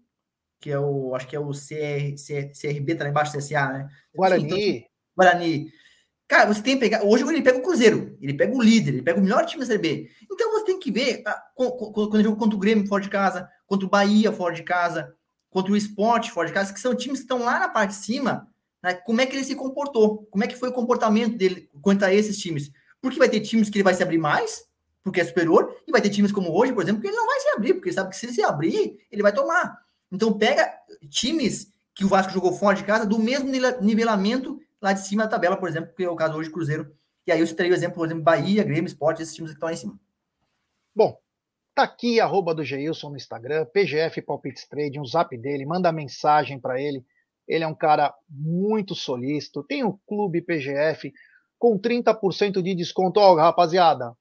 que 0.61 0.71
é 0.71 0.79
o, 0.79 1.15
acho 1.15 1.27
que 1.27 1.37
é 1.37 1.41
o 1.41 1.51
CR, 1.51 2.15
CR, 2.17 2.53
CRB, 2.61 2.93
está 2.93 3.05
lá 3.05 3.11
embaixo 3.11 3.33
do 3.33 3.39
CSA, 3.39 3.69
né? 3.73 3.89
Guarani. 4.15 4.45
Então, 4.45 4.89
Guarani. 5.17 5.73
Cara, 6.29 6.53
você 6.53 6.61
tem 6.61 6.75
que 6.75 6.81
pegar. 6.81 7.05
Hoje 7.05 7.23
ele 7.23 7.41
pega 7.41 7.59
o 7.59 7.63
Cruzeiro, 7.63 8.19
ele 8.21 8.35
pega 8.35 8.55
o 8.55 8.61
líder, 8.61 8.95
ele 8.95 9.03
pega 9.03 9.21
o 9.21 9.23
melhor 9.23 9.47
time 9.47 9.61
da 9.61 9.67
Série 9.67 9.79
B. 9.79 10.11
Então 10.31 10.51
você 10.51 10.66
tem 10.77 10.81
que 10.81 10.91
ver 10.93 11.23
ah, 11.27 11.43
quando 11.55 12.23
joga 12.23 12.37
contra 12.37 12.57
o 12.57 12.61
Grêmio 12.61 12.87
fora 12.87 13.03
de 13.03 13.09
casa, 13.09 13.49
contra 13.67 13.87
o 13.87 13.91
Bahia 13.91 14.33
fora 14.33 14.55
de 14.55 14.63
casa, 14.63 15.15
contra 15.51 15.73
o 15.73 15.77
Esporte 15.77 16.31
fora 16.31 16.47
de 16.47 16.55
casa, 16.55 16.73
que 16.73 16.81
são 16.81 16.95
times 16.95 17.21
que 17.21 17.25
estão 17.25 17.39
lá 17.39 17.59
na 17.59 17.69
parte 17.69 17.91
de 17.91 17.97
cima, 17.97 18.49
né? 18.83 18.95
como 18.95 19.21
é 19.21 19.27
que 19.27 19.35
ele 19.35 19.45
se 19.45 19.55
comportou? 19.55 20.27
Como 20.31 20.45
é 20.45 20.47
que 20.47 20.57
foi 20.57 20.69
o 20.69 20.73
comportamento 20.73 21.37
dele 21.37 21.69
contra 21.81 22.13
esses 22.13 22.39
times? 22.39 22.71
Porque 23.01 23.19
vai 23.19 23.29
ter 23.29 23.41
times 23.41 23.71
que 23.71 23.79
ele 23.79 23.85
vai 23.85 23.95
se 23.95 24.03
abrir 24.03 24.19
mais, 24.19 24.65
porque 25.03 25.21
é 25.21 25.25
superior, 25.25 25.75
e 25.87 25.93
vai 25.93 26.01
ter 26.01 26.11
times 26.11 26.33
como 26.33 26.53
hoje, 26.53 26.73
por 26.73 26.83
exemplo, 26.83 27.01
que 27.01 27.09
ele 27.09 27.17
não 27.17 27.27
vai 27.27 27.41
se 27.41 27.49
abrir, 27.51 27.75
porque 27.75 27.89
ele 27.89 27.95
sabe 27.95 28.11
que 28.11 28.17
se 28.17 28.27
ele 28.27 28.33
se 28.33 28.43
abrir, 28.43 28.99
ele 29.11 29.23
vai 29.23 29.33
tomar. 29.33 29.79
Então 30.11 30.33
pega 30.33 30.71
times 31.09 31.69
que 31.95 32.05
o 32.05 32.09
Vasco 32.09 32.33
jogou 32.33 32.53
fora 32.53 32.77
de 32.77 32.85
casa 32.85 33.07
do 33.07 33.19
mesmo 33.19 33.51
nivelamento 33.81 34.61
lá 34.81 34.93
de 34.93 35.07
cima 35.07 35.25
da 35.25 35.31
tabela, 35.31 35.57
por 35.57 35.69
exemplo, 35.69 35.95
que 35.97 36.05
é 36.05 36.11
o 36.11 36.17
caso 36.17 36.37
hoje 36.37 36.51
Cruzeiro. 36.51 36.93
E 37.27 37.33
aí 37.33 37.41
eu 37.41 37.47
citaria 37.47 37.73
o 37.73 37.75
exemplo, 37.75 37.97
por 37.97 38.07
exemplo, 38.07 38.23
Bahia, 38.23 38.63
Grêmio, 38.63 38.87
Sport, 38.87 39.21
esses 39.21 39.35
times 39.35 39.51
que 39.51 39.57
estão 39.57 39.69
lá 39.69 39.73
em 39.73 39.77
cima. 39.77 39.99
Bom, 40.97 41.19
tá 41.75 41.83
aqui 41.83 42.19
arroba 42.19 42.55
do 42.55 42.65
Geilson 42.65 43.11
no 43.11 43.17
Instagram, 43.17 43.67
PGF 43.67 44.23
Palpites 44.23 44.67
Trading, 44.67 44.99
o 44.99 45.05
zap 45.05 45.37
dele, 45.37 45.67
manda 45.67 45.93
mensagem 45.93 46.59
para 46.59 46.81
ele. 46.81 47.05
Ele 47.47 47.63
é 47.63 47.67
um 47.67 47.75
cara 47.75 48.15
muito 48.27 48.95
solícito. 48.95 49.63
Tem 49.63 49.85
o 49.85 50.01
Clube 50.09 50.41
PGF 50.41 51.13
com 51.59 51.79
30% 51.79 52.63
de 52.63 52.75
desconto. 52.75 53.21
Ó, 53.21 53.35
rapaziada, 53.35 54.17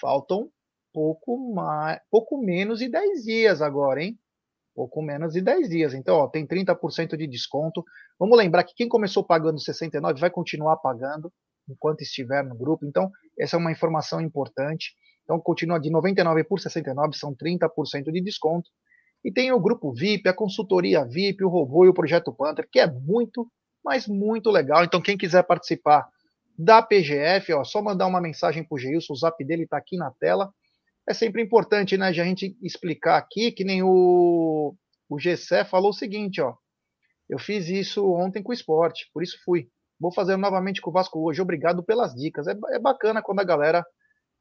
faltam 0.00 0.48
pouco 0.92 1.52
mais, 1.52 2.00
pouco 2.08 2.38
menos 2.38 2.78
de 2.78 2.88
10 2.88 3.24
dias 3.24 3.60
agora, 3.60 4.04
hein? 4.04 4.16
pouco 4.76 5.02
menos 5.02 5.32
de 5.32 5.40
10 5.40 5.68
dias. 5.68 5.92
Então, 5.92 6.16
ó, 6.16 6.28
tem 6.28 6.46
30% 6.46 7.16
de 7.16 7.26
desconto. 7.26 7.84
Vamos 8.16 8.38
lembrar 8.38 8.62
que 8.64 8.74
quem 8.74 8.88
começou 8.88 9.24
pagando 9.24 9.60
69 9.60 10.20
vai 10.20 10.30
continuar 10.30 10.76
pagando 10.76 11.32
enquanto 11.68 12.02
estiver 12.02 12.44
no 12.44 12.56
grupo. 12.56 12.86
Então, 12.86 13.10
essa 13.38 13.56
é 13.56 13.58
uma 13.58 13.72
informação 13.72 14.20
importante. 14.20 14.94
Então, 15.24 15.40
continua 15.40 15.78
de 15.78 15.90
99 15.90 16.44
por 16.44 16.60
69, 16.60 17.16
são 17.16 17.34
30% 17.34 18.10
de 18.12 18.20
desconto. 18.20 18.68
E 19.24 19.32
tem 19.32 19.52
o 19.52 19.60
grupo 19.60 19.92
VIP, 19.92 20.28
a 20.28 20.34
consultoria 20.34 21.04
VIP, 21.04 21.44
o 21.44 21.48
robô 21.48 21.84
e 21.84 21.88
o 21.88 21.94
projeto 21.94 22.32
Panther, 22.32 22.68
que 22.70 22.80
é 22.80 22.90
muito, 22.90 23.50
mas 23.84 24.08
muito 24.08 24.50
legal. 24.50 24.84
Então, 24.84 25.00
quem 25.00 25.16
quiser 25.16 25.44
participar 25.44 26.08
da 26.58 26.82
PGF, 26.82 27.52
ó, 27.52 27.64
só 27.64 27.80
mandar 27.80 28.06
uma 28.06 28.20
mensagem 28.20 28.64
para 28.64 28.74
o 28.74 28.78
Geilson, 28.78 29.12
o 29.12 29.16
zap 29.16 29.42
dele 29.44 29.62
está 29.62 29.76
aqui 29.76 29.96
na 29.96 30.10
tela 30.10 30.52
é 31.08 31.14
sempre 31.14 31.42
importante, 31.42 31.96
né, 31.96 32.06
a 32.06 32.12
gente 32.12 32.56
explicar 32.62 33.16
aqui, 33.16 33.50
que 33.50 33.64
nem 33.64 33.82
o, 33.82 34.74
o 35.08 35.18
Gessé 35.18 35.64
falou 35.64 35.90
o 35.90 35.94
seguinte, 35.94 36.40
ó, 36.40 36.54
eu 37.28 37.38
fiz 37.38 37.68
isso 37.68 38.06
ontem 38.12 38.42
com 38.42 38.50
o 38.50 38.54
esporte, 38.54 39.08
por 39.12 39.22
isso 39.22 39.38
fui. 39.44 39.68
Vou 39.98 40.12
fazer 40.12 40.36
novamente 40.36 40.80
com 40.80 40.90
o 40.90 40.92
Vasco 40.92 41.20
hoje, 41.20 41.40
obrigado 41.40 41.82
pelas 41.82 42.14
dicas. 42.14 42.46
É, 42.46 42.54
é 42.72 42.78
bacana 42.78 43.22
quando 43.22 43.40
a 43.40 43.44
galera 43.44 43.84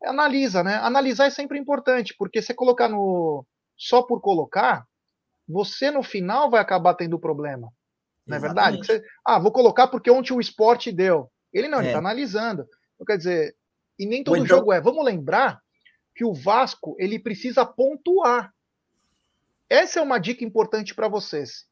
analisa, 0.04 0.64
né? 0.64 0.76
Analisar 0.76 1.26
é 1.26 1.30
sempre 1.30 1.58
importante, 1.60 2.16
porque 2.18 2.42
você 2.42 2.54
colocar 2.54 2.90
no 2.90 3.46
só 3.78 4.04
por 4.04 4.22
colocar, 4.22 4.86
você 5.48 5.90
no 5.90 6.04
final 6.04 6.50
vai 6.50 6.62
acabar 6.62 6.94
tendo 6.94 7.20
problema. 7.20 7.72
Não 8.28 8.38
é 8.38 8.40
verdade? 8.40 8.78
Você, 8.78 9.04
ah, 9.26 9.40
vou 9.40 9.52
colocar 9.52 9.88
porque 9.88 10.12
ontem 10.12 10.34
o 10.34 10.40
esporte 10.40 10.92
deu. 10.92 11.32
Ele 11.52 11.68
não, 11.68 11.80
é. 11.80 11.82
ele 11.82 11.88
está 11.88 12.00
analisando. 12.00 12.66
Então, 12.94 13.06
quer 13.06 13.18
dizer, 13.18 13.56
e 13.98 14.06
nem 14.06 14.24
todo 14.24 14.46
jogo 14.46 14.72
é. 14.72 14.80
Vamos 14.80 15.04
lembrar 15.04 15.60
que 16.16 16.24
o 16.24 16.34
Vasco 16.34 16.96
ele 17.00 17.20
precisa 17.20 17.66
pontuar. 17.66 18.54
Essa 19.70 20.00
é 20.00 20.04
uma 20.04 20.20
dica 20.20 20.44
importante 20.44 20.94
para 20.94 21.08
vocês. 21.08 21.66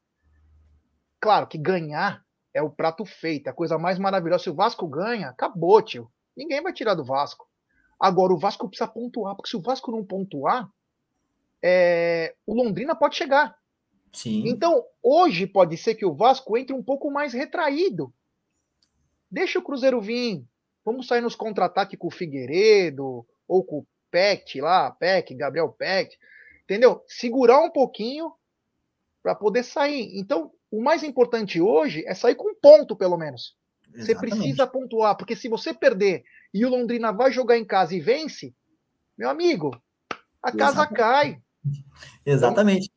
Claro 1.20 1.46
que 1.46 1.58
ganhar 1.58 2.24
é 2.54 2.62
o 2.62 2.70
prato 2.70 3.04
feito, 3.04 3.48
a 3.48 3.52
coisa 3.52 3.78
mais 3.78 3.98
maravilhosa. 3.98 4.44
Se 4.44 4.50
o 4.50 4.54
Vasco 4.54 4.88
ganha, 4.88 5.28
acabou, 5.28 5.80
tio. 5.82 6.10
Ninguém 6.36 6.62
vai 6.62 6.72
tirar 6.72 6.94
do 6.94 7.04
Vasco. 7.04 7.49
Agora, 8.00 8.32
o 8.32 8.38
Vasco 8.38 8.66
precisa 8.66 8.88
pontuar, 8.88 9.36
porque 9.36 9.50
se 9.50 9.56
o 9.56 9.60
Vasco 9.60 9.92
não 9.92 10.02
pontuar, 10.02 10.68
é... 11.62 12.34
o 12.46 12.54
Londrina 12.54 12.96
pode 12.96 13.14
chegar. 13.14 13.54
Sim. 14.12 14.48
Então, 14.48 14.84
hoje 15.02 15.46
pode 15.46 15.76
ser 15.76 15.94
que 15.94 16.06
o 16.06 16.14
Vasco 16.14 16.56
entre 16.56 16.74
um 16.74 16.82
pouco 16.82 17.10
mais 17.10 17.34
retraído. 17.34 18.12
Deixa 19.30 19.58
o 19.58 19.62
Cruzeiro 19.62 20.00
vir. 20.00 20.42
Vamos 20.84 21.06
sair 21.06 21.20
nos 21.20 21.36
contra-ataque 21.36 21.96
com 21.96 22.08
o 22.08 22.10
Figueiredo 22.10 23.26
ou 23.46 23.62
com 23.62 23.78
o 23.78 23.86
Peck 24.10 24.60
lá, 24.60 24.90
Peck, 24.90 25.34
Gabriel 25.34 25.68
Peck, 25.68 26.16
entendeu? 26.64 27.04
Segurar 27.06 27.60
um 27.60 27.70
pouquinho 27.70 28.32
para 29.22 29.34
poder 29.34 29.62
sair. 29.62 30.18
Então, 30.18 30.50
o 30.70 30.82
mais 30.82 31.02
importante 31.02 31.60
hoje 31.60 32.04
é 32.06 32.14
sair 32.14 32.34
com 32.34 32.50
um 32.50 32.54
ponto, 32.54 32.96
pelo 32.96 33.16
menos. 33.16 33.56
Exatamente. 33.94 34.06
Você 34.06 34.14
precisa 34.14 34.66
pontuar, 34.66 35.16
porque 35.16 35.36
se 35.36 35.48
você 35.48 35.74
perder 35.74 36.22
e 36.52 36.64
o 36.64 36.68
Londrina 36.68 37.12
vai 37.12 37.32
jogar 37.32 37.58
em 37.58 37.64
casa 37.64 37.94
e 37.94 38.00
vence, 38.00 38.54
meu 39.16 39.28
amigo, 39.28 39.70
a 40.42 40.50
casa 40.50 40.82
Exatamente. 40.82 40.96
cai. 40.96 41.42
Exatamente. 42.24 42.90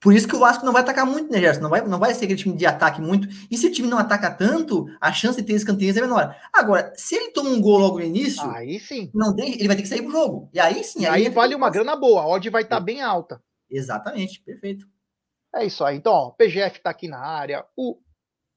Por 0.00 0.14
isso 0.14 0.28
que 0.28 0.36
o 0.36 0.38
Vasco 0.38 0.64
não 0.64 0.72
vai 0.72 0.82
atacar 0.82 1.04
muito, 1.04 1.30
né, 1.30 1.40
Gerson? 1.40 1.60
Não 1.60 1.70
vai, 1.70 1.84
não 1.84 1.98
vai 1.98 2.14
ser 2.14 2.24
aquele 2.24 2.38
time 2.38 2.56
de 2.56 2.64
ataque 2.64 3.00
muito. 3.00 3.28
E 3.50 3.56
se 3.56 3.66
o 3.66 3.72
time 3.72 3.88
não 3.88 3.98
ataca 3.98 4.30
tanto, 4.30 4.86
a 5.00 5.12
chance 5.12 5.40
de 5.40 5.46
ter 5.46 5.54
escanteios 5.54 5.96
é 5.96 6.00
menor. 6.00 6.36
Agora, 6.52 6.92
se 6.96 7.16
ele 7.16 7.32
toma 7.32 7.50
um 7.50 7.60
gol 7.60 7.78
logo 7.78 7.98
no 7.98 8.04
início, 8.04 8.48
aí 8.50 8.78
sim. 8.78 9.10
Não 9.12 9.34
tem, 9.34 9.54
ele 9.54 9.66
vai 9.66 9.74
ter 9.74 9.82
que 9.82 9.88
sair 9.88 10.02
pro 10.02 10.12
jogo. 10.12 10.48
E 10.52 10.60
aí 10.60 10.84
sim. 10.84 11.04
Aí, 11.04 11.26
aí 11.26 11.32
vale 11.32 11.54
uma 11.54 11.68
grana 11.68 11.96
boa. 11.96 12.22
A 12.22 12.28
odd 12.28 12.48
vai 12.48 12.62
estar 12.62 12.76
tá 12.76 12.80
bem 12.80 13.02
alta. 13.02 13.42
Exatamente, 13.68 14.40
perfeito. 14.40 14.86
É 15.52 15.64
isso 15.64 15.84
aí. 15.84 15.96
Então, 15.96 16.12
ó, 16.12 16.28
o 16.28 16.32
PGF 16.32 16.78
está 16.78 16.90
aqui 16.90 17.08
na 17.08 17.18
área. 17.18 17.64
O 17.76 17.98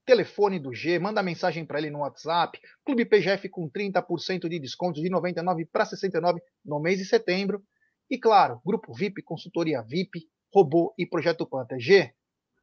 telefone 0.05 0.59
do 0.59 0.73
G, 0.73 0.99
manda 0.99 1.23
mensagem 1.23 1.65
para 1.65 1.79
ele 1.79 1.89
no 1.89 1.99
WhatsApp. 1.99 2.59
Clube 2.85 3.05
PGF 3.05 3.49
com 3.49 3.69
30% 3.69 4.49
de 4.49 4.59
desconto 4.59 5.01
de 5.01 5.09
99 5.09 5.65
para 5.65 5.85
69 5.85 6.41
no 6.65 6.79
mês 6.79 6.99
de 6.99 7.05
setembro. 7.05 7.63
E 8.09 8.17
claro, 8.17 8.61
grupo 8.65 8.93
VIP, 8.93 9.21
consultoria 9.23 9.81
VIP, 9.81 10.27
Robô 10.53 10.93
e 10.97 11.05
Projeto 11.05 11.45
Panther. 11.45 11.79
G, 11.79 12.11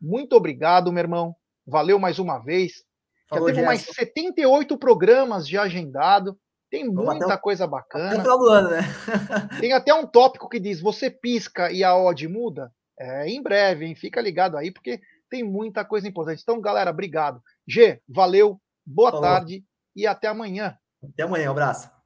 muito 0.00 0.34
obrigado, 0.34 0.92
meu 0.92 1.02
irmão. 1.02 1.34
Valeu 1.66 1.98
mais 1.98 2.18
uma 2.18 2.38
vez. 2.38 2.84
Falou, 3.28 3.48
já 3.48 3.54
teve 3.54 3.66
mais 3.66 3.82
78 3.82 4.78
programas 4.78 5.48
já 5.48 5.62
agendado. 5.62 6.38
Tem 6.70 6.86
muita 6.86 7.38
coisa 7.38 7.66
bacana. 7.66 8.20
Até 8.20 8.30
o 8.30 8.42
ano, 8.48 8.70
né? 8.70 8.80
Tem 9.60 9.72
até 9.72 9.92
um 9.94 10.06
tópico 10.06 10.48
que 10.48 10.60
diz: 10.60 10.80
você 10.80 11.10
pisca 11.10 11.72
e 11.72 11.82
a 11.82 11.96
odd 11.96 12.28
muda? 12.28 12.70
É, 13.00 13.28
em 13.28 13.42
breve, 13.42 13.86
hein? 13.86 13.94
Fica 13.94 14.20
ligado 14.20 14.56
aí, 14.56 14.70
porque 14.70 15.00
tem 15.28 15.42
muita 15.44 15.84
coisa 15.84 16.08
importante. 16.08 16.42
Então, 16.42 16.60
galera, 16.60 16.90
obrigado. 16.90 17.42
G, 17.66 18.00
valeu, 18.08 18.60
boa 18.84 19.10
Falou. 19.10 19.24
tarde 19.26 19.64
e 19.94 20.06
até 20.06 20.28
amanhã. 20.28 20.76
Até 21.02 21.22
amanhã, 21.22 21.48
um 21.48 21.52
abraço. 21.52 21.97